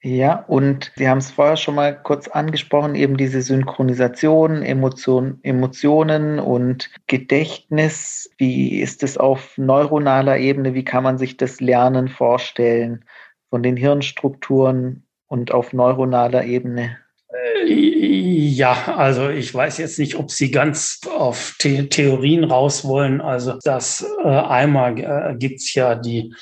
Ja, 0.03 0.45
und 0.47 0.93
Sie 0.97 1.09
haben 1.09 1.19
es 1.19 1.31
vorher 1.31 1.57
schon 1.57 1.75
mal 1.75 2.01
kurz 2.01 2.29
angesprochen, 2.29 2.95
eben 2.95 3.17
diese 3.17 3.41
Synchronisation, 3.43 4.63
Emotion, 4.63 5.41
Emotionen 5.43 6.39
und 6.39 6.91
Gedächtnis. 7.07 8.31
Wie 8.37 8.81
ist 8.81 9.03
es 9.03 9.17
auf 9.17 9.57
neuronaler 9.57 10.39
Ebene? 10.39 10.75
Wie 10.75 10.85
kann 10.85 11.03
man 11.03 11.19
sich 11.19 11.37
das 11.39 11.61
Lernen 11.61 12.09
vorstellen 12.09 13.05
von 13.51 13.63
den 13.63 13.77
Hirnstrukturen 13.77 15.05
und 15.27 15.53
auf 15.53 15.73
neuronaler 15.73 16.45
Ebene? 16.45 16.99
Äh, 17.33 17.65
ja, 17.67 18.95
also 18.97 19.29
ich 19.31 19.53
weiß 19.53 19.79
jetzt 19.79 19.99
nicht, 19.99 20.15
ob 20.17 20.31
Sie 20.31 20.51
ganz 20.51 21.01
auf 21.17 21.57
The 21.61 21.89
Theorien 21.89 22.45
raus 22.45 22.87
wollen. 22.87 23.21
Also 23.21 23.59
das 23.65 24.07
äh, 24.23 24.29
einmal 24.29 24.99
äh, 24.99 25.37
gibt 25.37 25.57
es 25.57 25.75
ja 25.75 25.95
die 25.95 26.33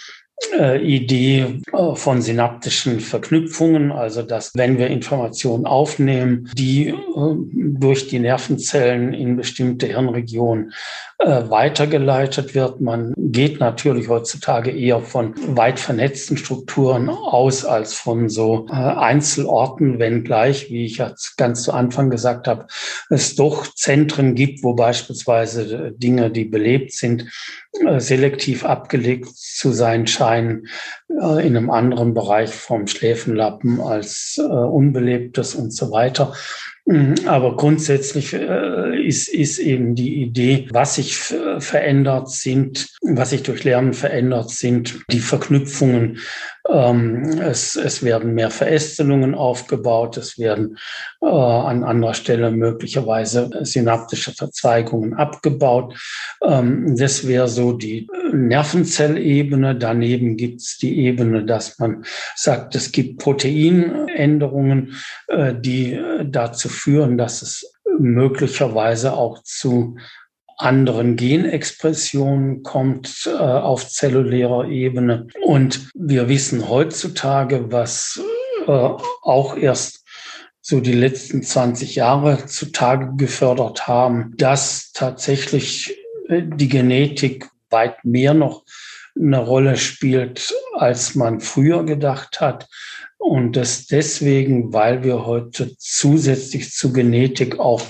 Idee 0.80 1.60
äh, 1.72 1.94
von 1.94 2.22
synaptischen 2.22 3.00
Verknüpfungen, 3.00 3.92
also 3.92 4.22
dass 4.22 4.52
wenn 4.54 4.78
wir 4.78 4.88
Informationen 4.88 5.66
aufnehmen, 5.66 6.50
die 6.54 6.88
äh, 6.88 6.94
durch 7.76 8.08
die 8.08 8.18
Nervenzellen 8.18 9.14
in 9.14 9.36
bestimmte 9.36 9.86
Hirnregionen 9.86 10.72
äh, 11.18 11.48
weitergeleitet 11.48 12.54
wird. 12.54 12.80
Man 12.80 13.14
geht 13.16 13.60
natürlich 13.60 14.08
heutzutage 14.08 14.70
eher 14.70 15.00
von 15.00 15.34
weit 15.56 15.80
vernetzten 15.80 16.36
Strukturen 16.36 17.08
aus 17.08 17.64
als 17.64 17.94
von 17.94 18.28
so 18.28 18.66
Einzelorten, 18.68 19.98
wenngleich, 19.98 20.70
wie 20.70 20.86
ich 20.86 21.02
ganz 21.36 21.62
zu 21.62 21.72
Anfang 21.72 22.10
gesagt 22.10 22.48
habe, 22.48 22.66
es 23.10 23.34
doch 23.36 23.66
Zentren 23.74 24.34
gibt, 24.34 24.62
wo 24.62 24.74
beispielsweise 24.74 25.92
Dinge, 25.92 26.30
die 26.30 26.44
belebt 26.44 26.92
sind, 26.92 27.26
selektiv 27.98 28.64
abgelegt 28.64 29.36
zu 29.36 29.72
sein 29.72 30.06
scheinen 30.06 30.68
äh, 31.08 31.46
in 31.46 31.56
einem 31.56 31.70
anderen 31.70 32.14
Bereich 32.14 32.50
vom 32.50 32.86
Schläfenlappen 32.86 33.80
als 33.80 34.38
äh, 34.38 34.42
unbelebtes 34.42 35.54
und 35.54 35.72
so 35.72 35.90
weiter. 35.90 36.34
Mhm, 36.86 37.14
aber 37.26 37.56
grundsätzlich 37.56 38.34
äh, 38.34 39.06
ist, 39.06 39.28
ist 39.28 39.58
eben 39.58 39.94
die 39.94 40.22
Idee, 40.22 40.68
was 40.70 40.96
sich 40.96 41.16
verändert 41.16 42.30
sind, 42.30 42.88
was 43.00 43.30
sich 43.30 43.42
durch 43.42 43.64
Lernen 43.64 43.94
verändert 43.94 44.50
sind, 44.50 45.00
die 45.10 45.20
Verknüpfungen. 45.20 46.18
Ähm, 46.66 47.40
es, 47.42 47.76
es 47.76 48.02
werden 48.02 48.32
mehr 48.32 48.50
Verästelungen 48.50 49.34
aufgebaut, 49.34 50.16
es 50.16 50.38
werden 50.38 50.78
äh, 51.20 51.26
an 51.26 51.84
anderer 51.84 52.14
Stelle 52.14 52.50
möglicherweise 52.50 53.50
synaptische 53.62 54.32
Verzweigungen 54.32 55.12
abgebaut. 55.12 55.94
Ähm, 56.42 56.96
das 56.96 57.26
wäre 57.26 57.48
so 57.48 57.72
die 57.72 58.08
Nervenzellebene. 58.32 59.76
Daneben 59.76 60.38
gibt 60.38 60.62
es 60.62 60.78
die 60.78 61.00
Ebene, 61.00 61.44
dass 61.44 61.78
man 61.78 62.04
sagt, 62.34 62.74
es 62.74 62.92
gibt 62.92 63.20
Proteinänderungen, 63.20 64.94
äh, 65.28 65.54
die 65.54 66.00
dazu 66.24 66.70
führen, 66.70 67.18
dass 67.18 67.42
es 67.42 67.74
möglicherweise 67.98 69.12
auch 69.12 69.42
zu 69.42 69.96
anderen 70.58 71.16
Genexpressionen 71.16 72.62
kommt 72.62 73.26
äh, 73.26 73.36
auf 73.36 73.88
zellulärer 73.88 74.68
Ebene. 74.68 75.26
Und 75.42 75.88
wir 75.94 76.28
wissen 76.28 76.68
heutzutage, 76.68 77.72
was 77.72 78.20
äh, 78.66 78.70
auch 78.70 79.56
erst 79.56 80.04
so 80.60 80.80
die 80.80 80.92
letzten 80.92 81.42
20 81.42 81.94
Jahre 81.94 82.46
zutage 82.46 83.12
gefördert 83.16 83.86
haben, 83.86 84.32
dass 84.36 84.92
tatsächlich 84.92 85.96
äh, 86.28 86.42
die 86.42 86.68
Genetik 86.68 87.48
weit 87.70 88.04
mehr 88.04 88.34
noch 88.34 88.64
eine 89.16 89.38
Rolle 89.38 89.76
spielt, 89.76 90.52
als 90.74 91.14
man 91.14 91.40
früher 91.40 91.84
gedacht 91.84 92.40
hat. 92.40 92.68
Und 93.18 93.56
das 93.56 93.86
deswegen, 93.86 94.72
weil 94.72 95.02
wir 95.02 95.24
heute 95.24 95.76
zusätzlich 95.78 96.72
zu 96.72 96.92
Genetik 96.92 97.58
auch 97.58 97.80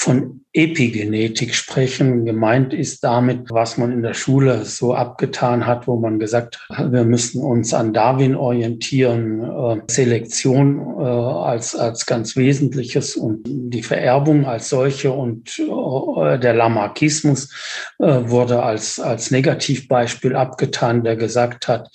von 0.00 0.46
Epigenetik 0.54 1.54
sprechen. 1.54 2.24
Gemeint 2.24 2.72
ist 2.72 3.04
damit, 3.04 3.50
was 3.50 3.76
man 3.76 3.92
in 3.92 4.00
der 4.00 4.14
Schule 4.14 4.64
so 4.64 4.94
abgetan 4.94 5.66
hat, 5.66 5.86
wo 5.86 5.96
man 5.96 6.18
gesagt 6.18 6.58
hat, 6.70 6.90
wir 6.90 7.04
müssen 7.04 7.42
uns 7.42 7.74
an 7.74 7.92
Darwin 7.92 8.34
orientieren, 8.34 9.42
äh, 9.42 9.82
Selektion 9.90 10.78
äh, 10.98 11.02
als, 11.02 11.76
als 11.76 12.06
ganz 12.06 12.34
Wesentliches 12.34 13.14
und 13.14 13.42
die 13.44 13.82
Vererbung 13.82 14.46
als 14.46 14.70
solche 14.70 15.12
und 15.12 15.58
äh, 15.58 16.38
der 16.38 16.54
Lamarckismus 16.54 17.52
äh, 17.98 18.22
wurde 18.24 18.62
als, 18.62 18.98
als 18.98 19.30
Negativbeispiel 19.30 20.34
abgetan, 20.34 21.04
der 21.04 21.16
gesagt 21.16 21.68
hat, 21.68 21.90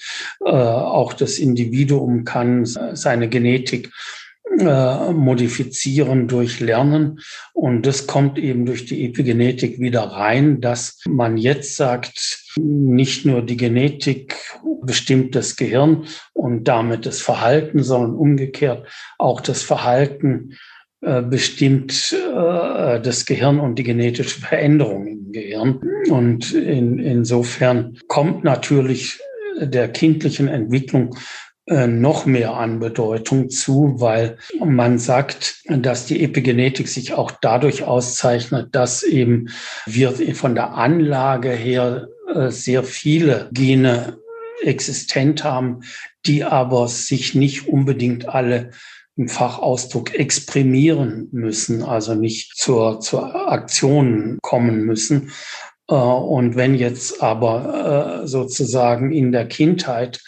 äh, 0.45 0.51
auch 0.51 1.13
das 1.13 1.39
Individuum 1.39 2.23
kann 2.23 2.65
seine 2.65 3.29
Genetik 3.29 3.91
äh, 4.59 5.11
modifizieren 5.11 6.27
durch 6.27 6.59
Lernen. 6.59 7.19
Und 7.53 7.85
das 7.85 8.07
kommt 8.07 8.37
eben 8.37 8.65
durch 8.65 8.85
die 8.85 9.05
Epigenetik 9.05 9.79
wieder 9.79 10.03
rein, 10.03 10.61
dass 10.61 11.01
man 11.07 11.37
jetzt 11.37 11.75
sagt, 11.75 12.53
nicht 12.57 13.25
nur 13.25 13.41
die 13.41 13.57
Genetik 13.57 14.35
bestimmt 14.83 15.35
das 15.35 15.55
Gehirn 15.55 16.05
und 16.33 16.65
damit 16.65 17.05
das 17.05 17.21
Verhalten, 17.21 17.83
sondern 17.83 18.15
umgekehrt 18.15 18.87
auch 19.17 19.41
das 19.41 19.61
Verhalten 19.61 20.53
äh, 21.01 21.21
bestimmt 21.21 22.13
äh, 22.13 23.01
das 23.01 23.25
Gehirn 23.25 23.59
und 23.59 23.77
die 23.77 23.83
genetische 23.83 24.39
Veränderung 24.39 25.07
im 25.07 25.31
Gehirn. 25.31 25.81
Und 26.09 26.53
in, 26.53 26.99
insofern 26.99 27.97
kommt 28.07 28.43
natürlich 28.43 29.19
der 29.59 29.89
kindlichen 29.89 30.47
Entwicklung 30.47 31.15
noch 31.67 32.27
mehr 32.27 32.53
an 32.53 32.79
Bedeutung 32.79 33.49
zu, 33.49 33.95
weil 33.97 34.37
man 34.63 34.99
sagt, 34.99 35.63
dass 35.67 36.05
die 36.05 36.23
Epigenetik 36.23 36.87
sich 36.87 37.13
auch 37.13 37.31
dadurch 37.41 37.83
auszeichnet, 37.83 38.69
dass 38.73 39.01
eben 39.01 39.49
wir 39.87 40.13
von 40.35 40.53
der 40.53 40.75
Anlage 40.75 41.49
her 41.49 42.07
äh, 42.33 42.51
sehr 42.51 42.83
viele 42.83 43.49
Gene 43.51 44.19
existent 44.61 45.43
haben, 45.43 45.81
die 46.27 46.43
aber 46.43 46.87
sich 46.87 47.33
nicht 47.33 47.67
unbedingt 47.67 48.29
alle 48.29 48.71
im 49.15 49.27
Fachausdruck 49.27 50.13
exprimieren 50.13 51.29
müssen, 51.31 51.81
also 51.83 52.13
nicht 52.13 52.57
zur, 52.57 52.99
zur 52.99 53.49
Aktion 53.51 54.37
kommen 54.43 54.81
müssen. 54.85 55.31
Äh, 55.89 55.95
und 55.95 56.55
wenn 56.55 56.75
jetzt 56.75 57.23
aber 57.23 58.21
sozusagen 58.25 59.11
in 59.11 59.31
der 59.31 59.47
Kindheit 59.47 60.21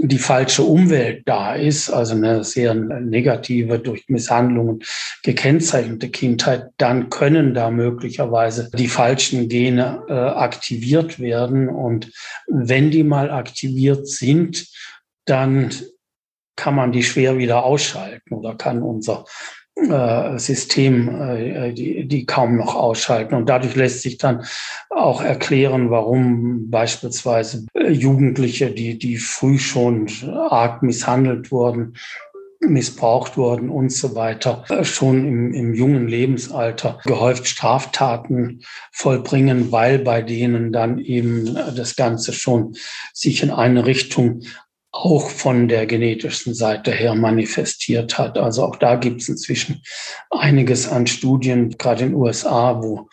die 0.00 0.18
falsche 0.18 0.62
Umwelt 0.62 1.22
da 1.26 1.54
ist, 1.54 1.90
also 1.90 2.14
eine 2.14 2.44
sehr 2.44 2.72
negative, 2.74 3.80
durch 3.80 4.04
Misshandlungen 4.08 4.84
gekennzeichnete 5.24 6.08
Kindheit, 6.08 6.70
dann 6.76 7.10
können 7.10 7.52
da 7.52 7.70
möglicherweise 7.70 8.70
die 8.72 8.86
falschen 8.86 9.48
Gene 9.48 10.02
äh, 10.08 10.12
aktiviert 10.12 11.18
werden. 11.18 11.68
Und 11.68 12.12
wenn 12.46 12.92
die 12.92 13.02
mal 13.02 13.30
aktiviert 13.30 14.06
sind, 14.06 14.68
dann 15.24 15.70
kann 16.54 16.76
man 16.76 16.92
die 16.92 17.02
schwer 17.02 17.38
wieder 17.38 17.64
ausschalten 17.64 18.34
oder 18.34 18.54
kann 18.54 18.82
unser 18.82 19.24
System, 20.38 21.08
äh, 21.08 21.72
die, 21.72 22.06
die 22.06 22.26
kaum 22.26 22.56
noch 22.56 22.74
ausschalten. 22.74 23.34
Und 23.34 23.48
dadurch 23.48 23.76
lässt 23.76 24.02
sich 24.02 24.18
dann 24.18 24.44
auch 24.90 25.22
erklären, 25.22 25.90
warum 25.90 26.70
beispielsweise 26.70 27.66
äh, 27.74 27.90
Jugendliche, 27.90 28.70
die, 28.70 28.98
die 28.98 29.16
früh 29.18 29.58
schon 29.58 30.08
arg 30.50 30.82
misshandelt 30.82 31.52
wurden, 31.52 31.94
missbraucht 32.60 33.36
wurden 33.36 33.70
und 33.70 33.92
so 33.92 34.16
weiter, 34.16 34.64
schon 34.82 35.24
im, 35.24 35.54
im 35.54 35.74
jungen 35.74 36.08
Lebensalter 36.08 36.98
gehäuft 37.04 37.46
Straftaten 37.46 38.62
vollbringen, 38.90 39.70
weil 39.70 40.00
bei 40.00 40.22
denen 40.22 40.72
dann 40.72 40.98
eben 40.98 41.54
das 41.54 41.94
Ganze 41.94 42.32
schon 42.32 42.74
sich 43.14 43.44
in 43.44 43.50
eine 43.50 43.86
Richtung 43.86 44.40
auch 44.98 45.30
von 45.30 45.68
der 45.68 45.86
genetischen 45.86 46.54
Seite 46.54 46.90
her 46.90 47.14
manifestiert 47.14 48.18
hat. 48.18 48.36
Also 48.36 48.64
auch 48.64 48.76
da 48.76 48.96
gibt 48.96 49.20
es 49.20 49.28
inzwischen 49.28 49.82
einiges 50.30 50.88
an 50.88 51.06
Studien, 51.06 51.76
gerade 51.78 52.04
in 52.04 52.10
den 52.10 52.20
USA, 52.20 52.82
wo 52.82 53.08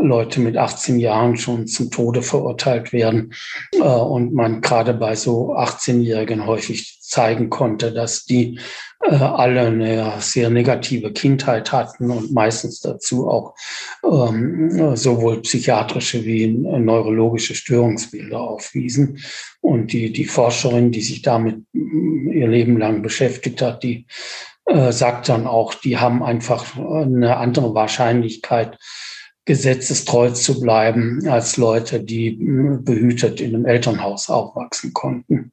Leute 0.00 0.40
mit 0.40 0.56
18 0.56 0.98
Jahren 0.98 1.36
schon 1.36 1.66
zum 1.66 1.90
Tode 1.90 2.22
verurteilt 2.22 2.92
werden 2.92 3.32
äh, 3.72 3.80
und 3.82 4.34
man 4.34 4.60
gerade 4.60 4.94
bei 4.94 5.14
so 5.14 5.54
18-Jährigen 5.54 6.46
häufig 6.46 6.98
zeigen 7.00 7.50
konnte, 7.50 7.92
dass 7.92 8.24
die 8.24 8.58
äh, 9.02 9.14
alle 9.14 9.62
eine 9.62 10.12
sehr 10.20 10.50
negative 10.50 11.12
Kindheit 11.12 11.72
hatten 11.72 12.10
und 12.10 12.32
meistens 12.32 12.80
dazu 12.80 13.28
auch 13.28 13.54
ähm, 14.04 14.96
sowohl 14.96 15.40
psychiatrische 15.42 16.24
wie 16.24 16.48
neurologische 16.48 17.54
Störungsbilder 17.54 18.40
aufwiesen. 18.40 19.18
Und 19.60 19.92
die, 19.92 20.12
die 20.12 20.24
Forscherin, 20.24 20.92
die 20.92 21.02
sich 21.02 21.22
damit 21.22 21.58
mm, 21.72 22.30
ihr 22.32 22.48
Leben 22.48 22.78
lang 22.78 23.02
beschäftigt 23.02 23.60
hat, 23.62 23.82
die 23.82 24.06
äh, 24.66 24.92
sagt 24.92 25.28
dann 25.28 25.46
auch, 25.46 25.74
die 25.74 25.98
haben 25.98 26.22
einfach 26.22 26.76
eine 26.76 27.38
andere 27.38 27.74
Wahrscheinlichkeit, 27.74 28.78
gesetzestreu 29.46 30.30
zu 30.30 30.60
bleiben 30.60 31.26
als 31.28 31.56
Leute, 31.56 32.00
die 32.00 32.36
mm, 32.36 32.84
behütet 32.84 33.40
in 33.40 33.54
einem 33.54 33.66
Elternhaus 33.66 34.28
aufwachsen 34.30 34.92
konnten. 34.92 35.52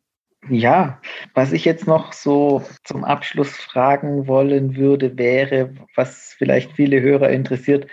Ja, 0.50 1.02
was 1.34 1.52
ich 1.52 1.66
jetzt 1.66 1.88
noch 1.88 2.14
so 2.14 2.64
zum 2.84 3.04
Abschluss 3.04 3.50
fragen 3.50 4.28
wollen 4.28 4.76
würde, 4.76 5.18
wäre, 5.18 5.74
was 5.96 6.36
vielleicht 6.38 6.72
viele 6.74 7.02
Hörer 7.02 7.30
interessiert, 7.32 7.88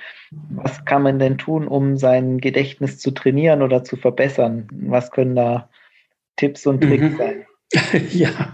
was 0.50 0.84
kann 0.84 1.02
man 1.02 1.18
denn 1.18 1.38
tun, 1.38 1.66
um 1.66 1.96
sein 1.96 2.38
Gedächtnis 2.38 2.98
zu 2.98 3.10
trainieren 3.10 3.62
oder 3.62 3.82
zu 3.82 3.96
verbessern? 3.96 4.68
Was 4.72 5.10
können 5.10 5.34
da 5.34 5.68
Tipps 6.36 6.66
und 6.66 6.80
Tricks 6.80 7.14
mhm. 7.14 7.16
sein? 7.16 7.46
ja, 8.10 8.52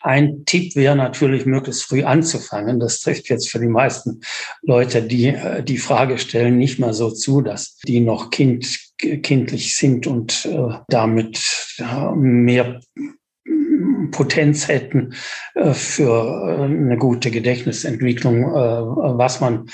Ein 0.00 0.44
Tipp 0.44 0.76
wäre 0.76 0.96
natürlich, 0.96 1.46
möglichst 1.46 1.84
früh 1.84 2.04
anzufangen. 2.04 2.80
Das 2.80 3.00
trifft 3.00 3.28
jetzt 3.28 3.50
für 3.50 3.58
die 3.58 3.68
meisten 3.68 4.20
Leute, 4.62 5.02
die 5.02 5.26
äh, 5.26 5.62
die 5.62 5.78
Frage 5.78 6.18
stellen, 6.18 6.58
nicht 6.58 6.78
mal 6.78 6.92
so 6.92 7.10
zu, 7.10 7.40
dass 7.40 7.76
die 7.86 8.00
noch 8.00 8.30
kind, 8.30 8.78
kindlich 8.98 9.76
sind 9.76 10.06
und 10.06 10.46
äh, 10.46 10.78
damit 10.88 11.76
äh, 11.78 12.14
mehr 12.14 12.80
Potenz 14.10 14.68
hätten 14.68 15.14
äh, 15.54 15.72
für 15.72 16.58
äh, 16.58 16.64
eine 16.64 16.96
gute 16.96 17.30
Gedächtnisentwicklung. 17.30 18.44
Was 18.44 19.40
man 19.40 19.68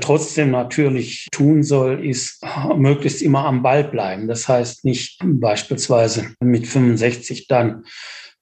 trotzdem 0.00 0.50
natürlich 0.52 1.26
tun 1.32 1.62
soll, 1.62 2.04
ist 2.06 2.44
möglichst 2.76 3.22
immer 3.22 3.44
am 3.44 3.62
Ball 3.62 3.84
bleiben. 3.84 4.28
Das 4.28 4.48
heißt 4.48 4.84
nicht 4.84 5.20
beispielsweise 5.24 6.34
mit 6.40 6.66
65 6.66 7.48
dann 7.48 7.84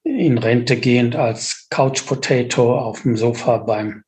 in 0.03 0.37
Rente 0.37 0.77
gehend 0.77 1.15
als 1.15 1.67
Couch 1.69 2.05
Potato 2.05 2.77
auf 2.77 3.01
dem 3.03 3.17
Sofa 3.17 3.57
beim 3.57 4.03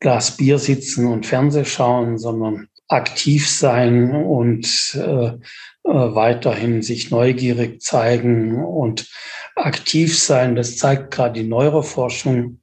Glas 0.00 0.36
Bier 0.36 0.58
sitzen 0.58 1.06
und 1.06 1.26
Fernseh 1.26 1.64
schauen, 1.64 2.18
sondern 2.18 2.68
aktiv 2.88 3.48
sein 3.48 4.10
und 4.10 4.94
äh, 4.94 5.32
weiterhin 5.82 6.82
sich 6.82 7.10
neugierig 7.10 7.80
zeigen 7.82 8.62
und 8.62 9.08
aktiv 9.56 10.18
sein. 10.18 10.56
Das 10.56 10.76
zeigt 10.76 11.10
gerade 11.10 11.40
die 11.42 11.48
Neuroforschung 11.48 12.60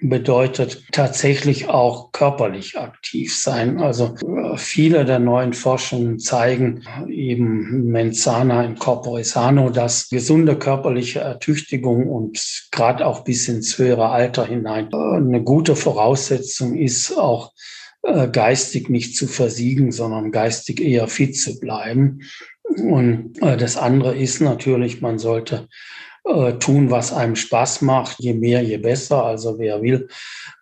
bedeutet 0.00 0.84
tatsächlich 0.92 1.68
auch 1.68 2.12
körperlich 2.12 2.78
aktiv 2.78 3.36
sein. 3.36 3.78
Also 3.80 4.14
äh, 4.14 4.56
viele 4.56 5.04
der 5.04 5.18
neuen 5.18 5.54
Forschungen 5.54 6.20
zeigen 6.20 6.84
eben 7.08 7.86
Menzana 7.86 8.64
in 8.64 8.76
Corpore 8.76 9.24
Sano, 9.24 9.70
dass 9.70 10.08
gesunde 10.08 10.56
körperliche 10.56 11.20
Ertüchtigung 11.20 12.08
und 12.08 12.68
gerade 12.70 13.06
auch 13.06 13.24
bis 13.24 13.48
ins 13.48 13.76
höhere 13.76 14.10
Alter 14.10 14.46
hinein 14.46 14.88
äh, 14.92 15.16
eine 15.16 15.42
gute 15.42 15.74
Voraussetzung 15.74 16.76
ist, 16.76 17.16
auch 17.18 17.52
äh, 18.02 18.28
geistig 18.28 18.88
nicht 18.88 19.16
zu 19.16 19.26
versiegen, 19.26 19.90
sondern 19.90 20.30
geistig 20.30 20.80
eher 20.80 21.08
fit 21.08 21.36
zu 21.36 21.58
bleiben. 21.58 22.20
Und 22.62 23.32
das 23.40 23.78
andere 23.78 24.14
ist 24.14 24.42
natürlich, 24.42 25.00
man 25.00 25.18
sollte 25.18 25.68
äh, 26.24 26.52
tun, 26.54 26.90
was 26.90 27.12
einem 27.12 27.36
Spaß 27.36 27.82
macht. 27.82 28.18
Je 28.20 28.34
mehr, 28.34 28.62
je 28.62 28.76
besser. 28.76 29.24
Also 29.24 29.58
wer 29.58 29.82
will 29.82 30.08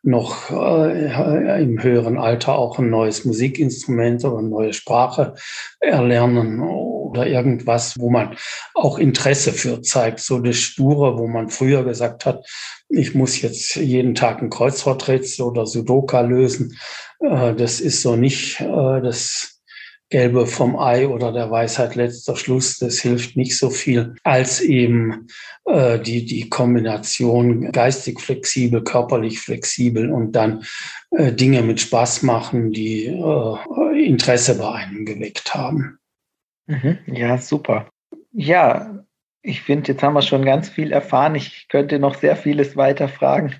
noch 0.03 0.51
äh, 0.51 1.63
im 1.63 1.83
höheren 1.83 2.19
Alter 2.19 2.57
auch 2.57 2.79
ein 2.79 2.91
neues 2.91 3.25
Musikinstrument 3.25 4.25
oder 4.25 4.39
eine 4.39 4.49
neue 4.49 4.73
Sprache 4.73 5.35
erlernen 5.81 6.61
oder 6.61 7.27
irgendwas, 7.27 7.95
wo 7.99 8.11
man 8.11 8.37
auch 8.75 8.99
Interesse 8.99 9.53
für 9.53 9.83
zeigt. 9.83 10.21
So 10.21 10.39
das 10.39 10.57
Sture, 10.57 11.19
wo 11.19 11.27
man 11.27 11.49
früher 11.49 11.85
gesagt 11.85 12.27
hat, 12.27 12.47
ich 12.89 13.15
muss 13.15 13.41
jetzt 13.43 13.77
jeden 13.77 14.15
Tag 14.15 14.43
ein 14.43 14.51
Kreuzworträtsel 14.51 15.45
oder 15.45 15.67
Sudoka 15.67 16.21
lösen. 16.21 16.79
Äh, 17.21 17.55
das 17.55 17.81
ist 17.81 18.03
so 18.03 18.17
nicht 18.17 18.61
äh, 18.61 19.01
das 19.01 19.56
Gelbe 20.09 20.47
vom 20.47 20.79
Ei 20.79 21.09
oder 21.09 21.33
der 21.33 21.51
Weisheit 21.51 21.97
letzter 21.97 22.37
Schluss, 22.37 22.79
das 22.79 22.99
hilft 22.99 23.37
nicht 23.37 23.59
so 23.59 23.71
viel, 23.71 24.15
als 24.23 24.61
eben 24.61 25.27
äh, 25.65 25.99
die, 25.99 26.25
die 26.25 26.49
Kombination 26.49 27.73
geistig 27.73 28.21
flexibel, 28.21 28.85
körperlich 28.85 29.41
flexibel 29.41 30.13
und 30.13 30.33
dann 30.33 30.65
äh, 31.11 31.33
Dinge 31.33 31.63
mit 31.63 31.81
Spaß 31.81 32.23
machen, 32.23 32.71
die 32.71 33.07
äh, 33.07 34.07
Interesse 34.07 34.59
bei 34.59 34.73
einem 34.75 35.05
geweckt 35.05 35.55
haben. 35.55 35.99
Mhm. 36.67 36.99
Ja, 37.07 37.39
super. 37.39 37.89
Ja, 38.33 39.05
ich 39.43 39.63
finde, 39.63 39.93
jetzt 39.93 40.03
haben 40.03 40.15
wir 40.15 40.23
schon 40.23 40.45
ganz 40.45 40.69
viel 40.69 40.93
erfahren. 40.93 41.37
Ich 41.37 41.69
könnte 41.69 41.99
noch 41.99 42.17
sehr 42.17 42.37
vieles 42.37 42.77
weiter 42.77 43.09
fragen. 43.09 43.55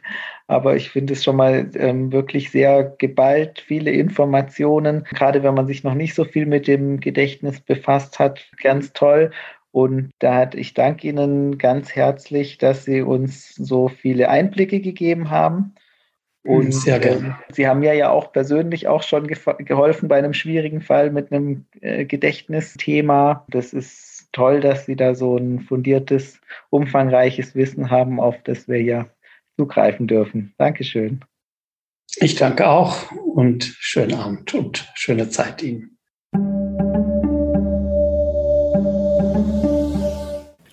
Aber 0.49 0.77
ich 0.77 0.91
finde 0.91 1.15
es 1.15 1.25
schon 1.25 1.37
mal 1.37 1.71
ähm, 1.75 2.13
wirklich 2.13 2.51
sehr 2.51 2.95
geballt, 2.99 3.65
viele 3.67 3.91
Informationen, 3.91 5.05
gerade 5.05 5.43
wenn 5.43 5.55
man 5.55 5.67
sich 5.67 5.83
noch 5.83 5.95
nicht 5.95 6.15
so 6.15 6.25
viel 6.25 6.47
mit 6.47 6.69
dem 6.69 7.01
Gedächtnis 7.01 7.61
befasst 7.61 8.19
hat, 8.19 8.49
ganz 8.63 8.93
toll. 8.93 9.33
Und 9.73 10.11
da 10.21 10.49
ich 10.55 10.73
danke 10.73 11.09
Ihnen 11.09 11.59
ganz 11.59 11.95
herzlich, 11.95 12.59
dass 12.59 12.85
Sie 12.85 13.03
uns 13.03 13.55
so 13.55 13.89
viele 13.89 14.31
Einblicke 14.31 14.81
gegeben 14.81 15.31
haben. 15.31 15.75
Und 16.45 16.73
Sehr 16.73 17.01
gerne. 17.01 17.37
Äh, 17.49 17.53
Sie 17.53 17.67
haben 17.67 17.83
ja 17.83 17.93
ja 17.93 18.11
auch 18.11 18.33
persönlich 18.33 18.87
auch 18.87 19.03
schon 19.03 19.27
geholfen 19.27 20.09
bei 20.09 20.17
einem 20.17 20.33
schwierigen 20.33 20.81
Fall 20.81 21.11
mit 21.11 21.33
einem 21.33 21.67
äh, 21.81 22.05
Gedächtnisthema. 22.05 23.45
Das 23.49 23.73
ist 23.73 24.29
toll, 24.33 24.61
dass 24.61 24.87
Sie 24.87 24.97
da 24.97 25.15
so 25.15 25.37
ein 25.37 25.61
fundiertes, 25.61 26.41
umfangreiches 26.71 27.57
Wissen 27.57 27.91
haben, 27.91 28.21
auf 28.21 28.37
das 28.45 28.69
wir 28.69 28.81
ja 28.81 29.07
zugreifen 29.57 30.07
dürfen. 30.07 30.55
Dankeschön. 30.59 31.25
Ich 32.17 32.37
danke 32.37 32.69
auch 32.69 33.11
und 33.13 33.65
schönen 33.65 34.15
Abend 34.15 34.55
und 34.55 34.89
schöne 34.95 35.29
Zeit 35.29 35.63
Ihnen. 35.63 35.99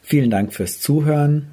Vielen 0.01 0.29
Dank 0.29 0.53
fürs 0.53 0.79
Zuhören. 0.79 1.52